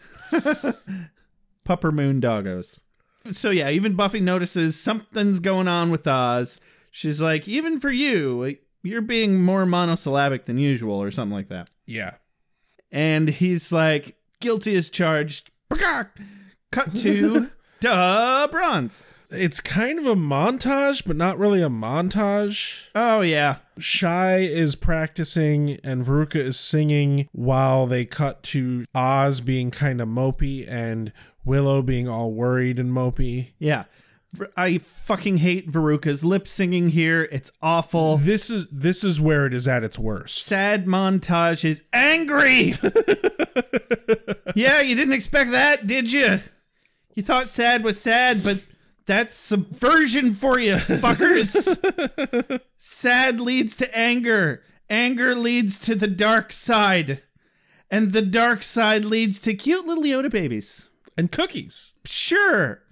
Pupper 1.66 1.92
moon 1.92 2.20
doggos. 2.20 2.78
So 3.32 3.50
yeah, 3.50 3.70
even 3.70 3.94
Buffy 3.96 4.20
notices 4.20 4.80
something's 4.80 5.40
going 5.40 5.68
on 5.68 5.90
with 5.90 6.06
Oz. 6.06 6.58
She's 6.96 7.20
like, 7.20 7.46
even 7.46 7.78
for 7.78 7.90
you, 7.90 8.56
you're 8.82 9.02
being 9.02 9.42
more 9.42 9.66
monosyllabic 9.66 10.46
than 10.46 10.56
usual, 10.56 10.94
or 11.02 11.10
something 11.10 11.34
like 11.34 11.50
that. 11.50 11.68
Yeah. 11.84 12.14
And 12.90 13.28
he's 13.28 13.70
like, 13.70 14.16
guilty 14.40 14.74
as 14.76 14.88
charged. 14.88 15.50
Cut 16.70 16.96
to 16.96 17.50
duh 17.80 18.48
bronze. 18.50 19.04
It's 19.28 19.60
kind 19.60 19.98
of 19.98 20.06
a 20.06 20.14
montage, 20.14 21.02
but 21.04 21.16
not 21.16 21.38
really 21.38 21.60
a 21.60 21.68
montage. 21.68 22.86
Oh 22.94 23.20
yeah. 23.20 23.56
Shy 23.76 24.38
is 24.38 24.74
practicing 24.74 25.78
and 25.84 26.02
Veruca 26.02 26.36
is 26.36 26.58
singing 26.58 27.28
while 27.32 27.86
they 27.86 28.06
cut 28.06 28.42
to 28.44 28.86
Oz 28.94 29.40
being 29.42 29.70
kind 29.70 30.00
of 30.00 30.08
mopey 30.08 30.66
and 30.66 31.12
Willow 31.44 31.82
being 31.82 32.08
all 32.08 32.32
worried 32.32 32.78
and 32.78 32.90
mopey. 32.90 33.50
Yeah. 33.58 33.84
I 34.56 34.78
fucking 34.78 35.38
hate 35.38 35.70
Veruca's 35.70 36.24
lip 36.24 36.48
singing 36.48 36.90
here. 36.90 37.28
It's 37.30 37.52
awful. 37.62 38.16
This 38.16 38.50
is 38.50 38.68
this 38.70 39.04
is 39.04 39.20
where 39.20 39.46
it 39.46 39.54
is 39.54 39.68
at 39.68 39.84
its 39.84 39.98
worst. 39.98 40.42
Sad 40.44 40.86
montage 40.86 41.64
is 41.64 41.82
angry. 41.92 42.74
yeah, 44.54 44.80
you 44.80 44.94
didn't 44.94 45.14
expect 45.14 45.50
that, 45.52 45.86
did 45.86 46.12
you? 46.12 46.40
You 47.14 47.22
thought 47.22 47.48
sad 47.48 47.82
was 47.82 48.00
sad, 48.00 48.42
but 48.44 48.64
that's 49.06 49.34
subversion 49.34 50.34
for 50.34 50.58
you, 50.58 50.74
fuckers. 50.74 51.56
sad 52.78 53.40
leads 53.40 53.76
to 53.76 53.96
anger. 53.96 54.62
Anger 54.90 55.34
leads 55.34 55.78
to 55.78 55.94
the 55.94 56.08
dark 56.08 56.52
side. 56.52 57.22
And 57.90 58.10
the 58.10 58.22
dark 58.22 58.62
side 58.62 59.04
leads 59.04 59.40
to 59.40 59.54
cute 59.54 59.86
little 59.86 60.04
Yoda 60.04 60.30
babies. 60.30 60.88
And 61.16 61.30
cookies. 61.30 61.94
Sure. 62.04 62.82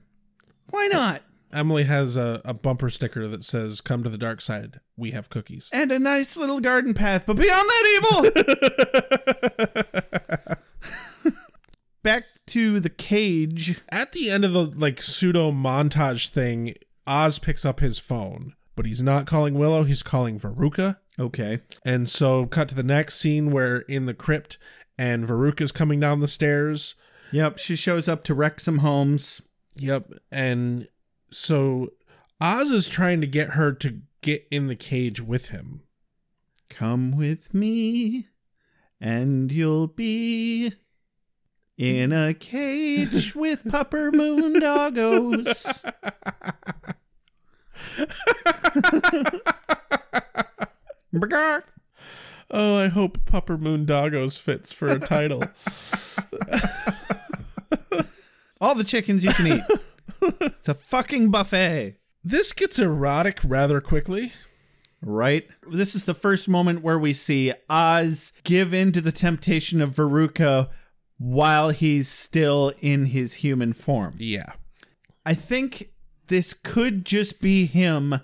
Why 0.70 0.86
not? 0.86 1.22
Emily 1.54 1.84
has 1.84 2.16
a, 2.16 2.40
a 2.44 2.52
bumper 2.52 2.90
sticker 2.90 3.28
that 3.28 3.44
says, 3.44 3.80
Come 3.80 4.02
to 4.02 4.10
the 4.10 4.18
dark 4.18 4.40
side. 4.40 4.80
We 4.96 5.12
have 5.12 5.30
cookies. 5.30 5.70
And 5.72 5.92
a 5.92 5.98
nice 5.98 6.36
little 6.36 6.60
garden 6.60 6.94
path, 6.94 7.24
but 7.26 7.36
beyond 7.36 7.68
that 7.68 8.30
evil. 11.22 11.34
Back 12.02 12.24
to 12.48 12.80
the 12.80 12.90
cage. 12.90 13.80
At 13.88 14.12
the 14.12 14.30
end 14.30 14.44
of 14.44 14.52
the 14.52 14.64
like 14.64 15.00
pseudo 15.00 15.52
montage 15.52 16.28
thing, 16.28 16.74
Oz 17.06 17.38
picks 17.38 17.64
up 17.64 17.80
his 17.80 17.98
phone, 17.98 18.54
but 18.76 18.84
he's 18.84 19.00
not 19.00 19.26
calling 19.26 19.54
Willow, 19.54 19.84
he's 19.84 20.02
calling 20.02 20.38
Veruca. 20.38 20.98
Okay. 21.18 21.60
And 21.84 22.08
so 22.08 22.46
cut 22.46 22.68
to 22.70 22.74
the 22.74 22.82
next 22.82 23.18
scene 23.20 23.50
where 23.52 23.78
in 23.78 24.06
the 24.06 24.14
crypt 24.14 24.58
and 24.98 25.26
Veruca's 25.26 25.72
coming 25.72 26.00
down 26.00 26.20
the 26.20 26.28
stairs. 26.28 26.94
Yep, 27.32 27.58
she 27.58 27.76
shows 27.76 28.08
up 28.08 28.22
to 28.24 28.34
wreck 28.34 28.60
some 28.60 28.78
homes. 28.78 29.42
Yep. 29.76 30.12
And 30.30 30.88
so 31.34 31.92
Oz 32.40 32.70
is 32.70 32.88
trying 32.88 33.20
to 33.20 33.26
get 33.26 33.50
her 33.50 33.72
to 33.72 34.00
get 34.20 34.46
in 34.50 34.68
the 34.68 34.76
cage 34.76 35.20
with 35.20 35.46
him. 35.46 35.82
Come 36.68 37.16
with 37.16 37.52
me, 37.52 38.28
and 39.00 39.50
you'll 39.52 39.88
be 39.88 40.74
in 41.76 42.12
a 42.12 42.34
cage 42.34 43.34
with 43.34 43.64
pupper 43.64 44.12
moon 44.12 44.60
doggos. 44.60 45.82
Oh, 52.50 52.76
I 52.76 52.88
hope 52.88 53.24
Pupper 53.24 53.58
Moon 53.58 53.86
Doggos 53.86 54.38
fits 54.38 54.70
for 54.72 54.88
a 54.88 55.00
title. 55.00 55.40
All 58.60 58.74
the 58.74 58.84
chickens 58.84 59.24
you 59.24 59.32
can 59.32 59.46
eat. 59.46 59.62
It's 60.40 60.68
a 60.68 60.74
fucking 60.74 61.30
buffet. 61.30 61.96
this 62.22 62.52
gets 62.52 62.78
erotic 62.78 63.40
rather 63.44 63.80
quickly. 63.80 64.32
Right? 65.02 65.46
This 65.70 65.94
is 65.94 66.06
the 66.06 66.14
first 66.14 66.48
moment 66.48 66.82
where 66.82 66.98
we 66.98 67.12
see 67.12 67.52
Oz 67.68 68.32
give 68.42 68.72
in 68.72 68.90
to 68.92 69.02
the 69.02 69.12
temptation 69.12 69.82
of 69.82 69.94
Veruca 69.94 70.70
while 71.18 71.70
he's 71.70 72.08
still 72.08 72.72
in 72.80 73.06
his 73.06 73.34
human 73.34 73.72
form. 73.74 74.14
Yeah. 74.18 74.52
I 75.26 75.34
think 75.34 75.90
this 76.28 76.54
could 76.54 77.04
just 77.04 77.40
be 77.40 77.66
him 77.66 78.20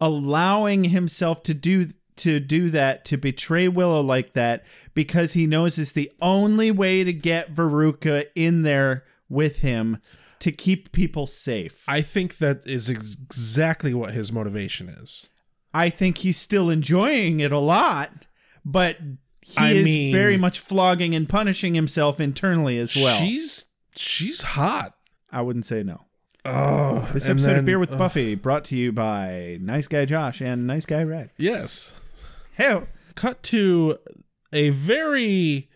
allowing 0.00 0.84
himself 0.84 1.42
to 1.44 1.54
do 1.54 1.88
to 2.16 2.40
do 2.40 2.70
that 2.70 3.04
to 3.04 3.18
betray 3.18 3.68
Willow 3.68 4.00
like 4.00 4.32
that 4.32 4.64
because 4.94 5.34
he 5.34 5.46
knows 5.46 5.78
it's 5.78 5.92
the 5.92 6.10
only 6.20 6.70
way 6.70 7.04
to 7.04 7.12
get 7.12 7.54
Veruca 7.54 8.26
in 8.34 8.62
there 8.62 9.04
with 9.28 9.58
him 9.58 9.98
to 10.40 10.52
keep 10.52 10.92
people 10.92 11.26
safe. 11.26 11.84
I 11.88 12.00
think 12.02 12.38
that 12.38 12.66
is 12.66 12.88
ex- 12.90 13.16
exactly 13.20 13.94
what 13.94 14.12
his 14.14 14.30
motivation 14.32 14.88
is. 14.88 15.28
I 15.74 15.90
think 15.90 16.18
he's 16.18 16.36
still 16.38 16.70
enjoying 16.70 17.40
it 17.40 17.52
a 17.52 17.58
lot, 17.58 18.26
but 18.64 18.96
he 19.42 19.56
I 19.58 19.72
is 19.72 19.84
mean- 19.84 20.12
very 20.12 20.36
much 20.36 20.58
flogging 20.60 21.14
and 21.14 21.28
punishing 21.28 21.74
himself 21.74 22.20
internally 22.20 22.78
as 22.78 22.94
well. 22.96 23.18
She's 23.18 23.66
she's 23.94 24.42
hot. 24.42 24.94
I 25.30 25.42
wouldn't 25.42 25.66
say 25.66 25.82
no. 25.82 26.02
Oh, 26.44 27.08
This 27.12 27.28
episode 27.28 27.48
then- 27.50 27.58
of 27.60 27.64
Beer 27.64 27.78
with 27.78 27.92
ugh. 27.92 27.98
Buffy 27.98 28.34
brought 28.36 28.64
to 28.66 28.76
you 28.76 28.92
by 28.92 29.58
Nice 29.60 29.88
Guy 29.88 30.04
Josh 30.04 30.40
and 30.40 30.66
Nice 30.66 30.86
Guy 30.86 31.02
Rex. 31.02 31.30
Yes. 31.38 31.92
Hey. 32.52 32.82
Cut 33.16 33.42
to 33.44 33.98
a 34.52 34.70
very 34.70 35.68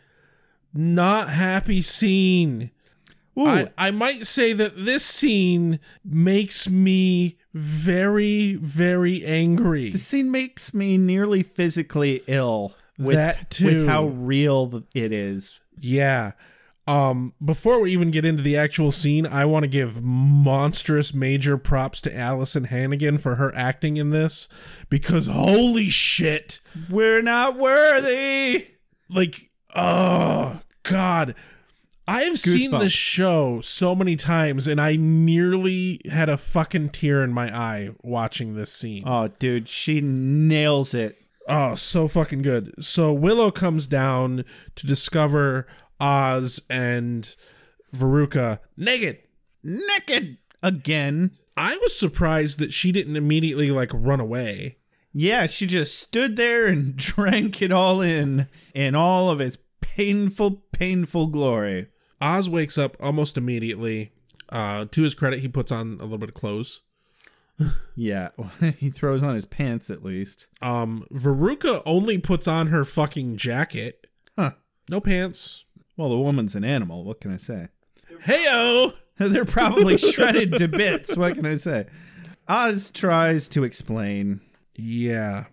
not 0.72 1.30
happy 1.30 1.82
scene. 1.82 2.70
I, 3.48 3.68
I 3.78 3.90
might 3.90 4.26
say 4.26 4.52
that 4.52 4.72
this 4.76 5.04
scene 5.04 5.80
makes 6.04 6.68
me 6.68 7.36
very, 7.54 8.54
very 8.54 9.24
angry. 9.24 9.90
the 9.90 9.98
scene 9.98 10.30
makes 10.30 10.72
me 10.74 10.98
nearly 10.98 11.42
physically 11.42 12.22
ill 12.26 12.74
with, 12.98 13.16
That 13.16 13.50
too. 13.50 13.64
with 13.66 13.88
how 13.88 14.06
real 14.06 14.84
it 14.94 15.12
is. 15.12 15.60
Yeah. 15.78 16.32
Um, 16.86 17.34
before 17.44 17.80
we 17.80 17.92
even 17.92 18.10
get 18.10 18.24
into 18.24 18.42
the 18.42 18.56
actual 18.56 18.90
scene, 18.90 19.24
I 19.26 19.44
want 19.44 19.62
to 19.62 19.68
give 19.68 20.02
monstrous 20.02 21.14
major 21.14 21.56
props 21.56 22.00
to 22.02 22.10
Alyson 22.10 22.64
Hannigan 22.64 23.18
for 23.18 23.36
her 23.36 23.54
acting 23.54 23.96
in 23.96 24.10
this 24.10 24.48
because 24.88 25.28
holy 25.28 25.88
shit. 25.88 26.60
We're 26.88 27.22
not 27.22 27.56
worthy. 27.56 28.66
Like, 29.08 29.50
oh 29.74 30.60
god. 30.82 31.34
I've 32.10 32.38
seen 32.38 32.72
this 32.72 32.92
show 32.92 33.60
so 33.60 33.94
many 33.94 34.16
times 34.16 34.66
and 34.66 34.80
I 34.80 34.96
nearly 34.96 36.00
had 36.10 36.28
a 36.28 36.36
fucking 36.36 36.90
tear 36.90 37.22
in 37.22 37.32
my 37.32 37.56
eye 37.56 37.90
watching 38.02 38.54
this 38.54 38.72
scene. 38.72 39.04
Oh, 39.06 39.28
dude, 39.28 39.68
she 39.68 40.00
nails 40.00 40.92
it. 40.92 41.18
Oh, 41.48 41.76
so 41.76 42.08
fucking 42.08 42.42
good. 42.42 42.82
So 42.82 43.12
Willow 43.12 43.52
comes 43.52 43.86
down 43.86 44.44
to 44.74 44.86
discover 44.86 45.68
Oz 46.00 46.60
and 46.68 47.34
Veruca 47.94 48.58
naked. 48.76 49.18
Naked 49.62 50.38
again. 50.62 51.30
I 51.56 51.76
was 51.76 51.96
surprised 51.96 52.58
that 52.58 52.72
she 52.72 52.90
didn't 52.90 53.16
immediately 53.16 53.70
like 53.70 53.90
run 53.92 54.20
away. 54.20 54.78
Yeah, 55.12 55.46
she 55.46 55.66
just 55.66 55.98
stood 55.98 56.36
there 56.36 56.66
and 56.66 56.96
drank 56.96 57.62
it 57.62 57.70
all 57.70 58.00
in 58.00 58.48
in 58.74 58.94
all 58.94 59.30
of 59.30 59.40
its 59.40 59.58
painful, 59.80 60.62
painful 60.72 61.28
glory. 61.28 61.86
Oz 62.20 62.48
wakes 62.48 62.76
up 62.78 62.96
almost 63.00 63.36
immediately. 63.36 64.12
Uh, 64.48 64.86
to 64.90 65.02
his 65.02 65.14
credit, 65.14 65.40
he 65.40 65.48
puts 65.48 65.70
on 65.70 65.98
a 66.00 66.02
little 66.02 66.18
bit 66.18 66.30
of 66.30 66.34
clothes. 66.34 66.82
Yeah, 67.94 68.30
he 68.78 68.90
throws 68.90 69.22
on 69.22 69.34
his 69.34 69.44
pants 69.44 69.90
at 69.90 70.02
least. 70.02 70.48
Um, 70.62 71.06
Veruca 71.12 71.82
only 71.84 72.18
puts 72.18 72.48
on 72.48 72.68
her 72.68 72.84
fucking 72.84 73.36
jacket. 73.36 74.06
Huh. 74.38 74.52
No 74.88 75.00
pants. 75.00 75.64
Well, 75.96 76.08
the 76.08 76.18
woman's 76.18 76.54
an 76.54 76.64
animal. 76.64 77.04
What 77.04 77.20
can 77.20 77.32
I 77.32 77.36
say? 77.36 77.68
Heyo. 78.26 78.94
They're 79.18 79.44
probably 79.44 79.98
shredded 79.98 80.54
to 80.54 80.68
bits. 80.68 81.14
What 81.14 81.34
can 81.34 81.44
I 81.44 81.56
say? 81.56 81.86
Oz 82.48 82.90
tries 82.90 83.48
to 83.50 83.64
explain. 83.64 84.40
Yeah. 84.74 85.44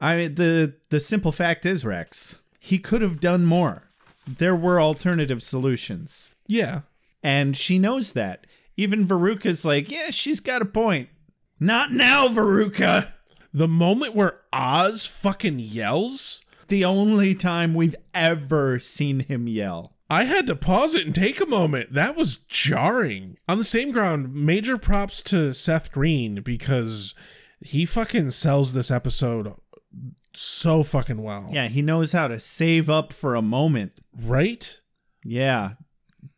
I 0.00 0.16
mean, 0.16 0.34
the 0.34 0.74
the 0.90 1.00
simple 1.00 1.32
fact 1.32 1.64
is, 1.64 1.86
Rex, 1.86 2.36
he 2.60 2.78
could 2.78 3.00
have 3.00 3.20
done 3.20 3.46
more. 3.46 3.83
There 4.26 4.56
were 4.56 4.80
alternative 4.80 5.42
solutions, 5.42 6.30
Yeah. 6.46 6.82
and 7.22 7.56
she 7.56 7.78
knows 7.78 8.12
that. 8.12 8.46
Even 8.76 9.06
Veruca's 9.06 9.64
like, 9.64 9.90
yeah, 9.90 10.10
she's 10.10 10.40
got 10.40 10.62
a 10.62 10.66
point. 10.66 11.08
Not 11.60 11.92
now, 11.92 12.28
Veruca. 12.28 13.12
The 13.52 13.68
moment 13.68 14.14
where 14.14 14.40
Oz 14.52 15.06
fucking 15.06 15.58
yells, 15.60 16.40
The 16.68 16.84
only 16.84 17.34
time 17.34 17.74
we've 17.74 17.94
ever 18.14 18.78
seen 18.78 19.20
him 19.20 19.46
yell. 19.46 19.92
I 20.08 20.24
had 20.24 20.46
to 20.46 20.56
pause 20.56 20.94
it 20.94 21.04
and 21.04 21.14
take 21.14 21.38
a 21.40 21.46
moment. 21.46 21.92
That 21.92 22.16
was 22.16 22.38
jarring. 22.38 23.36
On 23.48 23.58
the 23.58 23.64
same 23.64 23.92
ground, 23.92 24.34
major 24.34 24.78
props 24.78 25.22
to 25.24 25.52
Seth 25.52 25.92
Green 25.92 26.36
because 26.36 27.14
he 27.60 27.84
fucking 27.86 28.30
sells 28.30 28.72
this 28.72 28.90
episode 28.90 29.52
so 30.36 30.82
fucking 30.82 31.22
well. 31.22 31.48
Yeah, 31.52 31.68
he 31.68 31.82
knows 31.82 32.12
how 32.12 32.28
to 32.28 32.38
save 32.40 32.88
up 32.90 33.12
for 33.12 33.34
a 33.34 33.42
moment. 33.42 33.92
Right? 34.20 34.80
Yeah, 35.24 35.72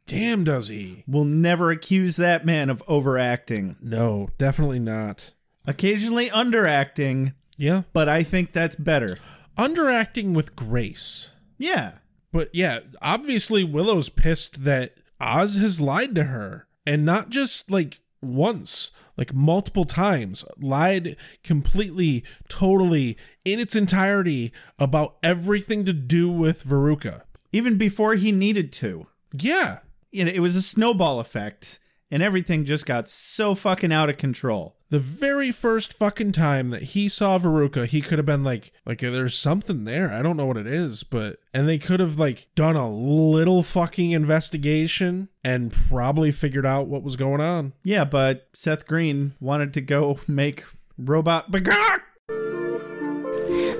Damn, 0.06 0.44
does 0.44 0.68
he? 0.68 1.02
we'll 1.08 1.24
never 1.24 1.70
accuse 1.72 2.16
that 2.16 2.46
man 2.46 2.70
of 2.70 2.82
overacting. 2.86 3.76
No, 3.80 4.28
definitely 4.38 4.78
not. 4.78 5.32
Occasionally 5.66 6.30
underacting, 6.30 7.34
Yeah. 7.56 7.82
but 7.92 8.08
I 8.08 8.22
think 8.22 8.52
that's 8.52 8.76
better. 8.76 9.16
Underacting 9.58 10.32
with 10.34 10.54
grace. 10.54 11.30
Yeah. 11.58 11.98
But 12.32 12.50
yeah, 12.52 12.80
obviously 13.02 13.64
Willow's 13.64 14.08
pissed 14.08 14.62
that 14.64 14.94
Oz 15.20 15.56
has 15.56 15.80
lied 15.80 16.14
to 16.14 16.24
her. 16.24 16.68
And 16.86 17.04
not 17.04 17.30
just 17.30 17.68
like 17.70 18.00
once, 18.22 18.92
like 19.16 19.34
multiple 19.34 19.84
times. 19.86 20.44
Lied 20.60 21.16
completely, 21.42 22.22
totally, 22.48 23.16
in 23.46 23.60
its 23.60 23.76
entirety 23.76 24.52
about 24.76 25.16
everything 25.22 25.84
to 25.84 25.92
do 25.92 26.28
with 26.28 26.64
Veruca. 26.64 27.22
Even 27.52 27.78
before 27.78 28.16
he 28.16 28.32
needed 28.32 28.72
to. 28.74 29.06
Yeah. 29.32 29.78
You 30.10 30.24
know, 30.24 30.32
it 30.32 30.40
was 30.40 30.56
a 30.56 30.62
snowball 30.62 31.20
effect, 31.20 31.78
and 32.10 32.22
everything 32.22 32.64
just 32.64 32.86
got 32.86 33.08
so 33.08 33.54
fucking 33.54 33.92
out 33.92 34.10
of 34.10 34.16
control. 34.16 34.74
The 34.88 34.98
very 34.98 35.52
first 35.52 35.92
fucking 35.92 36.32
time 36.32 36.70
that 36.70 36.82
he 36.82 37.08
saw 37.08 37.38
Veruca, 37.38 37.86
he 37.86 38.00
could 38.00 38.18
have 38.18 38.26
been 38.26 38.44
like, 38.44 38.72
like 38.84 38.98
there's 38.98 39.36
something 39.36 39.84
there. 39.84 40.12
I 40.12 40.22
don't 40.22 40.36
know 40.36 40.46
what 40.46 40.56
it 40.56 40.66
is, 40.66 41.04
but 41.04 41.38
and 41.54 41.68
they 41.68 41.78
could 41.78 42.00
have 42.00 42.18
like 42.18 42.48
done 42.54 42.76
a 42.76 42.90
little 42.90 43.62
fucking 43.62 44.10
investigation 44.10 45.28
and 45.44 45.72
probably 45.72 46.30
figured 46.30 46.66
out 46.66 46.88
what 46.88 47.02
was 47.02 47.16
going 47.16 47.40
on. 47.40 47.74
Yeah, 47.82 48.04
but 48.04 48.48
Seth 48.54 48.86
Green 48.86 49.34
wanted 49.40 49.72
to 49.74 49.80
go 49.80 50.18
make 50.28 50.64
robot. 50.98 51.50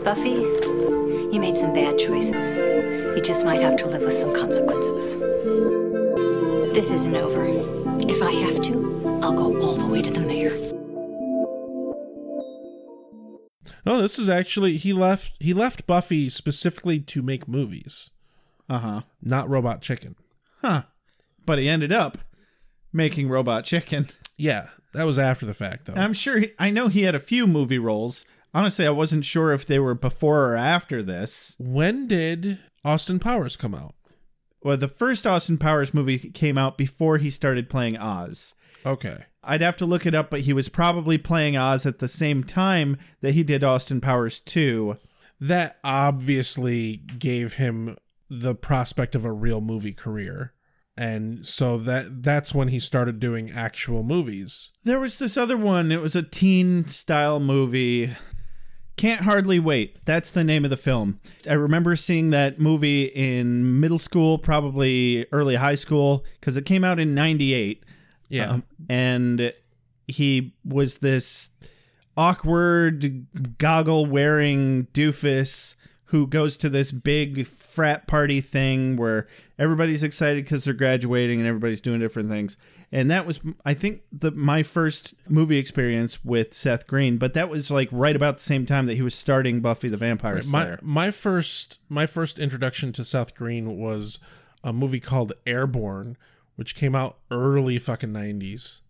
Buffy, 0.07 0.31
you 0.31 1.41
made 1.41 1.59
some 1.59 1.73
bad 1.75 1.99
choices. 1.99 2.59
You 2.59 3.21
just 3.21 3.45
might 3.45 3.61
have 3.61 3.75
to 3.79 3.87
live 3.89 4.03
with 4.03 4.13
some 4.13 4.33
consequences. 4.33 5.15
This 6.73 6.93
isn't 6.93 7.17
over. 7.17 7.45
If 8.09 8.23
I 8.23 8.31
have 8.31 8.63
to, 8.63 9.19
I'll 9.21 9.33
go 9.33 9.61
all 9.61 9.75
the 9.75 9.89
way 9.89 10.03
to 10.03 10.11
the 10.13 10.21
mayor. 10.21 10.53
No, 13.85 14.01
this 14.01 14.17
is 14.17 14.29
actually 14.31 14.77
he 14.77 14.93
left 14.93 15.35
he 15.41 15.53
left 15.53 15.89
Buffy 15.89 16.29
specifically 16.29 17.01
to 17.01 17.21
make 17.21 17.49
movies, 17.49 18.11
Uh 18.69 18.79
huh. 18.79 19.01
not 19.21 19.49
Robot 19.51 19.83
Chicken. 19.83 20.15
Huh. 20.63 20.83
But 21.45 21.59
he 21.59 21.69
ended 21.69 21.91
up 21.91 22.19
making 22.93 23.29
Robot 23.29 23.65
Chicken. 23.65 24.09
Yeah, 24.37 24.69
that 24.95 25.03
was 25.05 25.19
after 25.19 25.47
the 25.47 25.55
fact 25.55 25.87
though. 25.87 25.95
I'm 25.95 26.13
sure 26.13 26.39
he, 26.39 26.53
I 26.61 26.71
know 26.71 26.87
he 26.87 27.03
had 27.03 27.17
a 27.17 27.21
few 27.21 27.49
movie 27.49 27.81
roles. 27.81 28.25
Honestly, 28.57 28.87
I 28.87 28.91
wasn't 28.91 29.27
sure 29.27 29.53
if 29.53 29.67
they 29.67 29.79
were 29.79 29.95
before 29.95 30.47
or 30.47 30.57
after 30.57 31.03
this. 31.03 31.57
when 31.59 32.09
did 32.09 32.59
Austin 32.83 33.19
Powers 33.19 33.55
come 33.55 33.75
out? 33.75 33.95
Well, 34.63 34.79
the 34.79 34.89
first 34.89 35.27
Austin 35.27 35.59
Powers 35.59 35.93
movie 35.93 36.19
came 36.19 36.57
out 36.57 36.79
before 36.79 37.19
he 37.19 37.29
started 37.29 37.69
playing 37.69 37.99
Oz. 37.99 38.55
Okay. 38.87 39.25
I'd 39.45 39.61
have 39.61 39.77
to 39.77 39.85
look 39.85 40.07
it 40.07 40.15
up, 40.15 40.31
but 40.31 40.41
he 40.41 40.55
was 40.55 40.71
probably 40.71 41.19
playing 41.19 41.55
Oz 41.55 41.85
at 41.85 41.99
the 41.99 42.09
same 42.09 42.43
time 42.45 42.97
that 43.21 43.35
he 43.35 43.43
did 43.43 43.63
Austin 43.63 44.01
Powers 44.01 44.41
2. 44.41 44.97
That 45.39 45.77
obviously 45.85 46.97
gave 46.97 47.55
him 47.55 47.99
the 48.31 48.55
prospect 48.55 49.15
of 49.15 49.27
a 49.27 49.33
real 49.33 49.61
movie 49.61 49.93
career. 49.93 50.55
And 50.97 51.45
so 51.45 51.77
that 51.77 52.23
that's 52.23 52.55
when 52.55 52.69
he 52.69 52.79
started 52.79 53.21
doing 53.21 53.51
actual 53.51 54.03
movies. 54.03 54.73
There 54.83 54.99
was 54.99 55.19
this 55.19 55.37
other 55.37 55.59
one. 55.59 55.93
It 55.93 56.01
was 56.01 56.17
a 56.17 56.23
teen 56.23 56.89
style 56.89 57.39
movie. 57.39 58.13
Can't 58.97 59.23
Hardly 59.23 59.59
Wait. 59.59 60.05
That's 60.05 60.31
the 60.31 60.43
name 60.43 60.65
of 60.65 60.71
the 60.71 60.77
film. 60.77 61.21
I 61.49 61.53
remember 61.53 61.97
seeing 61.97 62.31
that 62.31 62.59
movie 62.59 63.05
in 63.05 63.79
middle 63.79 63.99
school, 63.99 64.39
probably 64.39 65.27
early 65.33 65.57
high 65.57 65.75
school, 65.75 66.25
because 66.41 66.57
it 66.57 66.65
came 66.65 66.83
out 66.83 66.99
in 66.99 67.15
98. 67.15 67.85
Yeah. 68.29 68.51
Um, 68.51 68.65
and 68.89 69.53
he 70.09 70.55
was 70.65 70.99
this 70.99 71.51
awkward 72.17 73.27
goggle 73.59 74.07
wearing 74.07 74.87
doofus 74.95 75.75
who 76.07 76.27
goes 76.27 76.57
to 76.57 76.69
this 76.69 76.93
big 76.93 77.47
frat 77.47 78.07
party 78.07 78.41
thing 78.41 78.97
where 78.97 79.27
everybody's 79.59 80.03
excited 80.03 80.45
because 80.45 80.65
they're 80.65 80.75
graduating 80.75 81.41
and 81.41 81.49
everybody's 81.49 81.81
doing 81.81 81.99
different 81.99 82.29
things. 82.29 82.57
And 82.93 83.11
that 83.11 83.27
was, 83.27 83.41
I 83.65 83.75
think, 83.75 84.03
the 84.13 84.31
my 84.31 84.63
first 84.63 85.15
movie 85.29 85.59
experience 85.59 86.25
with 86.25 86.55
Seth 86.55 86.87
Green. 86.87 87.19
But 87.19 87.35
that 87.35 87.49
was 87.49 87.71
like 87.71 87.89
right 87.91 88.15
about 88.15 88.39
the 88.39 88.45
same 88.45 88.65
time 88.65 88.87
that 88.87 88.95
he 88.95 89.03
was 89.03 89.15
starting 89.15 89.61
Buffy 89.61 89.89
the 89.89 89.97
Vampire 89.97 90.37
my 90.37 90.43
Slayer. 90.43 90.79
my 90.83 91.11
first 91.11 91.81
my 91.89 92.07
first 92.07 92.39
introduction 92.39 92.93
to 92.93 93.05
Seth 93.05 93.35
Green 93.35 93.77
was 93.77 94.21
a 94.63 94.73
movie 94.73 95.01
called 95.01 95.33
Airborne, 95.47 96.17
which 96.55 96.75
came 96.75 96.95
out 96.95 97.19
early 97.31 97.79
fucking 97.79 98.13
nineties, 98.13 98.83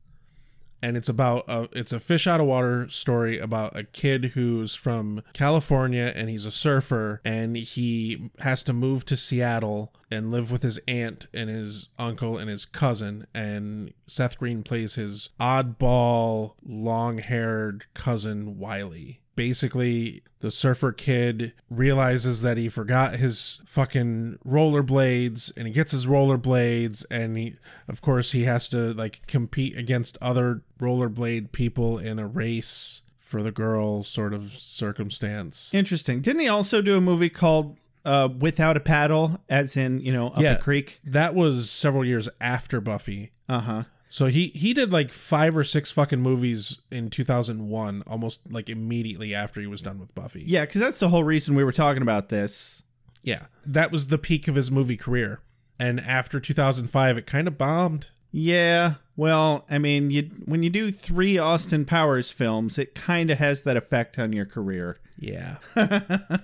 and 0.82 0.96
it's 0.96 1.08
about 1.08 1.44
a 1.48 1.68
it's 1.72 1.92
a 1.92 2.00
fish 2.00 2.26
out 2.26 2.40
of 2.40 2.46
water 2.46 2.88
story 2.88 3.38
about 3.38 3.76
a 3.76 3.84
kid 3.84 4.32
who's 4.34 4.74
from 4.74 5.22
California 5.32 6.12
and 6.14 6.28
he's 6.28 6.46
a 6.46 6.52
surfer 6.52 7.20
and 7.24 7.56
he 7.56 8.30
has 8.40 8.62
to 8.64 8.72
move 8.72 9.04
to 9.06 9.16
Seattle 9.16 9.92
and 10.10 10.30
live 10.30 10.50
with 10.50 10.62
his 10.62 10.78
aunt 10.86 11.26
and 11.34 11.50
his 11.50 11.88
uncle 11.98 12.38
and 12.38 12.48
his 12.48 12.64
cousin. 12.64 13.26
And 13.34 13.92
Seth 14.06 14.38
Green 14.38 14.62
plays 14.62 14.94
his 14.94 15.30
oddball 15.40 16.54
long-haired 16.64 17.86
cousin 17.94 18.58
Wiley 18.58 19.20
basically 19.36 20.22
the 20.40 20.50
surfer 20.50 20.92
kid 20.92 21.52
realizes 21.70 22.42
that 22.42 22.56
he 22.56 22.68
forgot 22.68 23.16
his 23.16 23.60
fucking 23.66 24.38
rollerblades 24.46 25.52
and 25.56 25.66
he 25.66 25.72
gets 25.72 25.92
his 25.92 26.06
rollerblades 26.06 27.04
and 27.10 27.36
he 27.36 27.54
of 27.88 28.00
course 28.02 28.32
he 28.32 28.44
has 28.44 28.68
to 28.68 28.92
like 28.94 29.26
compete 29.26 29.76
against 29.76 30.18
other 30.20 30.62
rollerblade 30.80 31.52
people 31.52 31.98
in 31.98 32.18
a 32.18 32.26
race 32.26 33.02
for 33.18 33.42
the 33.42 33.52
girl 33.52 34.02
sort 34.02 34.32
of 34.32 34.52
circumstance 34.52 35.72
Interesting. 35.74 36.20
Didn't 36.20 36.40
he 36.40 36.48
also 36.48 36.80
do 36.80 36.96
a 36.96 37.00
movie 37.00 37.28
called 37.30 37.76
uh, 38.04 38.28
Without 38.38 38.76
a 38.76 38.80
Paddle, 38.80 39.40
as 39.48 39.76
in, 39.76 40.00
you 40.00 40.12
know, 40.12 40.28
up 40.28 40.40
yeah 40.40 40.52
a 40.52 40.58
creek? 40.58 41.00
that 41.04 41.34
was 41.34 41.70
several 41.70 42.04
years 42.04 42.28
after 42.40 42.80
buffy 42.80 43.32
Uh 43.48 43.60
huh. 43.60 43.82
So 44.08 44.26
he 44.26 44.48
he 44.48 44.72
did 44.72 44.90
like 44.92 45.12
five 45.12 45.56
or 45.56 45.64
six 45.64 45.90
fucking 45.90 46.20
movies 46.20 46.80
in 46.90 47.10
2001 47.10 48.02
almost 48.06 48.40
like 48.50 48.68
immediately 48.68 49.34
after 49.34 49.60
he 49.60 49.66
was 49.66 49.82
done 49.82 49.98
with 49.98 50.14
buffy 50.14 50.42
Yeah, 50.46 50.64
because 50.64 50.80
that's 50.80 50.98
the 50.98 51.08
whole 51.08 51.24
reason 51.24 51.54
we 51.54 51.64
were 51.64 51.72
talking 51.72 52.02
about 52.02 52.28
this. 52.28 52.82
Yeah, 53.22 53.46
that 53.64 53.90
was 53.90 54.06
the 54.06 54.18
peak 54.18 54.46
of 54.46 54.54
his 54.54 54.70
movie 54.70 54.96
career. 54.96 55.40
And 55.78 56.00
after 56.00 56.40
2005, 56.40 57.18
it 57.18 57.26
kind 57.26 57.48
of 57.48 57.58
bombed. 57.58 58.10
Yeah, 58.30 58.94
well, 59.16 59.64
I 59.70 59.78
mean, 59.78 60.10
you 60.10 60.30
when 60.44 60.62
you 60.62 60.70
do 60.70 60.90
three 60.90 61.38
Austin 61.38 61.84
Powers 61.86 62.30
films, 62.30 62.78
it 62.78 62.94
kind 62.94 63.30
of 63.30 63.38
has 63.38 63.62
that 63.62 63.76
effect 63.76 64.18
on 64.18 64.32
your 64.32 64.44
career. 64.46 64.98
Yeah. 65.18 65.56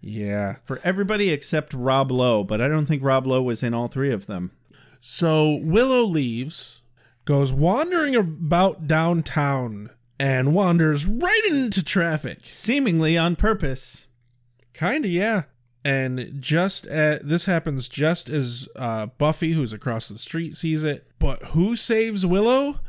yeah. 0.00 0.56
For 0.64 0.80
everybody 0.82 1.30
except 1.30 1.72
Rob 1.72 2.10
Lowe, 2.10 2.42
but 2.42 2.60
I 2.60 2.68
don't 2.68 2.86
think 2.86 3.02
Rob 3.02 3.26
Lowe 3.26 3.42
was 3.42 3.62
in 3.62 3.72
all 3.72 3.88
three 3.88 4.12
of 4.12 4.26
them. 4.26 4.50
So 5.00 5.60
Willow 5.62 6.02
leaves, 6.02 6.82
goes 7.28 7.52
wandering 7.52 8.16
about 8.16 8.86
downtown, 8.86 9.90
and 10.18 10.54
wanders 10.54 11.04
right 11.04 11.42
into 11.46 11.84
traffic. 11.84 12.38
Seemingly 12.50 13.18
on 13.18 13.36
purpose. 13.36 14.06
Kinda, 14.72 15.08
yeah. 15.08 15.42
And 15.84 16.40
just 16.40 16.86
at, 16.86 17.28
this 17.28 17.44
happens 17.44 17.90
just 17.90 18.30
as 18.30 18.66
uh, 18.76 19.08
Buffy, 19.18 19.52
who's 19.52 19.74
across 19.74 20.08
the 20.08 20.16
street, 20.16 20.56
sees 20.56 20.84
it. 20.84 21.06
But 21.18 21.42
who 21.48 21.76
saves 21.76 22.24
Willow? 22.24 22.80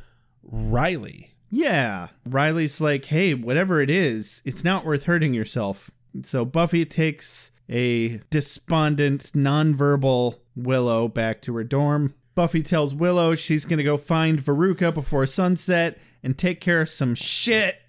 Riley. 0.42 1.36
Yeah. 1.50 2.08
Riley's 2.26 2.80
like, 2.80 3.04
hey, 3.06 3.34
whatever 3.34 3.82
it 3.82 3.90
is, 3.90 4.42
it's 4.46 4.64
not 4.64 4.86
worth 4.86 5.04
hurting 5.04 5.34
yourself. 5.34 5.92
So 6.24 6.46
Buffy 6.46 6.86
takes 6.86 7.52
a 7.70 8.22
despondent, 8.30 9.34
nonverbal 9.36 10.40
Willow 10.56 11.10
back 11.10 11.42
to 11.42 11.56
her 11.58 11.66
dorm. 11.66 12.14
Buffy 12.40 12.64
tells 12.64 12.96
Willow 12.96 13.36
she's 13.36 13.66
going 13.66 13.80
to 13.80 13.84
go 13.84 13.98
find 13.98 14.40
Veruca 14.40 14.94
before 14.94 15.26
sunset 15.26 16.00
and 16.24 16.38
take 16.38 16.62
care 16.62 16.84
of 16.84 16.88
some 16.88 17.14
shit. 17.14 17.82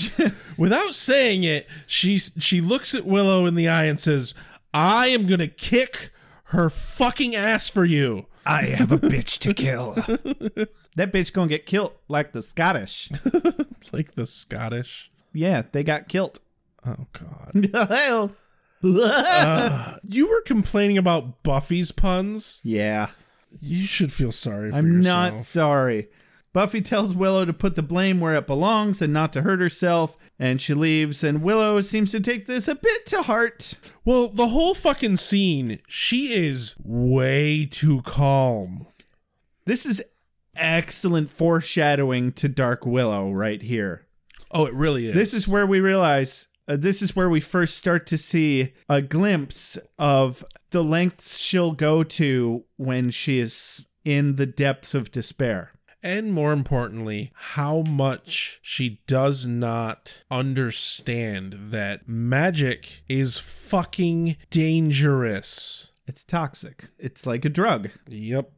Without 0.58 0.96
saying 0.96 1.44
it, 1.44 1.68
she 1.86 2.18
she 2.18 2.60
looks 2.60 2.96
at 2.96 3.06
Willow 3.06 3.46
in 3.46 3.54
the 3.54 3.68
eye 3.68 3.84
and 3.84 4.00
says, 4.00 4.34
"I 4.74 5.06
am 5.06 5.28
gonna 5.28 5.46
kick 5.46 6.10
her 6.46 6.68
fucking 6.68 7.36
ass 7.36 7.68
for 7.68 7.84
you." 7.84 8.26
I 8.44 8.62
have 8.64 8.90
a 8.90 8.98
bitch 8.98 9.38
to 9.38 9.54
kill. 9.54 9.92
that 10.96 11.12
bitch 11.12 11.32
gonna 11.32 11.46
get 11.46 11.64
killed 11.64 11.92
like 12.08 12.32
the 12.32 12.42
Scottish. 12.42 13.08
like 13.92 14.16
the 14.16 14.26
Scottish. 14.26 15.12
Yeah, 15.32 15.62
they 15.70 15.84
got 15.84 16.08
killed. 16.08 16.40
Oh 16.84 17.06
God. 17.12 17.70
Hell. 17.88 18.34
Uh, 18.82 19.98
you 20.02 20.28
were 20.28 20.42
complaining 20.42 20.98
about 20.98 21.44
Buffy's 21.44 21.92
puns. 21.92 22.60
yeah. 22.64 23.10
You 23.60 23.86
should 23.86 24.12
feel 24.12 24.32
sorry 24.32 24.70
for 24.70 24.76
I'm 24.78 24.98
yourself. 24.98 25.34
not 25.34 25.44
sorry. 25.44 26.08
Buffy 26.52 26.82
tells 26.82 27.14
Willow 27.14 27.46
to 27.46 27.52
put 27.52 27.76
the 27.76 27.82
blame 27.82 28.20
where 28.20 28.34
it 28.34 28.46
belongs 28.46 29.00
and 29.00 29.10
not 29.12 29.32
to 29.32 29.40
hurt 29.42 29.60
herself, 29.60 30.18
and 30.38 30.60
she 30.60 30.74
leaves, 30.74 31.24
and 31.24 31.42
Willow 31.42 31.80
seems 31.80 32.10
to 32.12 32.20
take 32.20 32.46
this 32.46 32.68
a 32.68 32.74
bit 32.74 33.06
to 33.06 33.22
heart. 33.22 33.78
Well, 34.04 34.28
the 34.28 34.48
whole 34.48 34.74
fucking 34.74 35.16
scene, 35.16 35.80
she 35.88 36.34
is 36.34 36.74
way 36.84 37.64
too 37.64 38.02
calm. 38.02 38.86
This 39.64 39.86
is 39.86 40.02
excellent 40.54 41.30
foreshadowing 41.30 42.32
to 42.32 42.48
Dark 42.48 42.84
Willow 42.84 43.30
right 43.30 43.62
here. 43.62 44.06
Oh, 44.50 44.66
it 44.66 44.74
really 44.74 45.06
is. 45.06 45.14
This 45.14 45.32
is 45.32 45.48
where 45.48 45.66
we 45.66 45.80
realize 45.80 46.48
uh, 46.68 46.76
this 46.76 47.02
is 47.02 47.16
where 47.16 47.28
we 47.28 47.40
first 47.40 47.76
start 47.76 48.06
to 48.06 48.18
see 48.18 48.72
a 48.88 49.02
glimpse 49.02 49.78
of 49.98 50.44
the 50.70 50.84
lengths 50.84 51.38
she'll 51.38 51.72
go 51.72 52.02
to 52.02 52.64
when 52.76 53.10
she 53.10 53.38
is 53.38 53.86
in 54.04 54.36
the 54.36 54.46
depths 54.46 54.94
of 54.94 55.10
despair. 55.12 55.72
and 56.02 56.32
more 56.32 56.52
importantly, 56.52 57.30
how 57.34 57.82
much 57.82 58.58
she 58.60 59.00
does 59.06 59.46
not 59.46 60.24
understand 60.32 61.54
that 61.70 62.08
magic 62.08 63.02
is 63.08 63.38
fucking 63.38 64.36
dangerous. 64.50 65.92
It's 66.06 66.24
toxic. 66.24 66.88
It's 66.98 67.24
like 67.24 67.44
a 67.44 67.48
drug. 67.48 67.90
Yep. 68.08 68.50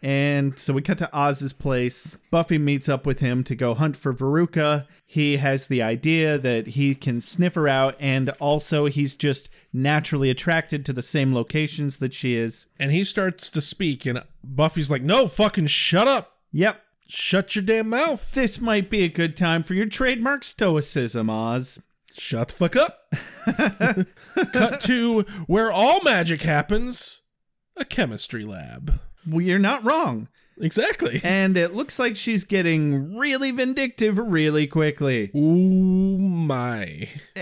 And 0.00 0.58
so 0.58 0.72
we 0.72 0.82
cut 0.82 0.98
to 0.98 1.10
Oz's 1.12 1.52
place. 1.52 2.16
Buffy 2.30 2.58
meets 2.58 2.88
up 2.88 3.04
with 3.04 3.18
him 3.18 3.42
to 3.44 3.54
go 3.56 3.74
hunt 3.74 3.96
for 3.96 4.14
Veruca. 4.14 4.86
He 5.04 5.38
has 5.38 5.66
the 5.66 5.82
idea 5.82 6.38
that 6.38 6.68
he 6.68 6.94
can 6.94 7.20
sniff 7.20 7.54
her 7.56 7.66
out, 7.66 7.96
and 7.98 8.30
also 8.38 8.86
he's 8.86 9.14
just 9.16 9.48
naturally 9.72 10.30
attracted 10.30 10.86
to 10.86 10.92
the 10.92 11.02
same 11.02 11.34
locations 11.34 11.98
that 11.98 12.14
she 12.14 12.36
is. 12.36 12.66
And 12.78 12.92
he 12.92 13.02
starts 13.02 13.50
to 13.50 13.60
speak, 13.60 14.06
and 14.06 14.22
Buffy's 14.44 14.90
like, 14.90 15.02
no, 15.02 15.26
fucking 15.26 15.66
shut 15.66 16.06
up. 16.06 16.38
Yep. 16.52 16.80
Shut 17.08 17.56
your 17.56 17.64
damn 17.64 17.88
mouth. 17.88 18.32
This 18.34 18.60
might 18.60 18.90
be 18.90 19.02
a 19.02 19.08
good 19.08 19.36
time 19.36 19.62
for 19.62 19.74
your 19.74 19.86
trademark 19.86 20.44
stoicism, 20.44 21.30
Oz. 21.30 21.80
Shut 22.12 22.48
the 22.48 22.54
fuck 22.54 22.76
up. 22.76 23.14
Cut 24.52 24.80
to 24.82 25.22
where 25.46 25.72
all 25.72 26.02
magic 26.02 26.42
happens 26.42 27.22
a 27.76 27.84
chemistry 27.84 28.44
lab. 28.44 29.00
Well, 29.28 29.40
you're 29.42 29.58
not 29.58 29.84
wrong. 29.84 30.28
Exactly. 30.60 31.20
And 31.22 31.56
it 31.56 31.72
looks 31.74 31.98
like 32.00 32.16
she's 32.16 32.42
getting 32.44 33.16
really 33.16 33.52
vindictive 33.52 34.18
really 34.18 34.66
quickly. 34.66 35.30
Ooh 35.36 36.18
my. 36.18 37.08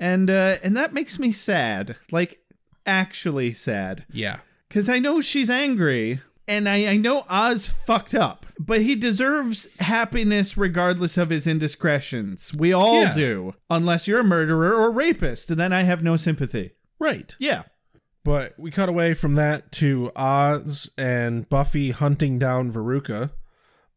And 0.00 0.30
uh 0.30 0.58
and 0.62 0.76
that 0.76 0.92
makes 0.94 1.18
me 1.18 1.32
sad. 1.32 1.96
Like 2.12 2.40
actually 2.86 3.52
sad. 3.52 4.04
Yeah. 4.12 4.40
Cause 4.70 4.88
I 4.88 4.98
know 5.00 5.20
she's 5.20 5.50
angry. 5.50 6.20
And 6.46 6.66
I, 6.68 6.86
I 6.92 6.96
know 6.96 7.26
Oz 7.28 7.66
fucked 7.68 8.14
up, 8.14 8.46
but 8.58 8.80
he 8.80 8.94
deserves 8.94 9.66
happiness 9.80 10.56
regardless 10.56 11.18
of 11.18 11.28
his 11.30 11.46
indiscretions. 11.46 12.54
We 12.54 12.72
all 12.72 13.02
Yeah. 13.02 13.14
do. 13.14 13.54
Unless 13.68 14.08
you're 14.08 14.20
a 14.20 14.24
murderer 14.24 14.72
or 14.74 14.90
rapist, 14.90 15.50
and 15.50 15.60
then 15.60 15.74
I 15.74 15.82
have 15.82 16.02
no 16.02 16.16
sympathy. 16.16 16.70
Right. 16.98 17.36
Yeah. 17.38 17.64
But 18.28 18.52
we 18.58 18.70
cut 18.70 18.90
away 18.90 19.14
from 19.14 19.36
that 19.36 19.72
to 19.72 20.12
Oz 20.14 20.90
and 20.98 21.48
Buffy 21.48 21.92
hunting 21.92 22.38
down 22.38 22.70
Veruca. 22.70 23.30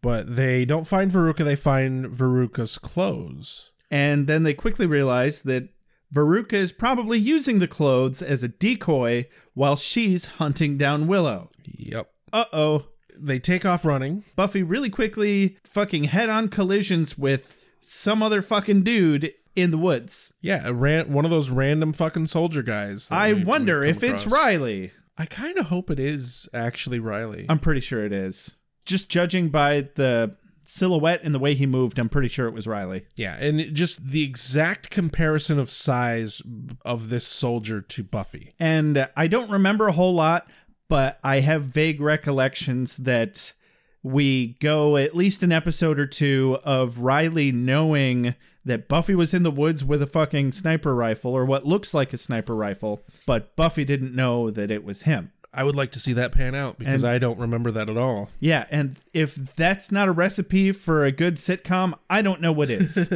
But 0.02 0.38
they 0.38 0.64
don't 0.64 0.88
find 0.88 1.12
Veruca, 1.12 1.44
they 1.44 1.58
find 1.58 2.06
Veruca's 2.06 2.78
clothes. 2.78 3.72
And 3.92 4.28
then 4.28 4.44
they 4.44 4.54
quickly 4.54 4.86
realize 4.86 5.42
that 5.42 5.68
Veruca 6.16 6.54
is 6.54 6.72
probably 6.72 7.20
using 7.20 7.60
the 7.60 7.68
clothes 7.68 8.22
as 8.22 8.42
a 8.42 8.48
decoy 8.48 9.28
while 9.54 9.76
she's 9.76 10.24
hunting 10.24 10.78
down 10.78 11.08
Willow. 11.08 11.50
Yep. 11.66 12.10
Uh 12.32 12.46
oh. 12.54 12.86
They 13.20 13.38
take 13.38 13.66
off 13.66 13.84
running. 13.84 14.24
Buffy 14.38 14.64
really 14.64 14.90
quickly 14.90 15.58
fucking 15.66 16.06
head 16.06 16.30
on 16.30 16.48
collisions 16.48 17.18
with 17.18 17.54
some 17.82 18.24
other 18.24 18.42
fucking 18.42 18.84
dude 18.84 19.34
in 19.56 19.72
the 19.72 19.78
woods. 19.78 20.32
Yeah, 20.42 20.68
a 20.68 20.74
ran- 20.74 21.12
one 21.12 21.26
of 21.26 21.32
those 21.32 21.50
random 21.50 21.94
fucking 21.94 22.28
soldier 22.28 22.64
guys. 22.64 23.08
I 23.12 23.34
we- 23.34 23.44
wonder 23.44 23.84
if 23.84 24.02
come 24.02 24.10
it's. 24.10 24.26
Riley. 24.28 24.92
I 25.18 25.26
kind 25.26 25.58
of 25.58 25.68
hope 25.68 25.92
it 25.92 26.00
is 26.00 26.50
actually 26.54 27.00
Riley. 27.00 27.46
I'm 27.50 27.60
pretty 27.60 27.82
sure 27.82 28.04
it 28.06 28.14
is. 28.14 28.56
Just 28.86 29.10
judging 29.10 29.50
by 29.50 29.90
the 29.96 30.36
silhouette 30.66 31.22
and 31.24 31.36
the 31.36 31.40
way 31.40 31.54
he 31.54 31.66
moved, 31.66 32.00
I'm 32.00 32.10
pretty 32.10 32.30
sure 32.30 32.48
it 32.48 32.54
was 32.54 32.66
Riley. 32.66 33.06
yeah, 33.16 33.36
and 33.38 33.76
just 33.76 34.08
the 34.12 34.24
exact 34.24 34.90
comparison 34.90 35.60
of 35.60 35.70
size 35.70 36.42
of 36.86 37.10
this 37.10 37.28
soldier 37.28 37.82
to 37.82 38.04
Buffy. 38.04 38.54
And 38.60 39.08
I 39.16 39.28
don't 39.28 39.50
remember 39.52 39.88
a 39.90 39.92
whole 39.92 40.14
lot, 40.16 40.48
but 40.88 41.20
I 41.24 41.42
have 41.42 41.64
vague 41.66 42.00
recollections 42.02 42.98
that 42.98 43.54
we 44.02 44.56
go 44.60 44.98
at 44.98 45.16
least 45.16 45.44
an 45.44 45.52
episode 45.52 46.00
or 46.00 46.08
two 46.08 46.58
of 46.64 47.00
Riley 47.00 47.52
knowing 47.52 48.34
that 48.66 48.88
Buffy 48.88 49.16
was 49.16 49.34
in 49.34 49.44
the 49.44 49.52
woods 49.52 49.84
with 49.84 50.02
a 50.02 50.08
fucking 50.08 50.52
sniper 50.52 50.94
rifle 50.96 51.32
or 51.32 51.46
what 51.46 51.66
looks 51.66 51.94
like 51.94 52.14
a 52.14 52.18
sniper 52.18 52.56
rifle, 52.56 53.04
but 53.26 53.56
Buffy 53.56 53.84
didn't 53.84 54.14
know 54.16 54.50
that 54.52 54.70
it 54.72 54.84
was 54.84 55.04
him. 55.04 55.32
I 55.54 55.64
would 55.66 55.76
like 55.76 55.92
to 55.92 56.00
see 56.00 56.14
that 56.14 56.32
pan 56.32 56.56
out 56.56 56.78
because 56.80 57.04
And- 57.04 57.12
I 57.12 57.18
don't 57.18 57.40
remember 57.40 57.72
that 57.72 57.90
at 57.90 57.98
all. 57.98 58.30
Yeah, 58.40 58.66
and 58.72 58.98
if 59.14 59.36
that's 59.36 59.92
not 59.92 60.08
a 60.08 60.12
recipe 60.14 60.72
for 60.72 61.04
a 61.04 61.12
good 61.12 61.36
sitcom, 61.36 61.94
I 62.10 62.22
don't 62.22 62.40
know 62.40 62.52
what 62.54 62.70
is. 62.70 63.10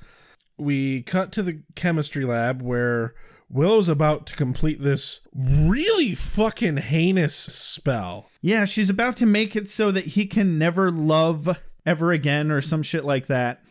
we 0.58 1.02
cut 1.02 1.32
to 1.32 1.42
the 1.42 1.60
chemistry 1.74 2.24
lab 2.24 2.62
where 2.62 3.14
Willow's 3.50 3.88
about 3.88 4.26
to 4.28 4.36
complete 4.36 4.80
this 4.80 5.20
really 5.34 6.14
fucking 6.14 6.78
heinous 6.78 7.34
spell. 7.34 8.30
yeah, 8.40 8.64
she's 8.64 8.88
about 8.90 9.16
to 9.18 9.26
make 9.26 9.54
it 9.54 9.68
so 9.68 9.90
that 9.90 10.06
he 10.06 10.26
can 10.26 10.58
never 10.58 10.90
love 10.90 11.58
ever 11.84 12.10
again 12.12 12.50
or 12.50 12.60
some 12.60 12.82
shit 12.82 13.04
like 13.04 13.26
that. 13.26 13.62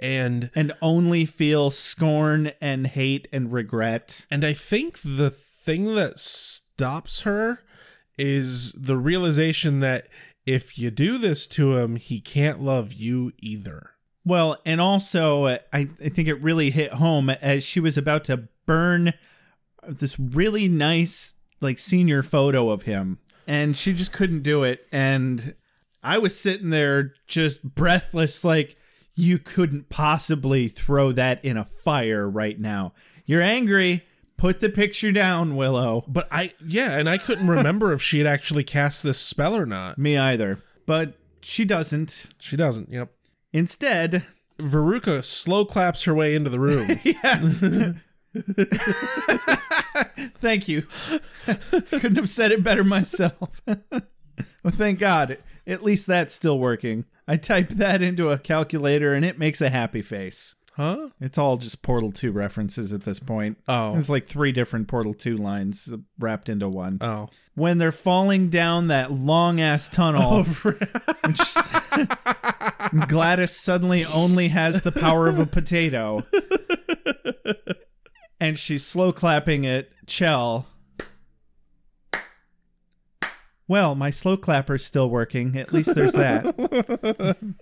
And 0.00 0.50
and 0.54 0.72
only 0.80 1.26
feel 1.26 1.70
scorn 1.70 2.52
and 2.60 2.86
hate 2.86 3.28
and 3.32 3.52
regret. 3.52 4.26
and 4.30 4.44
I 4.44 4.54
think 4.54 5.00
the 5.04 5.30
thing 5.30 5.94
that 5.94 6.18
stops 6.18 7.20
her 7.22 7.62
is 8.16 8.72
the 8.72 8.96
realization 8.96 9.80
that 9.80 10.08
if 10.46 10.78
you 10.78 10.90
do 10.90 11.18
this 11.18 11.46
to 11.46 11.76
him, 11.76 11.96
he 11.96 12.20
can't 12.20 12.60
love 12.60 12.92
you 12.92 13.32
either. 13.38 13.92
Well, 14.24 14.58
and 14.66 14.80
also, 14.80 15.46
I, 15.46 15.60
I 15.72 15.84
think 15.84 16.28
it 16.28 16.42
really 16.42 16.70
hit 16.70 16.94
home 16.94 17.30
as 17.30 17.64
she 17.64 17.80
was 17.80 17.96
about 17.96 18.24
to 18.24 18.48
burn 18.66 19.14
this 19.86 20.18
really 20.18 20.68
nice, 20.68 21.34
like, 21.60 21.78
senior 21.78 22.22
photo 22.22 22.70
of 22.70 22.82
him. 22.82 23.18
And 23.46 23.76
she 23.76 23.92
just 23.92 24.12
couldn't 24.12 24.42
do 24.42 24.62
it. 24.62 24.86
And 24.92 25.54
I 26.02 26.18
was 26.18 26.38
sitting 26.38 26.70
there 26.70 27.14
just 27.26 27.62
breathless, 27.74 28.44
like, 28.44 28.76
you 29.20 29.38
couldn't 29.38 29.88
possibly 29.88 30.68
throw 30.68 31.12
that 31.12 31.44
in 31.44 31.56
a 31.56 31.64
fire 31.64 32.28
right 32.28 32.58
now. 32.58 32.92
You're 33.26 33.42
angry. 33.42 34.04
Put 34.36 34.60
the 34.60 34.70
picture 34.70 35.12
down, 35.12 35.56
Willow. 35.56 36.04
But 36.08 36.26
I 36.30 36.54
yeah, 36.66 36.96
and 36.96 37.08
I 37.08 37.18
couldn't 37.18 37.48
remember 37.48 37.92
if 37.92 38.02
she 38.02 38.18
had 38.18 38.26
actually 38.26 38.64
cast 38.64 39.02
this 39.02 39.18
spell 39.18 39.54
or 39.54 39.66
not. 39.66 39.98
Me 39.98 40.16
either. 40.16 40.60
But 40.86 41.14
she 41.42 41.64
doesn't. 41.64 42.26
She 42.38 42.56
doesn't. 42.56 42.90
Yep. 42.90 43.10
Instead, 43.52 44.24
Veruca 44.58 45.22
slow 45.22 45.64
claps 45.64 46.04
her 46.04 46.14
way 46.14 46.34
into 46.34 46.50
the 46.50 46.60
room. 46.60 48.00
Thank 50.40 50.68
you. 50.68 50.82
Couldn't 51.90 52.16
have 52.16 52.28
said 52.28 52.52
it 52.52 52.62
better 52.62 52.84
myself. 52.84 53.60
well, 53.66 54.02
thank 54.68 54.98
God. 54.98 55.38
At 55.66 55.82
least 55.82 56.06
that's 56.06 56.34
still 56.34 56.58
working. 56.58 57.04
I 57.30 57.36
type 57.36 57.68
that 57.68 58.02
into 58.02 58.30
a 58.30 58.38
calculator 58.38 59.14
and 59.14 59.24
it 59.24 59.38
makes 59.38 59.60
a 59.60 59.70
happy 59.70 60.02
face. 60.02 60.56
Huh? 60.74 61.10
It's 61.20 61.38
all 61.38 61.58
just 61.58 61.80
Portal 61.80 62.10
2 62.10 62.32
references 62.32 62.92
at 62.92 63.04
this 63.04 63.20
point. 63.20 63.58
Oh. 63.68 63.92
There's 63.92 64.10
like 64.10 64.26
three 64.26 64.50
different 64.50 64.88
Portal 64.88 65.14
2 65.14 65.36
lines 65.36 65.88
wrapped 66.18 66.48
into 66.48 66.68
one. 66.68 66.98
Oh. 67.00 67.28
When 67.54 67.78
they're 67.78 67.92
falling 67.92 68.48
down 68.48 68.88
that 68.88 69.12
long 69.12 69.60
ass 69.60 69.88
tunnel, 69.88 70.22
oh, 70.44 70.72
she's- 71.28 71.54
GLaDOS 72.90 73.50
suddenly 73.50 74.04
only 74.06 74.48
has 74.48 74.82
the 74.82 74.90
power 74.90 75.28
of 75.28 75.38
a 75.38 75.46
potato. 75.46 76.24
and 78.40 78.58
she's 78.58 78.84
slow 78.84 79.12
clapping 79.12 79.64
at 79.66 79.88
Chell. 80.08 80.66
Well, 83.70 83.94
my 83.94 84.10
slow 84.10 84.36
clapper's 84.36 84.84
still 84.84 85.08
working. 85.08 85.56
At 85.56 85.72
least 85.72 85.94
there's 85.94 86.10
that. 86.12 87.36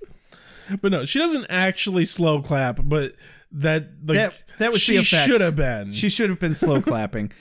But 0.82 0.92
no, 0.92 1.04
she 1.06 1.18
doesn't 1.18 1.46
actually 1.48 2.04
slow 2.04 2.42
clap, 2.42 2.80
but 2.82 3.14
that 3.52 3.88
like 4.04 4.16
that 4.16 4.44
that 4.58 4.70
was 4.72 4.82
she 4.82 4.92
the 4.92 4.98
effect. 4.98 5.26
should 5.30 5.40
have 5.40 5.56
been. 5.56 5.94
She 5.94 6.10
should 6.10 6.28
have 6.28 6.38
been 6.38 6.54
slow 6.54 6.82
clapping. 6.90 7.32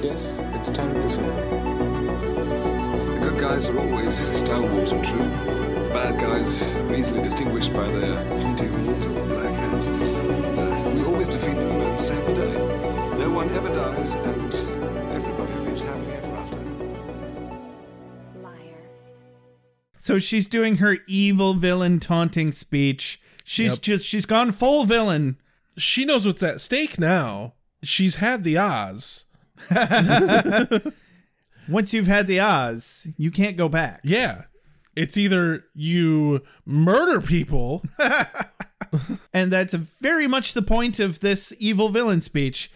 Yes, 0.00 0.38
it's 0.54 0.70
terribly 0.70 1.08
simple. 1.08 1.32
The 3.14 3.18
good 3.30 3.40
guys 3.40 3.66
are 3.68 3.78
always 3.78 4.14
stalwart 4.36 4.92
and 4.92 5.04
true. 5.04 5.84
The 5.84 5.90
bad 5.94 6.20
guys 6.20 6.70
are 6.70 6.94
easily 6.94 7.22
distinguished 7.22 7.72
by 7.72 7.86
their 7.86 8.22
pointy 8.40 8.66
horns 8.66 9.06
or 9.06 9.24
black 9.26 9.54
hats. 9.54 9.88
Uh, 9.88 10.92
we 10.94 11.02
always 11.04 11.28
defeat 11.28 11.54
them 11.56 11.80
and 11.80 11.98
save 11.98 12.26
the 12.26 12.34
day. 12.34 12.52
No 13.18 13.30
one 13.30 13.48
ever 13.50 13.72
dies, 13.74 14.14
and 14.16 14.52
So 20.00 20.18
she's 20.18 20.48
doing 20.48 20.78
her 20.78 20.98
evil 21.06 21.54
villain 21.54 22.00
taunting 22.00 22.50
speech. 22.52 23.20
She's 23.44 23.72
Yep. 23.72 23.80
just 23.82 24.06
she's 24.06 24.26
gone 24.26 24.50
full 24.50 24.84
villain. 24.84 25.36
She 25.76 26.04
knows 26.04 26.26
what's 26.26 26.42
at 26.42 26.60
stake 26.60 26.98
now. 26.98 27.54
She's 27.82 28.16
had 28.16 28.42
the 28.42 28.58
Oz. 28.58 29.26
Once 31.68 31.92
you've 31.94 32.06
had 32.06 32.26
the 32.26 32.40
Oz, 32.40 33.06
you 33.16 33.30
can't 33.30 33.56
go 33.56 33.68
back. 33.68 34.00
Yeah. 34.02 34.44
It's 34.96 35.16
either 35.16 35.66
you 35.74 36.42
murder 36.66 37.20
people 37.20 37.82
And 39.32 39.52
that's 39.52 39.74
very 39.74 40.26
much 40.26 40.54
the 40.54 40.62
point 40.62 40.98
of 40.98 41.20
this 41.20 41.52
evil 41.58 41.90
villain 41.90 42.20
speech. 42.20 42.72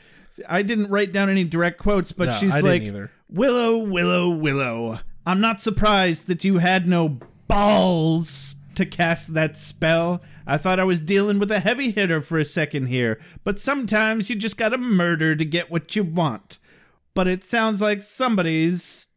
I 0.48 0.62
didn't 0.62 0.88
write 0.88 1.12
down 1.12 1.28
any 1.28 1.44
direct 1.44 1.78
quotes, 1.78 2.12
but 2.12 2.26
No, 2.26 2.32
she's 2.32 2.62
like. 2.62 2.82
Willow, 3.28 3.78
Willow, 3.78 4.30
Willow. 4.30 5.00
I'm 5.26 5.40
not 5.40 5.60
surprised 5.60 6.26
that 6.26 6.44
you 6.44 6.58
had 6.58 6.86
no 6.86 7.18
balls 7.48 8.54
to 8.74 8.84
cast 8.84 9.34
that 9.34 9.56
spell. 9.56 10.20
I 10.46 10.58
thought 10.58 10.80
I 10.80 10.84
was 10.84 11.00
dealing 11.00 11.38
with 11.38 11.50
a 11.50 11.60
heavy 11.60 11.92
hitter 11.92 12.20
for 12.20 12.38
a 12.38 12.44
second 12.44 12.86
here, 12.86 13.18
but 13.42 13.58
sometimes 13.60 14.28
you 14.28 14.36
just 14.36 14.58
gotta 14.58 14.76
murder 14.78 15.34
to 15.36 15.44
get 15.44 15.70
what 15.70 15.96
you 15.96 16.04
want. 16.04 16.58
But 17.14 17.28
it 17.28 17.44
sounds 17.44 17.80
like 17.80 18.02
somebody's 18.02 19.08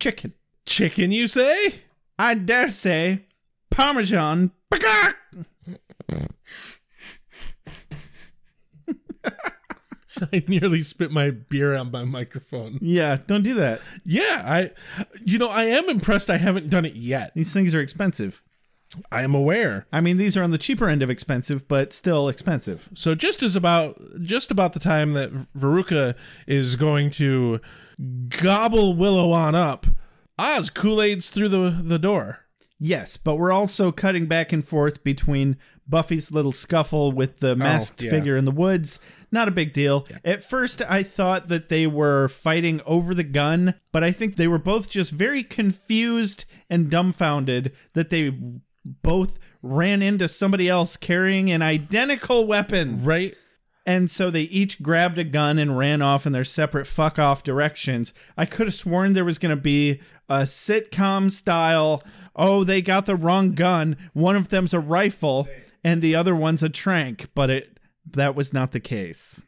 chicken. 0.00 0.32
chicken, 0.64 1.12
you 1.12 1.28
say? 1.28 1.82
I 2.18 2.34
dare 2.34 2.68
say, 2.68 3.26
Parmesan. 3.70 4.50
I 10.32 10.44
nearly 10.46 10.82
spit 10.82 11.10
my 11.10 11.30
beer 11.30 11.74
on 11.74 11.90
my 11.90 12.04
microphone. 12.04 12.78
Yeah, 12.80 13.18
don't 13.26 13.42
do 13.42 13.54
that. 13.54 13.80
Yeah, 14.04 14.42
I 14.44 14.70
you 15.24 15.38
know, 15.38 15.48
I 15.48 15.64
am 15.64 15.88
impressed 15.88 16.30
I 16.30 16.38
haven't 16.38 16.70
done 16.70 16.84
it 16.84 16.94
yet. 16.94 17.32
These 17.34 17.52
things 17.52 17.74
are 17.74 17.80
expensive. 17.80 18.42
I 19.10 19.22
am 19.22 19.34
aware. 19.34 19.86
I 19.92 20.00
mean, 20.00 20.16
these 20.16 20.36
are 20.36 20.42
on 20.42 20.52
the 20.52 20.58
cheaper 20.58 20.88
end 20.88 21.02
of 21.02 21.10
expensive, 21.10 21.66
but 21.68 21.92
still 21.92 22.28
expensive. 22.28 22.88
So 22.94 23.14
just 23.14 23.42
as 23.42 23.56
about 23.56 24.00
just 24.22 24.50
about 24.50 24.72
the 24.72 24.80
time 24.80 25.12
that 25.14 25.32
Veruca 25.54 26.14
is 26.46 26.76
going 26.76 27.10
to 27.12 27.60
gobble 28.28 28.94
Willow 28.94 29.32
on 29.32 29.54
up, 29.54 29.86
Oz 30.38 30.70
Kool-Aid's 30.70 31.30
through 31.30 31.48
the 31.48 31.70
the 31.82 31.98
door. 31.98 32.45
Yes, 32.78 33.16
but 33.16 33.36
we're 33.36 33.52
also 33.52 33.90
cutting 33.90 34.26
back 34.26 34.52
and 34.52 34.66
forth 34.66 35.02
between 35.02 35.56
Buffy's 35.88 36.30
little 36.30 36.52
scuffle 36.52 37.10
with 37.10 37.38
the 37.38 37.52
oh, 37.52 37.56
masked 37.56 38.02
yeah. 38.02 38.10
figure 38.10 38.36
in 38.36 38.44
the 38.44 38.50
woods. 38.50 38.98
Not 39.32 39.48
a 39.48 39.52
big 39.52 39.72
deal. 39.72 40.06
At 40.24 40.44
first, 40.44 40.82
I 40.82 41.02
thought 41.02 41.48
that 41.48 41.70
they 41.70 41.86
were 41.86 42.28
fighting 42.28 42.82
over 42.84 43.14
the 43.14 43.24
gun, 43.24 43.74
but 43.92 44.04
I 44.04 44.12
think 44.12 44.36
they 44.36 44.46
were 44.46 44.58
both 44.58 44.90
just 44.90 45.12
very 45.12 45.42
confused 45.42 46.44
and 46.68 46.90
dumbfounded 46.90 47.72
that 47.94 48.10
they 48.10 48.34
both 48.84 49.38
ran 49.62 50.02
into 50.02 50.28
somebody 50.28 50.68
else 50.68 50.96
carrying 50.96 51.50
an 51.50 51.62
identical 51.62 52.46
weapon. 52.46 53.02
Right? 53.02 53.34
And 53.86 54.10
so 54.10 54.30
they 54.30 54.42
each 54.42 54.82
grabbed 54.82 55.16
a 55.16 55.24
gun 55.24 55.58
and 55.58 55.78
ran 55.78 56.02
off 56.02 56.26
in 56.26 56.32
their 56.32 56.44
separate 56.44 56.86
fuck 56.86 57.18
off 57.18 57.44
directions. 57.44 58.12
I 58.36 58.44
could 58.44 58.66
have 58.66 58.74
sworn 58.74 59.12
there 59.12 59.24
was 59.24 59.38
going 59.38 59.54
to 59.54 59.60
be 59.62 60.00
a 60.28 60.40
sitcom 60.40 61.30
style. 61.30 62.02
Oh, 62.34 62.64
they 62.64 62.82
got 62.82 63.06
the 63.06 63.14
wrong 63.14 63.52
gun. 63.52 63.96
One 64.12 64.34
of 64.34 64.48
them's 64.48 64.74
a 64.74 64.80
rifle 64.80 65.48
and 65.84 66.02
the 66.02 66.16
other 66.16 66.34
one's 66.34 66.64
a 66.64 66.68
trank, 66.68 67.28
but 67.34 67.48
it 67.48 67.78
that 68.12 68.34
was 68.34 68.52
not 68.52 68.72
the 68.72 68.80
case. 68.80 69.42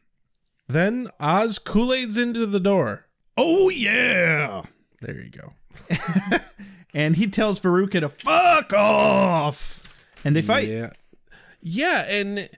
Then 0.67 1.09
Oz 1.19 1.59
Kool-Aid's 1.59 2.17
into 2.17 2.45
the 2.45 2.59
door. 2.59 3.07
Oh 3.35 3.69
yeah. 3.69 4.63
There 5.01 5.21
you 5.21 5.31
go. 5.31 5.53
And 6.93 7.15
he 7.15 7.27
tells 7.27 7.59
Veruca 7.59 7.99
to 7.99 8.09
fuck 8.09 8.73
off. 8.73 9.87
And 10.25 10.35
they 10.35 10.41
fight. 10.41 10.67
Yeah. 10.67 10.91
Yeah, 11.61 12.01
and 12.09 12.49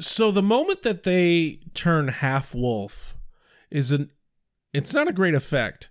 so 0.00 0.30
the 0.30 0.42
moment 0.42 0.82
that 0.82 1.02
they 1.04 1.60
turn 1.74 2.08
half 2.08 2.54
wolf 2.54 3.14
is 3.70 3.90
an 3.92 4.10
it's 4.72 4.92
not 4.92 5.06
a 5.08 5.12
great 5.12 5.34
effect, 5.34 5.88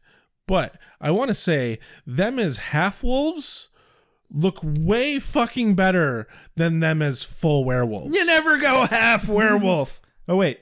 but 0.47 0.78
I 0.99 1.12
want 1.12 1.30
to 1.30 1.34
say 1.36 1.80
them 2.06 2.38
as 2.39 2.58
half 2.58 3.01
wolves 3.04 3.70
look 4.30 4.60
way 4.64 5.20
fucking 5.20 5.76
better 5.76 6.28
than 6.56 6.80
them 6.80 7.01
as 7.01 7.24
full 7.24 7.64
werewolves. 7.64 8.16
You 8.16 8.26
never 8.26 8.58
go 8.60 8.86
half 8.88 9.28
werewolf. 9.28 10.01
Oh 10.28 10.38
wait. 10.38 10.62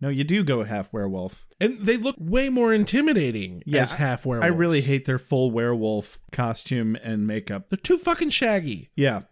No, 0.00 0.08
you 0.08 0.24
do 0.24 0.42
go 0.42 0.64
half 0.64 0.92
werewolf. 0.92 1.46
and 1.60 1.78
they 1.78 1.96
look 1.96 2.16
way 2.18 2.48
more 2.48 2.74
intimidating 2.74 3.62
as 3.72 3.92
half 3.92 4.26
werewolf. 4.26 4.44
I 4.44 4.48
really 4.54 4.80
hate 4.80 5.04
their 5.06 5.18
full 5.20 5.52
werewolf 5.52 6.18
costume 6.32 6.96
and 6.96 7.24
makeup. 7.24 7.68
They're 7.68 7.76
too 7.76 7.98
fucking 7.98 8.30
shaggy. 8.30 8.90
Yeah. 8.96 9.22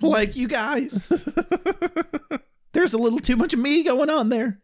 Like 0.00 0.34
you 0.34 0.48
guys. 0.48 1.10
There's 2.72 2.94
a 2.94 2.98
little 2.98 3.18
too 3.18 3.36
much 3.36 3.54
of 3.54 3.60
me 3.60 3.82
going 3.82 4.10
on 4.10 4.28
there. 4.28 4.60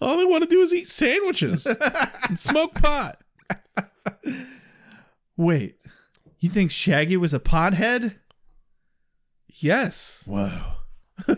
All 0.00 0.16
they 0.16 0.24
want 0.24 0.42
to 0.42 0.48
do 0.48 0.60
is 0.60 0.74
eat 0.74 0.86
sandwiches 0.86 1.66
and 2.28 2.38
smoke 2.38 2.74
pot. 2.74 3.20
Wait. 5.36 5.76
You 6.40 6.48
think 6.50 6.70
Shaggy 6.70 7.16
was 7.16 7.32
a 7.32 7.40
pothead? 7.40 8.16
Yes. 9.48 10.24
Whoa. 10.26 10.72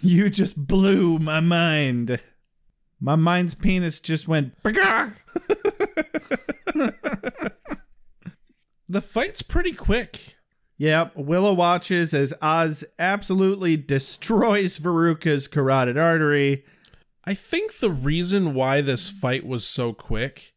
you 0.00 0.28
just 0.30 0.66
blew 0.66 1.18
my 1.18 1.40
mind. 1.40 2.20
My 3.00 3.14
mind's 3.14 3.54
penis 3.54 4.00
just 4.00 4.26
went. 4.26 4.54
The 8.88 9.00
fight's 9.02 9.42
pretty 9.42 9.72
quick. 9.72 10.35
Yep, 10.78 11.16
Willow 11.16 11.54
watches 11.54 12.12
as 12.12 12.34
Oz 12.42 12.84
absolutely 12.98 13.76
destroys 13.76 14.78
Veruca's 14.78 15.48
carotid 15.48 15.96
artery. 15.96 16.64
I 17.24 17.34
think 17.34 17.78
the 17.78 17.90
reason 17.90 18.54
why 18.54 18.80
this 18.80 19.10
fight 19.10 19.46
was 19.46 19.66
so 19.66 19.92
quick 19.92 20.54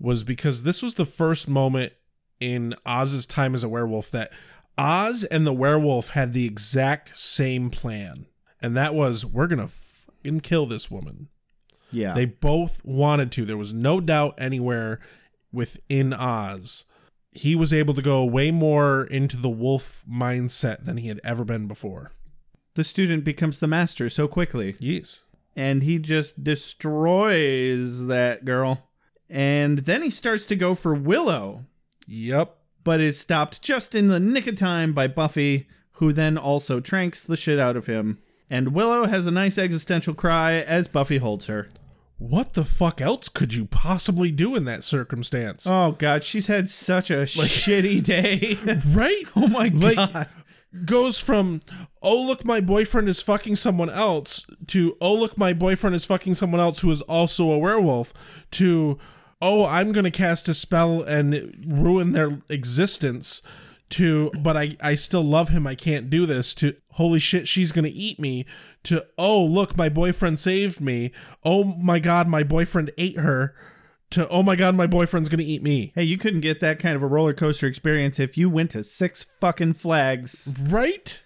was 0.00 0.24
because 0.24 0.62
this 0.62 0.82
was 0.82 0.94
the 0.94 1.06
first 1.06 1.48
moment 1.48 1.92
in 2.40 2.74
Oz's 2.86 3.26
time 3.26 3.54
as 3.54 3.62
a 3.62 3.68
werewolf 3.68 4.10
that 4.10 4.32
Oz 4.76 5.24
and 5.24 5.46
the 5.46 5.52
werewolf 5.52 6.10
had 6.10 6.32
the 6.32 6.46
exact 6.46 7.18
same 7.18 7.68
plan. 7.68 8.26
And 8.62 8.76
that 8.76 8.94
was, 8.94 9.26
we're 9.26 9.46
going 9.46 9.60
to 9.60 9.68
fucking 9.68 10.40
kill 10.40 10.66
this 10.66 10.90
woman. 10.90 11.28
Yeah. 11.90 12.14
They 12.14 12.26
both 12.26 12.84
wanted 12.84 13.32
to. 13.32 13.44
There 13.44 13.56
was 13.56 13.72
no 13.72 14.00
doubt 14.00 14.34
anywhere 14.38 15.00
within 15.52 16.12
Oz. 16.12 16.84
He 17.32 17.54
was 17.54 17.72
able 17.72 17.94
to 17.94 18.02
go 18.02 18.24
way 18.24 18.50
more 18.50 19.04
into 19.04 19.36
the 19.36 19.50
wolf 19.50 20.02
mindset 20.10 20.84
than 20.84 20.96
he 20.96 21.08
had 21.08 21.20
ever 21.24 21.44
been 21.44 21.66
before. 21.68 22.12
the 22.74 22.84
student 22.84 23.24
becomes 23.24 23.58
the 23.58 23.66
master 23.66 24.08
so 24.08 24.28
quickly. 24.28 24.76
Yes. 24.78 25.24
and 25.56 25.82
he 25.82 25.98
just 25.98 26.44
destroys 26.44 28.06
that 28.06 28.44
girl. 28.44 28.88
And 29.28 29.80
then 29.80 30.02
he 30.02 30.10
starts 30.10 30.46
to 30.46 30.56
go 30.56 30.74
for 30.76 30.94
Willow, 30.94 31.64
Yep. 32.06 32.56
but 32.84 33.00
is 33.00 33.18
stopped 33.18 33.60
just 33.62 33.94
in 33.94 34.08
the 34.08 34.20
nick 34.20 34.46
of 34.46 34.56
time 34.56 34.92
by 34.92 35.08
Buffy, 35.08 35.66
who 35.92 36.12
then 36.12 36.38
also 36.38 36.78
tranks 36.80 37.22
the 37.24 37.36
shit 37.36 37.58
out 37.58 37.76
of 37.76 37.86
him. 37.86 38.18
And 38.48 38.72
Willow 38.74 39.06
has 39.06 39.26
a 39.26 39.30
nice 39.32 39.58
existential 39.58 40.14
cry 40.14 40.54
as 40.54 40.86
Buffy 40.88 41.18
holds 41.18 41.46
her. 41.46 41.66
What 42.18 42.54
the 42.54 42.64
fuck 42.64 43.00
else 43.00 43.28
could 43.28 43.54
you 43.54 43.64
possibly 43.64 44.32
do 44.32 44.56
in 44.56 44.64
that 44.64 44.82
circumstance? 44.82 45.66
Oh 45.66 45.92
god, 45.92 46.24
she's 46.24 46.48
had 46.48 46.68
such 46.68 47.10
a 47.10 47.14
shitty 47.22 48.02
day. 48.02 48.58
right? 48.88 49.22
oh 49.36 49.46
my 49.46 49.68
god. 49.68 50.14
Like, 50.14 50.28
goes 50.84 51.18
from 51.18 51.62
oh 52.02 52.20
look 52.22 52.44
my 52.44 52.60
boyfriend 52.60 53.08
is 53.08 53.22
fucking 53.22 53.56
someone 53.56 53.88
else 53.88 54.44
to 54.66 54.96
oh 55.00 55.14
look 55.14 55.38
my 55.38 55.54
boyfriend 55.54 55.96
is 55.96 56.04
fucking 56.04 56.34
someone 56.34 56.60
else 56.60 56.80
who 56.80 56.90
is 56.90 57.00
also 57.02 57.50
a 57.50 57.58
werewolf 57.58 58.12
to 58.50 58.98
oh 59.40 59.64
I'm 59.64 59.92
gonna 59.92 60.10
cast 60.10 60.46
a 60.46 60.52
spell 60.52 61.02
and 61.02 61.64
ruin 61.66 62.12
their 62.12 62.42
existence 62.50 63.40
to 63.90 64.30
but 64.42 64.58
I 64.58 64.76
I 64.82 64.94
still 64.94 65.24
love 65.24 65.48
him 65.48 65.66
I 65.66 65.74
can't 65.74 66.10
do 66.10 66.26
this 66.26 66.52
to 66.56 66.74
holy 66.92 67.18
shit 67.18 67.48
she's 67.48 67.72
gonna 67.72 67.90
eat 67.90 68.18
me 68.20 68.44
to 68.88 69.06
oh 69.16 69.42
look 69.42 69.76
my 69.76 69.88
boyfriend 69.88 70.38
saved 70.38 70.80
me 70.80 71.12
oh 71.44 71.62
my 71.64 71.98
god 71.98 72.26
my 72.26 72.42
boyfriend 72.42 72.90
ate 72.98 73.16
her 73.18 73.54
to 74.10 74.28
oh 74.28 74.42
my 74.42 74.56
god, 74.56 74.74
my 74.74 74.86
boyfriend's 74.86 75.28
gonna 75.28 75.42
eat 75.42 75.62
me. 75.62 75.92
Hey, 75.94 76.04
you 76.04 76.16
couldn't 76.16 76.40
get 76.40 76.60
that 76.60 76.78
kind 76.78 76.96
of 76.96 77.02
a 77.02 77.06
roller 77.06 77.34
coaster 77.34 77.66
experience 77.66 78.18
if 78.18 78.38
you 78.38 78.48
went 78.48 78.70
to 78.70 78.82
Six 78.82 79.22
fucking 79.22 79.74
Flags. 79.74 80.54
Right? 80.58 81.22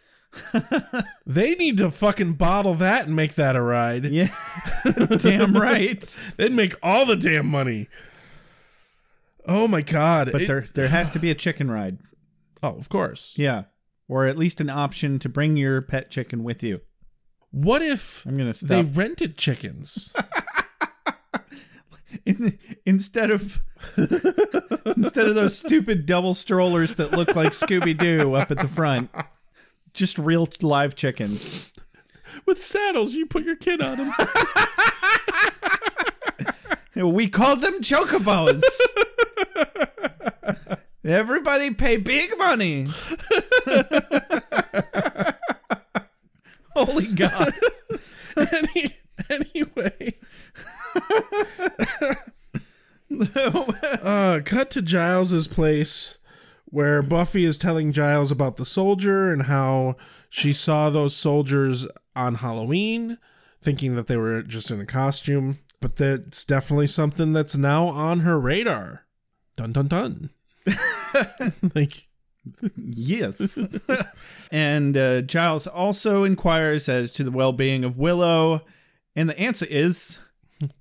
they 1.26 1.54
need 1.54 1.76
to 1.76 1.90
fucking 1.90 2.34
bottle 2.34 2.74
that 2.74 3.06
and 3.06 3.14
make 3.14 3.34
that 3.34 3.54
a 3.54 3.62
ride. 3.62 4.06
Yeah. 4.06 4.34
damn 5.18 5.54
right. 5.54 6.16
They'd 6.36 6.52
make 6.52 6.74
all 6.82 7.06
the 7.06 7.16
damn 7.16 7.46
money. 7.46 7.88
Oh 9.46 9.68
my 9.68 9.82
god. 9.82 10.30
But 10.32 10.42
It- 10.42 10.48
there 10.48 10.64
there 10.74 10.88
has 10.88 11.10
to 11.12 11.18
be 11.18 11.30
a 11.30 11.34
chicken 11.34 11.70
ride. 11.70 11.98
Oh, 12.62 12.70
of 12.76 12.88
course. 12.88 13.34
Yeah. 13.36 13.64
Or 14.08 14.26
at 14.26 14.38
least 14.38 14.60
an 14.60 14.70
option 14.70 15.18
to 15.20 15.28
bring 15.28 15.56
your 15.56 15.82
pet 15.82 16.10
chicken 16.10 16.42
with 16.44 16.62
you. 16.62 16.80
What 17.52 17.82
if 17.82 18.24
I'm 18.26 18.36
gonna 18.36 18.52
stop. 18.54 18.68
they 18.68 18.82
rented 18.82 19.38
chickens? 19.38 20.12
In, 22.26 22.58
instead 22.84 23.30
of 23.30 23.60
instead 23.96 25.28
of 25.28 25.34
those 25.34 25.58
stupid 25.58 26.06
double 26.06 26.34
strollers 26.34 26.94
that 26.94 27.12
look 27.12 27.34
like 27.34 27.52
Scooby 27.52 27.96
Doo 27.96 28.34
up 28.34 28.50
at 28.50 28.58
the 28.58 28.68
front, 28.68 29.10
just 29.92 30.18
real 30.18 30.48
live 30.60 30.94
chickens. 30.94 31.72
With 32.46 32.62
saddles, 32.62 33.12
you 33.12 33.26
put 33.26 33.44
your 33.44 33.56
kid 33.56 33.80
on 33.80 33.98
them. 33.98 34.12
We 36.94 37.28
called 37.28 37.62
them 37.62 37.80
chocobos. 37.80 38.62
Everybody 41.04 41.72
pay 41.72 41.96
big 41.96 42.36
money. 42.36 42.86
Holy 46.74 47.06
God. 47.06 47.52
Any, 48.36 48.96
anyway. 49.28 50.14
uh, 54.02 54.40
cut 54.44 54.70
to 54.70 54.82
Giles's 54.82 55.48
place 55.48 56.18
where 56.64 57.02
Buffy 57.02 57.44
is 57.44 57.58
telling 57.58 57.92
Giles 57.92 58.32
about 58.32 58.56
the 58.56 58.64
soldier 58.64 59.30
and 59.30 59.42
how 59.42 59.96
she 60.30 60.54
saw 60.54 60.88
those 60.88 61.14
soldiers 61.14 61.86
on 62.16 62.36
Halloween, 62.36 63.18
thinking 63.60 63.94
that 63.96 64.06
they 64.06 64.16
were 64.16 64.42
just 64.42 64.70
in 64.70 64.80
a 64.80 64.86
costume. 64.86 65.58
But 65.82 65.96
that's 65.96 66.46
definitely 66.46 66.86
something 66.86 67.34
that's 67.34 67.56
now 67.56 67.88
on 67.88 68.20
her 68.20 68.40
radar. 68.40 69.04
Dun 69.56 69.72
dun 69.72 69.88
dun. 69.88 70.30
like 71.74 72.08
Yes. 72.76 73.58
and 74.52 74.96
uh, 74.96 75.22
Giles 75.22 75.66
also 75.66 76.24
inquires 76.24 76.88
as 76.88 77.12
to 77.12 77.24
the 77.24 77.30
well 77.30 77.52
being 77.52 77.84
of 77.84 77.98
Willow, 77.98 78.62
and 79.14 79.28
the 79.28 79.38
answer 79.38 79.66
is 79.68 80.18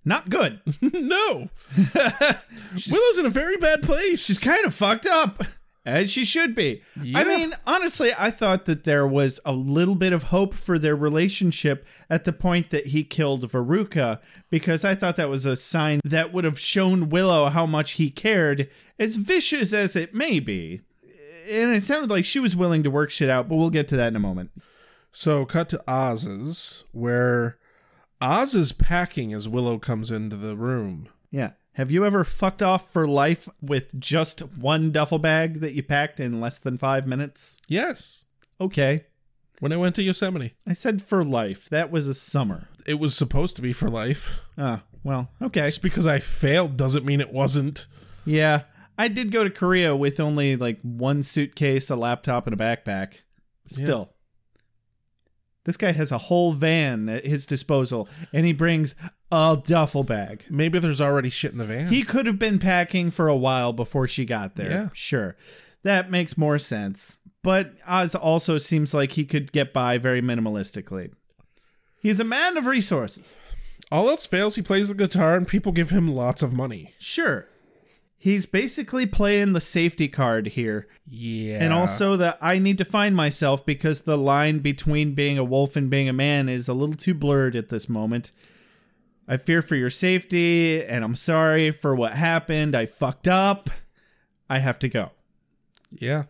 not 0.03 0.29
good. 0.29 0.59
no. 0.81 1.49
Willow's 1.95 3.19
in 3.19 3.25
a 3.25 3.29
very 3.29 3.57
bad 3.57 3.83
place. 3.83 4.25
She's 4.25 4.39
kind 4.39 4.65
of 4.65 4.73
fucked 4.73 5.05
up. 5.05 5.43
As 5.83 6.11
she 6.11 6.25
should 6.25 6.53
be. 6.53 6.83
I 7.15 7.23
mean, 7.23 7.55
honestly, 7.65 8.11
I 8.15 8.29
thought 8.29 8.65
that 8.65 8.83
there 8.83 9.07
was 9.07 9.39
a 9.43 9.51
little 9.51 9.95
bit 9.95 10.13
of 10.13 10.23
hope 10.25 10.53
for 10.53 10.77
their 10.77 10.95
relationship 10.95 11.87
at 12.07 12.23
the 12.23 12.31
point 12.31 12.69
that 12.69 12.87
he 12.87 13.03
killed 13.03 13.49
Veruca, 13.49 14.21
because 14.51 14.85
I 14.85 14.93
thought 14.93 15.15
that 15.15 15.27
was 15.27 15.43
a 15.43 15.55
sign 15.55 15.99
that 16.03 16.31
would 16.31 16.43
have 16.43 16.59
shown 16.59 17.09
Willow 17.09 17.49
how 17.49 17.65
much 17.65 17.93
he 17.93 18.11
cared, 18.11 18.69
as 18.99 19.15
vicious 19.15 19.73
as 19.73 19.95
it 19.95 20.13
may 20.13 20.39
be. 20.39 20.81
And 21.51 21.75
it 21.75 21.83
sounded 21.83 22.09
like 22.09 22.25
she 22.25 22.39
was 22.39 22.55
willing 22.55 22.83
to 22.83 22.91
work 22.91 23.11
shit 23.11 23.29
out, 23.29 23.49
but 23.49 23.55
we'll 23.55 23.69
get 23.69 23.87
to 23.89 23.97
that 23.97 24.07
in 24.07 24.15
a 24.15 24.19
moment. 24.19 24.51
So, 25.11 25.45
cut 25.45 25.67
to 25.69 25.83
Oz's, 25.87 26.85
where 26.91 27.57
Oz 28.21 28.55
is 28.55 28.71
packing 28.71 29.33
as 29.33 29.49
Willow 29.49 29.77
comes 29.77 30.09
into 30.11 30.37
the 30.37 30.55
room. 30.55 31.09
Yeah. 31.31 31.51
Have 31.73 31.91
you 31.91 32.05
ever 32.05 32.23
fucked 32.23 32.61
off 32.61 32.91
for 32.91 33.07
life 33.07 33.47
with 33.61 33.99
just 33.99 34.39
one 34.41 34.91
duffel 34.91 35.19
bag 35.19 35.59
that 35.61 35.73
you 35.73 35.83
packed 35.83 36.19
in 36.19 36.39
less 36.41 36.57
than 36.59 36.77
five 36.77 37.07
minutes? 37.07 37.57
Yes. 37.67 38.25
Okay. 38.59 39.05
When 39.59 39.71
I 39.71 39.77
went 39.77 39.95
to 39.95 40.03
Yosemite, 40.03 40.53
I 40.67 40.73
said 40.73 41.01
for 41.01 41.23
life. 41.23 41.69
That 41.69 41.91
was 41.91 42.07
a 42.07 42.13
summer. 42.13 42.67
it 42.87 42.95
was 42.99 43.15
supposed 43.15 43.55
to 43.57 43.61
be 43.61 43.73
for 43.73 43.89
life. 43.89 44.41
Ah, 44.57 44.83
well, 45.03 45.29
okay. 45.41 45.67
Just 45.67 45.81
because 45.81 46.05
I 46.07 46.19
failed 46.19 46.77
doesn't 46.77 47.05
mean 47.05 47.21
it 47.21 47.31
wasn't. 47.31 47.87
Yeah. 48.25 48.63
I 49.01 49.07
did 49.07 49.31
go 49.31 49.43
to 49.43 49.49
Korea 49.49 49.95
with 49.95 50.19
only 50.19 50.55
like 50.55 50.79
one 50.83 51.23
suitcase, 51.23 51.89
a 51.89 51.95
laptop, 51.95 52.45
and 52.45 52.53
a 52.53 52.63
backpack. 52.63 53.21
Still. 53.65 54.11
This 55.63 55.75
guy 55.75 55.91
has 55.91 56.11
a 56.11 56.19
whole 56.19 56.53
van 56.53 57.09
at 57.09 57.25
his 57.25 57.47
disposal, 57.47 58.07
and 58.31 58.45
he 58.45 58.53
brings 58.53 58.93
a 59.31 59.59
duffel 59.63 60.03
bag. 60.03 60.45
Maybe 60.51 60.77
there's 60.77 61.01
already 61.01 61.31
shit 61.31 61.51
in 61.51 61.57
the 61.57 61.65
van. 61.65 61.87
He 61.87 62.03
could 62.03 62.27
have 62.27 62.37
been 62.37 62.59
packing 62.59 63.09
for 63.09 63.27
a 63.27 63.35
while 63.35 63.73
before 63.73 64.07
she 64.07 64.23
got 64.23 64.55
there. 64.55 64.69
Yeah. 64.69 64.89
Sure. 64.93 65.35
That 65.81 66.11
makes 66.11 66.37
more 66.37 66.59
sense. 66.59 67.17
But 67.41 67.73
Oz 67.87 68.13
also 68.13 68.59
seems 68.59 68.93
like 68.93 69.13
he 69.13 69.25
could 69.25 69.51
get 69.51 69.73
by 69.73 69.97
very 69.97 70.21
minimalistically. 70.21 71.11
He's 72.03 72.19
a 72.19 72.23
man 72.23 72.55
of 72.55 72.67
resources. 72.67 73.35
All 73.91 74.09
else 74.09 74.27
fails, 74.27 74.57
he 74.57 74.61
plays 74.61 74.89
the 74.89 74.93
guitar 74.93 75.35
and 75.35 75.47
people 75.47 75.71
give 75.71 75.89
him 75.89 76.13
lots 76.13 76.43
of 76.43 76.53
money. 76.53 76.93
Sure. 76.99 77.47
He's 78.23 78.45
basically 78.45 79.07
playing 79.07 79.53
the 79.53 79.59
safety 79.59 80.07
card 80.07 80.49
here. 80.49 80.87
Yeah. 81.07 81.57
And 81.59 81.73
also 81.73 82.15
that 82.17 82.37
I 82.39 82.59
need 82.59 82.77
to 82.77 82.85
find 82.85 83.15
myself 83.15 83.65
because 83.65 84.01
the 84.01 84.15
line 84.15 84.59
between 84.59 85.15
being 85.15 85.39
a 85.39 85.43
wolf 85.43 85.75
and 85.75 85.89
being 85.89 86.07
a 86.07 86.13
man 86.13 86.47
is 86.47 86.67
a 86.67 86.75
little 86.75 86.93
too 86.93 87.15
blurred 87.15 87.55
at 87.55 87.69
this 87.69 87.89
moment. 87.89 88.29
I 89.27 89.37
fear 89.37 89.63
for 89.63 89.75
your 89.75 89.89
safety 89.89 90.85
and 90.85 91.03
I'm 91.03 91.15
sorry 91.15 91.71
for 91.71 91.95
what 91.95 92.13
happened. 92.13 92.75
I 92.75 92.85
fucked 92.85 93.27
up. 93.27 93.71
I 94.47 94.59
have 94.59 94.77
to 94.79 94.87
go. 94.87 95.09
Yeah. 95.89 96.25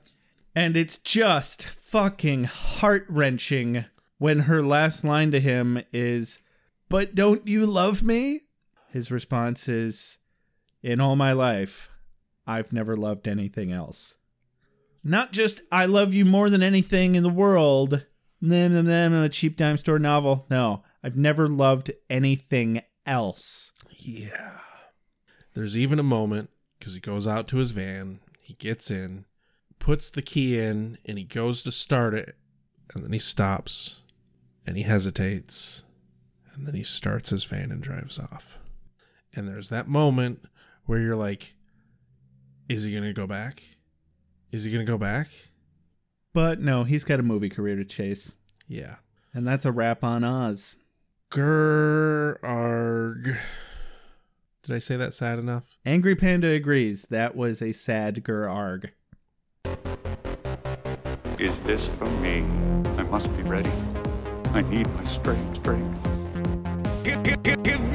And 0.55 0.77
it's 0.77 0.95
just 0.95 1.68
fucking 1.68 2.45
heart 2.45 3.05
wrenching 3.09 3.84
when 4.18 4.39
her 4.43 4.63
last 4.63 5.03
line 5.03 5.31
to 5.31 5.41
him 5.41 5.84
is, 5.91 6.39
But 6.88 7.15
don't 7.15 7.45
you 7.45 7.65
love 7.65 8.01
me? 8.01 8.43
His 8.91 9.11
response 9.11 9.68
is, 9.68 10.19
In 10.83 10.99
all 10.99 11.15
my 11.15 11.33
life, 11.33 11.89
I've 12.47 12.73
never 12.73 12.95
loved 12.95 13.27
anything 13.27 13.71
else. 13.71 14.15
Not 15.03 15.31
just, 15.31 15.61
I 15.71 15.85
love 15.85 16.13
you 16.13 16.25
more 16.25 16.49
than 16.49 16.63
anything 16.63 17.15
in 17.15 17.23
the 17.23 17.29
world, 17.29 18.05
them, 18.41 18.73
them, 18.73 18.85
them, 18.85 19.13
a 19.13 19.29
cheap 19.29 19.57
dime 19.57 19.77
store 19.77 19.99
novel. 19.99 20.45
No, 20.49 20.83
I've 21.03 21.17
never 21.17 21.47
loved 21.47 21.91
anything 22.09 22.81
else. 23.05 23.71
Yeah. 23.89 24.59
There's 25.53 25.77
even 25.77 25.99
a 25.99 26.03
moment 26.03 26.49
because 26.77 26.93
he 26.93 26.99
goes 26.99 27.27
out 27.27 27.47
to 27.49 27.57
his 27.57 27.71
van, 27.71 28.19
he 28.41 28.53
gets 28.55 28.89
in, 28.89 29.25
puts 29.79 30.09
the 30.09 30.21
key 30.21 30.59
in, 30.59 30.97
and 31.05 31.17
he 31.17 31.23
goes 31.23 31.61
to 31.63 31.71
start 31.71 32.13
it. 32.13 32.35
And 32.93 33.03
then 33.03 33.13
he 33.13 33.19
stops 33.19 34.01
and 34.65 34.77
he 34.77 34.83
hesitates. 34.83 35.83
And 36.53 36.67
then 36.67 36.73
he 36.75 36.83
starts 36.83 37.29
his 37.29 37.43
van 37.45 37.71
and 37.71 37.81
drives 37.81 38.19
off. 38.19 38.57
And 39.33 39.47
there's 39.47 39.69
that 39.69 39.87
moment 39.87 40.45
where 40.91 40.99
you're 40.99 41.15
like, 41.15 41.53
is 42.68 42.84
he 42.84 42.91
going 42.91 43.05
to 43.05 43.13
go 43.13 43.26
back? 43.26 43.63
Is 44.51 44.65
he 44.65 44.72
going 44.73 44.85
to 44.85 44.91
go 44.91 44.97
back? 44.97 45.30
But 46.34 46.59
no, 46.59 46.84
he's 46.84 47.05
got 47.05 47.18
a 47.18 47.23
movie 47.23 47.47
career 47.47 47.77
to 47.77 47.85
chase. 47.85 48.35
Yeah. 48.68 48.95
And 49.34 49.47
that's 49.47 49.63
a 49.63 49.72
wrap 49.72 50.03
on 50.03 50.26
Oz. 50.26 50.76
Grrrg. 51.31 52.43
Did 54.63 54.76
I 54.76 54.80
say 54.80 54.97
that 54.97 55.13
sad 55.13 55.39
enough? 55.39 55.77
Angry 55.85 56.13
Panda 56.13 56.49
agrees. 56.49 57.03
That 57.09 57.38
was 57.38 57.61
a 57.61 57.72
sad 57.72 58.26
gur 58.26 58.49
arg. 58.49 58.91
Is 61.39 61.57
this 61.59 61.88
for 61.88 62.09
me? 62.19 62.39
I 62.97 63.03
must 63.03 63.34
be 63.38 63.43
ready. 63.43 63.72
I 64.49 64.59
need 64.63 64.93
my 64.95 65.05
strength, 65.05 65.55
strength. 65.55 66.03
Give, 67.05 67.23
give, 67.23 67.41
give, 67.43 67.63
give 67.63 67.80
me 67.80 67.88
more! 67.88 67.90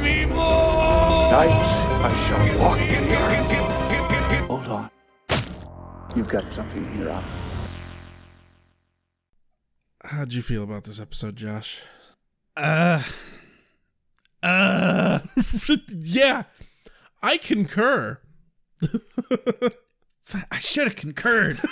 Nights 1.31 1.69
I 2.05 2.11
shall 2.29 2.45
walk 2.61 2.79
the 2.79 3.17
earth. 3.17 3.51
Hold 4.49 4.67
on. 4.69 4.89
You've 6.15 6.29
got 6.29 6.53
something 6.53 6.85
in 6.87 6.99
your 7.01 7.11
eye. 7.11 7.25
How'd 10.05 10.33
you 10.33 10.43
feel 10.43 10.63
about 10.63 10.85
this 10.85 11.01
episode, 11.01 11.35
Josh? 11.35 11.83
Uh. 12.57 13.03
Uh. 14.41 15.19
yeah, 15.89 16.45
I 17.23 17.39
concur. 17.39 18.21
I 20.51 20.59
should 20.61 20.87
have 20.87 20.95
concurred. 20.97 21.59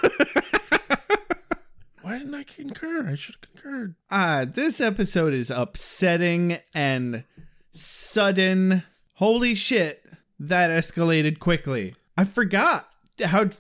Why 2.03 2.19
didn't 2.19 2.35
I 2.35 2.43
concur? 2.43 3.09
I 3.09 3.15
should 3.15 3.37
have 3.37 3.43
concurred. 3.53 3.95
Ah, 4.11 4.45
this 4.53 4.81
episode 4.81 5.33
is 5.33 5.49
upsetting 5.49 6.59
and 6.75 7.23
sudden. 7.71 8.83
Holy 9.15 9.55
shit, 9.55 10.05
that 10.39 10.71
escalated 10.71 11.39
quickly. 11.39 11.95
I 12.17 12.25
forgot 12.25 12.89
how 13.23 13.51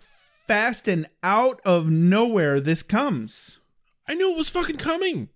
fast 0.47 0.89
and 0.89 1.07
out 1.23 1.61
of 1.65 1.89
nowhere 1.89 2.61
this 2.61 2.83
comes. 2.83 3.61
I 4.09 4.15
knew 4.15 4.33
it 4.33 4.37
was 4.37 4.51
fucking 4.51 4.77
coming. 4.77 5.31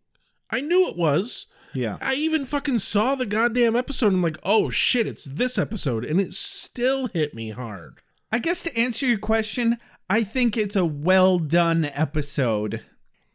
I 0.50 0.60
knew 0.60 0.88
it 0.88 0.96
was. 0.96 1.46
Yeah. 1.72 1.98
I 2.00 2.14
even 2.14 2.44
fucking 2.44 2.78
saw 2.78 3.14
the 3.14 3.26
goddamn 3.26 3.76
episode 3.76 4.08
and 4.08 4.16
I'm 4.16 4.22
like, 4.22 4.38
oh 4.42 4.70
shit, 4.70 5.06
it's 5.06 5.24
this 5.24 5.56
episode. 5.58 6.04
And 6.04 6.20
it 6.20 6.34
still 6.34 7.06
hit 7.08 7.34
me 7.34 7.50
hard. 7.50 8.00
I 8.32 8.38
guess 8.38 8.62
to 8.62 8.76
answer 8.76 9.06
your 9.06 9.18
question, 9.18 9.78
I 10.10 10.24
think 10.24 10.56
it's 10.56 10.76
a 10.76 10.84
well 10.84 11.38
done 11.38 11.84
episode. 11.84 12.82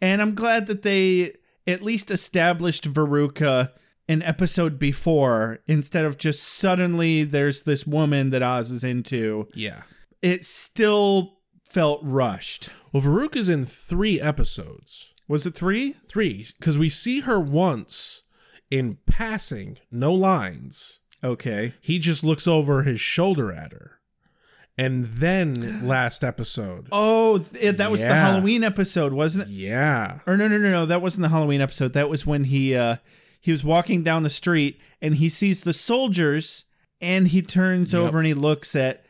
And 0.01 0.21
I'm 0.21 0.35
glad 0.35 0.67
that 0.67 0.81
they 0.81 1.35
at 1.65 1.81
least 1.81 2.11
established 2.11 2.91
Veruca 2.91 3.71
an 4.07 4.21
episode 4.21 4.77
before 4.77 5.59
instead 5.67 6.05
of 6.05 6.17
just 6.17 6.43
suddenly 6.43 7.23
there's 7.23 7.63
this 7.63 7.87
woman 7.87 8.29
that 8.31 8.41
Oz 8.41 8.71
is 8.71 8.83
into. 8.83 9.47
Yeah. 9.53 9.83
It 10.21 10.45
still 10.45 11.39
felt 11.69 12.01
rushed. 12.03 12.69
Well, 12.91 13.03
Veruca's 13.03 13.49
in 13.49 13.65
three 13.65 14.19
episodes. 14.21 15.13
Was 15.27 15.45
it 15.45 15.55
three? 15.55 15.95
Three, 16.07 16.47
because 16.59 16.77
we 16.77 16.89
see 16.89 17.21
her 17.21 17.39
once 17.39 18.23
in 18.69 18.97
passing, 19.07 19.77
no 19.91 20.13
lines. 20.13 20.99
Okay. 21.23 21.73
He 21.79 21.99
just 21.99 22.23
looks 22.23 22.47
over 22.47 22.83
his 22.83 22.99
shoulder 22.99 23.51
at 23.51 23.71
her. 23.71 23.99
And 24.77 25.05
then 25.05 25.87
last 25.87 26.23
episode. 26.23 26.87
Oh, 26.91 27.37
th- 27.37 27.77
that 27.77 27.91
was 27.91 28.01
the 28.01 28.07
Halloween 28.13 28.63
episode, 28.63 29.13
wasn't 29.13 29.47
it? 29.47 29.53
Yeah. 29.53 30.19
Or 30.27 30.35
no, 30.35 30.47
no, 30.47 30.57
no, 30.57 30.71
no. 30.71 30.85
That 30.85 31.01
wasn't 31.01 31.21
the 31.21 31.29
Halloween 31.29 31.61
episode. 31.61 31.93
That 31.93 32.09
was 32.09 32.25
when 32.25 32.45
he 32.45 32.75
uh 32.75 32.97
he 33.43 33.51
was 33.51 33.63
walking 33.63 34.01
down 34.03 34.23
the 34.23 34.29
street 34.29 34.79
and 35.01 35.15
he 35.15 35.27
sees 35.29 35.61
the 35.63 35.73
soldiers 35.73 36.63
and 37.01 37.27
he 37.27 37.41
turns 37.41 37.91
Yep. 37.93 38.01
over 38.01 38.17
and 38.19 38.25
he 38.27 38.33
looks 38.33 38.75
at 38.75 39.05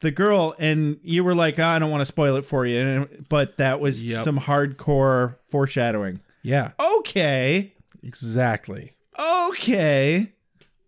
the 0.00 0.10
girl 0.10 0.54
and 0.58 0.98
you 1.02 1.22
were 1.22 1.34
like, 1.34 1.58
"Ah, 1.58 1.74
I 1.74 1.78
don't 1.78 1.90
want 1.90 2.00
to 2.00 2.06
spoil 2.06 2.36
it 2.36 2.44
for 2.46 2.64
you, 2.64 2.80
and, 2.80 3.26
but 3.28 3.58
that 3.58 3.78
was 3.80 4.02
Yep. 4.02 4.24
some 4.24 4.38
hardcore 4.40 5.36
foreshadowing. 5.44 6.20
Yeah. 6.42 6.70
Okay. 6.98 7.74
Exactly. 8.02 8.92
Okay. 9.18 10.32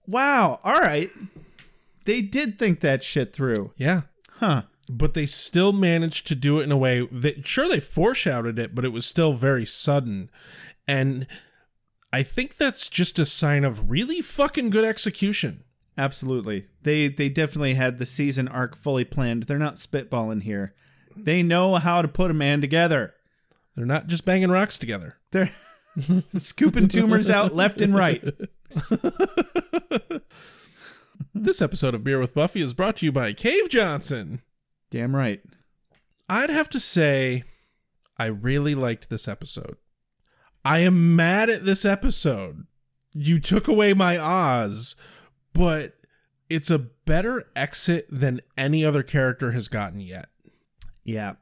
Wow. 0.07 0.61
All 0.65 0.81
right. 0.81 1.11
They 2.07 2.23
did 2.23 2.59
think 2.59 2.81
that 2.81 3.03
shit 3.05 3.33
through. 3.33 3.73
Yeah. 3.77 4.03
Huh. 4.39 4.63
But 4.89 5.15
they 5.15 5.27
still 5.27 5.73
managed 5.73 6.27
to 6.29 6.35
do 6.35 6.59
it 6.61 6.65
in 6.65 6.73
a 6.73 6.77
way 6.77 7.07
that 7.13 7.47
sure 7.47 7.69
they 7.69 7.79
foreshadowed 7.81 8.59
it, 8.59 8.75
but 8.75 8.85
it 8.85 8.93
was 8.93 9.07
still 9.07 9.35
very 9.35 9.67
sudden. 9.67 10.31
And 10.89 11.27
I 12.13 12.23
think 12.23 12.57
that's 12.57 12.89
just 12.89 13.19
a 13.19 13.27
sign 13.27 13.65
of 13.65 13.91
really 13.91 14.21
fucking 14.21 14.71
good 14.71 14.85
execution. 14.85 15.65
Absolutely. 15.97 16.67
They 16.83 17.09
they 17.09 17.29
definitely 17.29 17.75
had 17.75 17.99
the 17.99 18.07
season 18.07 18.49
arc 18.49 18.77
fully 18.77 19.05
planned. 19.05 19.45
They're 19.45 19.59
not 19.59 19.77
spitballing 19.77 20.43
here. 20.43 20.75
They 21.17 21.43
know 21.43 21.77
how 21.77 22.03
to 22.03 22.09
put 22.09 22.31
a 22.31 22.35
man 22.35 22.61
together. 22.61 23.15
They're 23.77 23.87
not 23.87 24.07
just 24.07 24.25
banging 24.25 24.51
rocks 24.51 24.79
together. 24.79 25.17
They're 25.31 25.51
scooping 26.37 26.89
tumors 26.89 27.29
out 27.29 27.55
left 27.55 27.81
and 27.81 27.95
right. 27.95 28.25
This 31.35 31.63
episode 31.63 31.95
of 31.95 32.03
Beer 32.03 32.19
with 32.19 32.35
Buffy 32.35 32.61
is 32.61 32.75
brought 32.75 32.97
to 32.97 33.07
you 33.07 33.13
by 33.13 33.33
Cave 33.33 33.69
Johnson. 33.69 34.43
Damn 34.91 35.15
right. 35.15 35.41
I'd 36.29 36.51
have 36.51 36.69
to 36.71 36.81
say 36.81 37.45
I 38.19 38.27
really 38.27 38.75
liked 38.75 39.09
this 39.09 39.29
episode. 39.29 39.77
I 40.65 40.81
am 40.81 41.17
mad 41.17 41.51
at 41.51 41.65
this 41.65 41.85
episode. 41.85 42.67
You 43.15 43.41
took 43.41 43.67
away 43.67 43.95
my 43.95 44.19
Oz, 44.19 44.97
but 45.53 45.95
it's 46.49 46.71
a 46.71 46.79
better 46.79 47.49
exit 47.57 48.07
than 48.11 48.41
any 48.57 48.85
other 48.85 49.03
character 49.03 49.53
has 49.53 49.69
gotten 49.69 50.01
yet. 50.01 50.29
Yeah. 51.05 51.35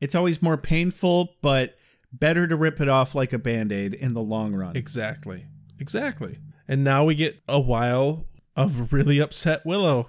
It's 0.00 0.14
always 0.14 0.42
more 0.42 0.56
painful, 0.56 1.34
but 1.40 1.76
better 2.12 2.46
to 2.46 2.56
rip 2.56 2.80
it 2.80 2.88
off 2.88 3.14
like 3.14 3.32
a 3.32 3.38
band-aid 3.38 3.94
in 3.94 4.14
the 4.14 4.22
long 4.22 4.54
run. 4.54 4.76
Exactly. 4.76 5.46
Exactly. 5.78 6.38
And 6.66 6.82
now 6.84 7.04
we 7.04 7.14
get 7.14 7.42
a 7.48 7.60
while 7.60 8.26
of 8.56 8.92
really 8.92 9.18
upset 9.18 9.66
Willow. 9.66 10.08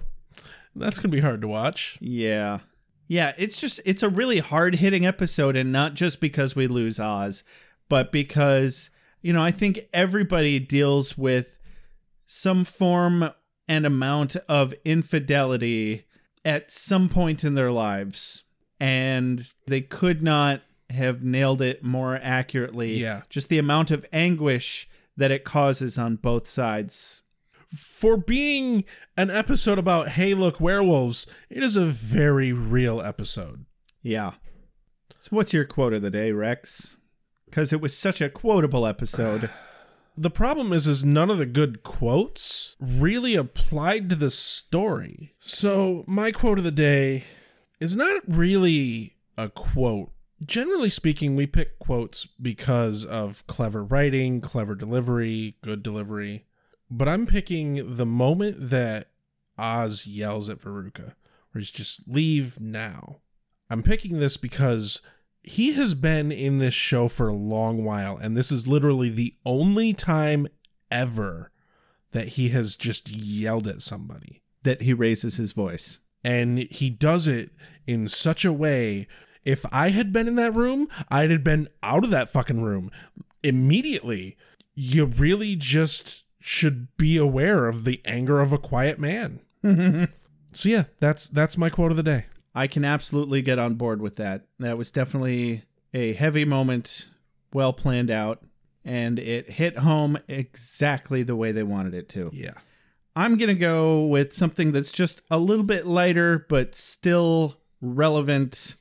That's 0.74 0.98
going 0.98 1.10
to 1.10 1.16
be 1.16 1.20
hard 1.20 1.40
to 1.42 1.48
watch. 1.48 1.98
Yeah. 2.00 2.60
Yeah, 3.08 3.32
it's 3.38 3.60
just 3.60 3.80
it's 3.84 4.02
a 4.02 4.08
really 4.08 4.40
hard-hitting 4.40 5.06
episode 5.06 5.56
and 5.56 5.70
not 5.70 5.94
just 5.94 6.20
because 6.20 6.56
we 6.56 6.66
lose 6.66 6.98
Oz, 6.98 7.44
but 7.88 8.12
because 8.12 8.90
you 9.22 9.32
know, 9.32 9.42
I 9.42 9.50
think 9.50 9.88
everybody 9.92 10.60
deals 10.60 11.18
with 11.18 11.58
some 12.26 12.64
form 12.64 13.30
and 13.66 13.84
amount 13.84 14.36
of 14.48 14.72
infidelity 14.84 16.06
at 16.44 16.70
some 16.70 17.08
point 17.08 17.42
in 17.42 17.56
their 17.56 17.72
lives 17.72 18.44
and 18.78 19.52
they 19.66 19.80
could 19.80 20.22
not 20.22 20.62
have 20.90 21.24
nailed 21.24 21.60
it 21.60 21.82
more 21.82 22.20
accurately. 22.22 22.94
Yeah. 22.94 23.22
Just 23.28 23.48
the 23.48 23.58
amount 23.58 23.90
of 23.90 24.06
anguish 24.12 24.88
that 25.16 25.30
it 25.30 25.44
causes 25.44 25.98
on 25.98 26.16
both 26.16 26.46
sides. 26.46 27.22
For 27.74 28.16
being 28.16 28.84
an 29.16 29.30
episode 29.30 29.78
about, 29.78 30.10
hey, 30.10 30.34
look, 30.34 30.60
werewolves, 30.60 31.26
it 31.50 31.62
is 31.62 31.74
a 31.74 31.84
very 31.84 32.52
real 32.52 33.00
episode. 33.00 33.64
Yeah. 34.02 34.34
So 35.18 35.30
what's 35.30 35.52
your 35.52 35.64
quote 35.64 35.94
of 35.94 36.02
the 36.02 36.10
day, 36.10 36.30
Rex? 36.30 36.95
Cuz 37.56 37.72
it 37.72 37.80
was 37.80 37.96
such 37.96 38.20
a 38.20 38.28
quotable 38.28 38.86
episode. 38.86 39.48
The 40.18 40.30
problem 40.30 40.72
is 40.72 40.86
is 40.86 41.04
none 41.04 41.28
of 41.28 41.36
the 41.36 41.44
good 41.44 41.82
quotes 41.82 42.74
really 42.80 43.34
applied 43.34 44.08
to 44.08 44.16
the 44.16 44.30
story. 44.30 45.34
So 45.38 46.04
my 46.06 46.32
quote 46.32 46.56
of 46.56 46.64
the 46.64 46.70
day 46.70 47.24
is 47.80 47.96
not 47.96 48.22
really 48.26 49.16
a 49.36 49.50
quote. 49.50 50.12
Generally 50.42 50.88
speaking, 50.88 51.36
we 51.36 51.46
pick 51.46 51.78
quotes 51.78 52.24
because 52.24 53.04
of 53.04 53.46
clever 53.46 53.84
writing, 53.84 54.40
clever 54.40 54.74
delivery, 54.74 55.56
good 55.60 55.82
delivery. 55.82 56.46
But 56.90 57.10
I'm 57.10 57.26
picking 57.26 57.96
the 57.96 58.06
moment 58.06 58.70
that 58.70 59.10
Oz 59.58 60.06
yells 60.06 60.48
at 60.48 60.60
Veruca, 60.60 61.14
where 61.52 61.60
he's 61.60 61.70
just 61.70 62.08
leave 62.08 62.58
now. 62.58 63.20
I'm 63.68 63.82
picking 63.82 64.18
this 64.18 64.38
because 64.38 65.02
he 65.46 65.72
has 65.74 65.94
been 65.94 66.30
in 66.32 66.58
this 66.58 66.74
show 66.74 67.08
for 67.08 67.28
a 67.28 67.34
long 67.34 67.84
while, 67.84 68.16
and 68.16 68.36
this 68.36 68.50
is 68.52 68.66
literally 68.68 69.08
the 69.08 69.34
only 69.46 69.94
time 69.94 70.46
ever 70.90 71.50
that 72.12 72.28
he 72.30 72.48
has 72.50 72.76
just 72.76 73.10
yelled 73.10 73.66
at 73.66 73.82
somebody. 73.82 74.42
that 74.62 74.82
he 74.82 74.92
raises 74.92 75.36
his 75.36 75.52
voice. 75.52 76.00
And 76.24 76.58
he 76.58 76.90
does 76.90 77.28
it 77.28 77.50
in 77.86 78.08
such 78.08 78.44
a 78.44 78.52
way. 78.52 79.06
If 79.44 79.64
I 79.70 79.90
had 79.90 80.12
been 80.12 80.26
in 80.26 80.34
that 80.34 80.54
room, 80.56 80.88
I'd 81.08 81.30
have 81.30 81.44
been 81.44 81.68
out 81.84 82.02
of 82.02 82.10
that 82.10 82.28
fucking 82.28 82.62
room 82.62 82.90
immediately. 83.44 84.36
You 84.74 85.04
really 85.06 85.54
just 85.54 86.24
should 86.40 86.88
be 86.96 87.16
aware 87.16 87.68
of 87.68 87.84
the 87.84 88.00
anger 88.04 88.40
of 88.40 88.52
a 88.52 88.58
quiet 88.58 88.98
man. 88.98 89.38
so 90.52 90.68
yeah, 90.68 90.84
that's 90.98 91.28
that's 91.28 91.56
my 91.56 91.70
quote 91.70 91.92
of 91.92 91.96
the 91.96 92.02
day. 92.02 92.26
I 92.56 92.68
can 92.68 92.86
absolutely 92.86 93.42
get 93.42 93.58
on 93.58 93.74
board 93.74 94.00
with 94.00 94.16
that. 94.16 94.46
That 94.58 94.78
was 94.78 94.90
definitely 94.90 95.64
a 95.92 96.14
heavy 96.14 96.46
moment, 96.46 97.06
well 97.52 97.74
planned 97.74 98.10
out, 98.10 98.42
and 98.82 99.18
it 99.18 99.50
hit 99.50 99.76
home 99.76 100.18
exactly 100.26 101.22
the 101.22 101.36
way 101.36 101.52
they 101.52 101.62
wanted 101.62 101.92
it 101.92 102.08
to. 102.10 102.30
Yeah. 102.32 102.54
I'm 103.14 103.36
going 103.36 103.48
to 103.48 103.54
go 103.54 104.06
with 104.06 104.32
something 104.32 104.72
that's 104.72 104.90
just 104.90 105.20
a 105.30 105.38
little 105.38 105.64
bit 105.64 105.86
lighter, 105.86 106.46
but 106.48 106.74
still 106.74 107.60
relevant 107.82 108.76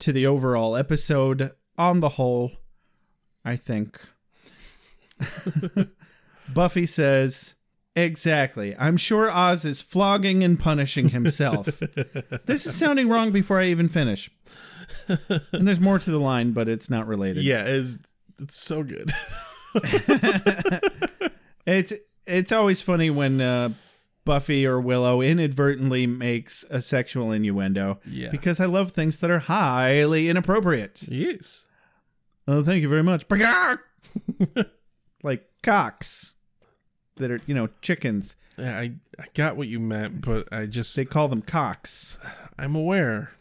to 0.00 0.12
the 0.12 0.26
overall 0.26 0.76
episode 0.76 1.52
on 1.78 2.00
the 2.00 2.10
whole, 2.10 2.52
I 3.42 3.56
think. 3.56 4.00
Buffy 6.52 6.84
says, 6.84 7.54
Exactly. 7.98 8.76
I'm 8.78 8.96
sure 8.96 9.30
Oz 9.30 9.64
is 9.64 9.82
flogging 9.82 10.44
and 10.44 10.58
punishing 10.58 11.08
himself. 11.08 11.66
this 12.46 12.64
is 12.64 12.74
sounding 12.74 13.08
wrong 13.08 13.32
before 13.32 13.60
I 13.60 13.66
even 13.66 13.88
finish. 13.88 14.30
And 15.08 15.66
there's 15.66 15.80
more 15.80 15.98
to 15.98 16.10
the 16.10 16.18
line, 16.18 16.52
but 16.52 16.68
it's 16.68 16.88
not 16.88 17.06
related. 17.08 17.42
Yeah, 17.42 17.64
it's 17.64 17.98
it's 18.38 18.56
so 18.56 18.82
good. 18.82 19.10
It's 21.68 21.92
it's 22.26 22.50
always 22.50 22.80
funny 22.80 23.10
when 23.10 23.42
uh, 23.42 23.68
Buffy 24.24 24.66
or 24.66 24.80
Willow 24.80 25.20
inadvertently 25.20 26.06
makes 26.06 26.64
a 26.70 26.80
sexual 26.80 27.30
innuendo. 27.30 28.00
Yeah. 28.06 28.30
Because 28.30 28.58
I 28.58 28.64
love 28.64 28.92
things 28.92 29.18
that 29.18 29.30
are 29.30 29.38
highly 29.38 30.30
inappropriate. 30.30 31.02
yes. 31.06 31.66
Oh, 32.46 32.64
thank 32.64 32.80
you 32.80 32.88
very 32.88 33.02
much. 33.02 33.26
like 35.22 35.46
cocks 35.62 36.32
that 37.18 37.30
are, 37.30 37.40
you 37.46 37.54
know, 37.54 37.68
chickens. 37.82 38.36
I 38.58 38.94
I 39.18 39.26
got 39.34 39.56
what 39.56 39.68
you 39.68 39.78
meant, 39.78 40.22
but 40.22 40.52
I 40.52 40.66
just 40.66 40.94
They 40.96 41.04
call 41.04 41.28
them 41.28 41.42
cocks. 41.42 42.18
I'm 42.58 42.74
aware. 42.74 43.32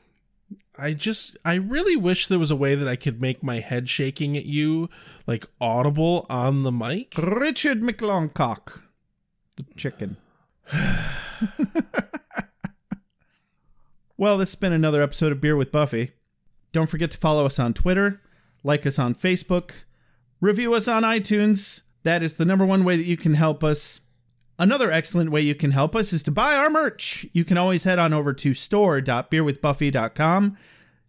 I 0.78 0.94
just 0.94 1.36
I 1.44 1.56
really 1.56 1.96
wish 1.96 2.28
there 2.28 2.38
was 2.38 2.52
a 2.52 2.56
way 2.56 2.76
that 2.76 2.88
I 2.88 2.96
could 2.96 3.20
make 3.20 3.42
my 3.42 3.60
head 3.60 3.90
shaking 3.90 4.38
at 4.38 4.46
you 4.46 4.90
like 5.26 5.46
audible 5.60 6.28
on 6.30 6.64
the 6.64 6.72
mic. 6.72 7.14
Richard 7.18 7.82
McLongcock. 7.82 8.82
The 9.56 9.66
chicken. 9.76 10.18
well, 14.18 14.38
this 14.38 14.50
has 14.52 14.56
been 14.56 14.74
another 14.74 15.02
episode 15.02 15.32
of 15.32 15.42
Beer 15.42 15.56
with 15.56 15.72
Buffy. 15.72 16.12
Don't 16.74 16.90
forget 16.90 17.10
to 17.12 17.18
follow 17.18 17.46
us 17.46 17.58
on 17.58 17.74
Twitter, 17.74 18.22
like 18.64 18.86
us 18.86 19.00
on 19.00 19.16
Facebook, 19.16 19.72
review 20.40 20.74
us 20.76 20.88
on 20.88 21.02
iTunes. 21.04 21.82
That 22.08 22.24
is 22.24 22.36
the 22.36 22.46
number 22.46 22.66
one 22.66 22.86
way 22.86 22.96
that 22.96 23.04
you 23.04 23.18
can 23.18 23.34
help 23.34 23.66
us. 23.66 24.00
Another 24.58 24.90
excellent 24.90 25.30
way 25.30 25.42
you 25.42 25.54
can 25.54 25.72
help 25.72 25.94
us 25.94 26.14
is 26.14 26.24
to 26.24 26.32
buy 26.32 26.56
our 26.56 26.70
merch. 26.70 27.26
You 27.34 27.44
can 27.44 27.58
always 27.58 27.84
head 27.84 28.00
on 28.00 28.14
over 28.14 28.32
to 28.32 28.54
store.beerwithbuffy.com. 28.54 30.56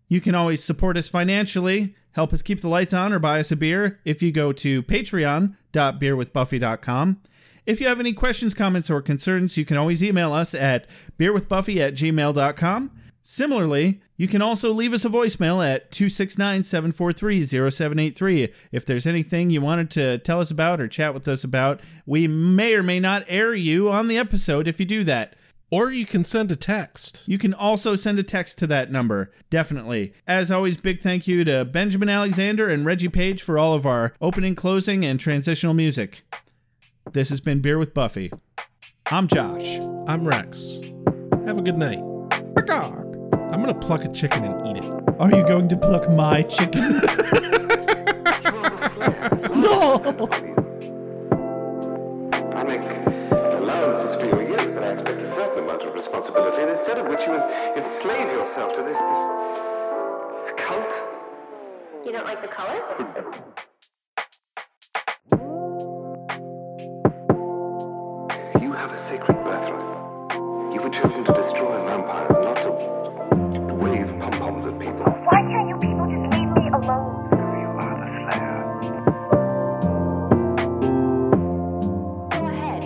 You 0.09 0.21
can 0.21 0.35
always 0.35 0.65
support 0.65 0.97
us 0.97 1.09
financially, 1.09 1.95
help 2.13 2.33
us 2.33 2.43
keep 2.43 2.63
the 2.63 2.69
lights 2.69 2.93
on, 2.93 3.13
or 3.13 3.21
buy 3.21 3.39
us 3.39 3.53
a 3.53 3.57
beer 3.57 4.01
if 4.05 4.25
you 4.25 4.33
go 4.33 4.53
to 4.55 4.83
patreon.beerwithbuffy.com. 4.83 7.21
If 7.65 7.81
you 7.81 7.87
have 7.87 8.01
any 8.01 8.13
questions, 8.13 8.53
comments, 8.53 8.91
or 8.91 9.01
concerns, 9.01 9.57
you 9.57 9.65
can 9.65 9.77
always 9.77 10.03
email 10.03 10.33
us 10.33 10.53
at 10.53 10.89
beerwithbuffy 11.17 11.77
at 11.77 11.95
gmail.com. 11.95 12.91
Similarly, 13.23 14.01
you 14.19 14.29
can 14.29 14.43
also 14.43 14.73
leave 14.73 14.93
us 14.93 15.05
a 15.05 15.09
voicemail 15.09 15.65
at 15.67 15.91
269 15.93 16.65
743 16.65 17.47
0783. 17.47 18.53
If 18.73 18.85
there's 18.85 19.07
anything 19.07 19.49
you 19.49 19.63
wanted 19.63 19.91
to 19.93 20.19
tell 20.19 20.41
us 20.41 20.51
about 20.51 20.81
or 20.81 20.89
chat 20.89 21.15
with 21.15 21.27
us 21.29 21.45
about, 21.45 21.81
we 22.05 22.27
may 22.27 22.75
or 22.75 22.83
may 22.83 23.01
not 23.01 23.25
air 23.29 23.55
you 23.55 23.89
on 23.89 24.09
the 24.09 24.19
episode 24.19 24.67
if 24.67 24.81
you 24.81 24.85
do 24.85 25.05
that. 25.05 25.37
Or 25.71 25.91
you 25.91 26.07
can 26.07 26.25
send 26.25 26.51
a 26.51 26.57
text. 26.57 27.23
You 27.27 27.39
can 27.39 27.55
also 27.55 27.95
send 27.95 28.19
a 28.19 28.23
text 28.23 28.59
to 28.59 28.67
that 28.69 28.91
number, 28.91 29.31
definitely. 29.51 30.15
As 30.27 30.51
always, 30.51 30.79
big 30.79 31.01
thank 31.01 31.29
you 31.29 31.45
to 31.45 31.65
Benjamin 31.65 32.09
Alexander 32.09 32.69
and 32.69 32.87
Reggie 32.87 33.09
Page 33.09 33.43
for 33.43 33.59
all 33.59 33.75
of 33.75 33.87
our 33.87 34.15
opening, 34.21 34.55
closing, 34.55 35.05
and 35.05 35.21
transitional 35.21 35.75
music. 35.75 36.25
This 37.13 37.29
has 37.29 37.41
been 37.41 37.61
Beer 37.61 37.79
with 37.79 37.95
Buffy. 37.95 38.33
I'm 39.07 39.29
Josh. 39.29 39.79
I'm 40.07 40.27
Rex. 40.27 40.81
Have 41.47 41.59
a 41.59 41.63
good 41.63 41.79
night. 41.79 42.03
I'm 43.51 43.61
gonna 43.61 43.75
pluck 43.75 44.05
a 44.05 44.09
chicken 44.09 44.45
and 44.45 44.67
eat 44.67 44.85
it. 44.85 44.85
Are 45.19 45.31
you 45.31 45.43
going 45.43 45.69
to 45.69 45.77
pluck 45.77 46.09
my 46.11 46.43
chicken? 46.43 46.81
no! 49.59 50.29
I 52.55 52.63
make 52.63 52.83
allowances 53.33 54.15
for 54.17 54.27
your 54.27 54.47
years, 54.47 54.71
but 54.73 54.85
I 54.85 54.93
expect 54.93 55.23
a 55.23 55.35
certain 55.35 55.65
amount 55.65 55.83
of 55.83 55.95
responsibility, 55.95 56.61
and 56.61 56.71
instead 56.71 56.99
of 56.99 57.07
which 57.07 57.21
you 57.27 57.35
enslave 57.35 58.31
yourself 58.31 58.75
to 58.75 58.83
this, 58.83 58.99
this 58.99 59.21
cult. 60.59 60.93
You 62.05 62.13
don't 62.13 62.27
like 62.27 62.43
the 62.43 62.49
color? 62.49 62.83
You 68.61 68.73
have 68.73 68.93
a 68.93 68.99
sacred 68.99 69.43
birthright. 69.43 69.98
You 70.79 70.85
were 70.85 70.91
chosen 70.91 71.25
to 71.25 71.33
destroy 71.33 71.77
vampires, 71.81 72.39
not 72.39 72.63
to 72.63 72.71
wave 73.75 74.17
pom-poms 74.21 74.65
at 74.65 74.79
people. 74.79 75.07
Why 75.07 75.43
can't 75.43 75.69
you 75.71 75.77
people 75.77 76.07
just 76.07 76.23
leave 76.33 76.51
me 76.55 76.69
alone? 76.73 77.29
You 77.33 77.69
are 77.83 77.97
the 77.99 78.07
Slayer. 78.23 78.63
Go 82.31 82.39
ahead. 82.47 82.83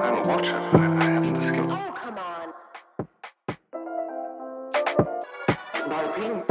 I'm 0.00 0.14
a 0.16 0.22
watcher. 0.26 0.56
I, 0.56 0.74
I 0.80 1.04
haven't 1.04 1.34
the 1.34 1.40
skill. 1.46 1.68
Oh, 1.70 1.92
come 1.94 2.16
on. 2.16 2.54
By 5.90 6.00
appealing, 6.04 6.42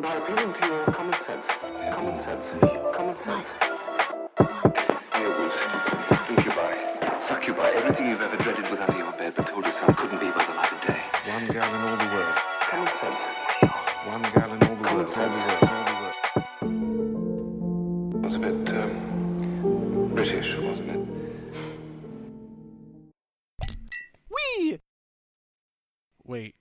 by 0.00 0.14
appealing 0.14 0.52
to 0.54 0.66
your 0.66 0.84
common 0.86 1.18
sense, 1.20 1.46
common 1.92 2.16
sense, 2.16 2.46
common 2.96 3.16
sense. 3.18 3.67
Was 9.28 9.34
bed, 9.34 9.44
but 9.44 9.46
told 9.46 9.64
yourself 9.64 9.96
couldn't 9.96 10.20
be 10.20 10.30
by 10.30 10.44
the 10.44 10.52
light 10.54 10.72
of 10.72 10.80
day. 10.86 11.02
One 11.26 11.46
girl 11.48 11.74
in 11.74 11.80
all 11.80 11.96
the 11.96 12.04
world. 12.14 12.38
Common 12.70 12.92
sense. 12.98 13.20
One 14.06 14.22
girl 14.32 14.52
in 14.52 14.62
all 14.62 14.76
the 14.76 14.82
world. 14.82 15.10
All 15.16 15.28
the 15.28 15.94
world. 18.12 18.24
Was 18.24 18.34
a 18.34 18.38
bit 18.38 18.70
um, 18.74 20.10
British, 20.14 20.56
wasn't 20.58 20.90
it? 20.90 21.00
Wee! 24.30 24.80
Wait, 26.24 26.54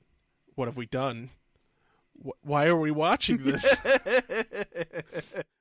what 0.55 0.67
have 0.67 0.77
we 0.77 0.85
done? 0.85 1.29
Wh- 2.25 2.45
Why 2.45 2.67
are 2.67 2.77
we 2.77 2.91
watching 2.91 3.43
this? 3.43 3.77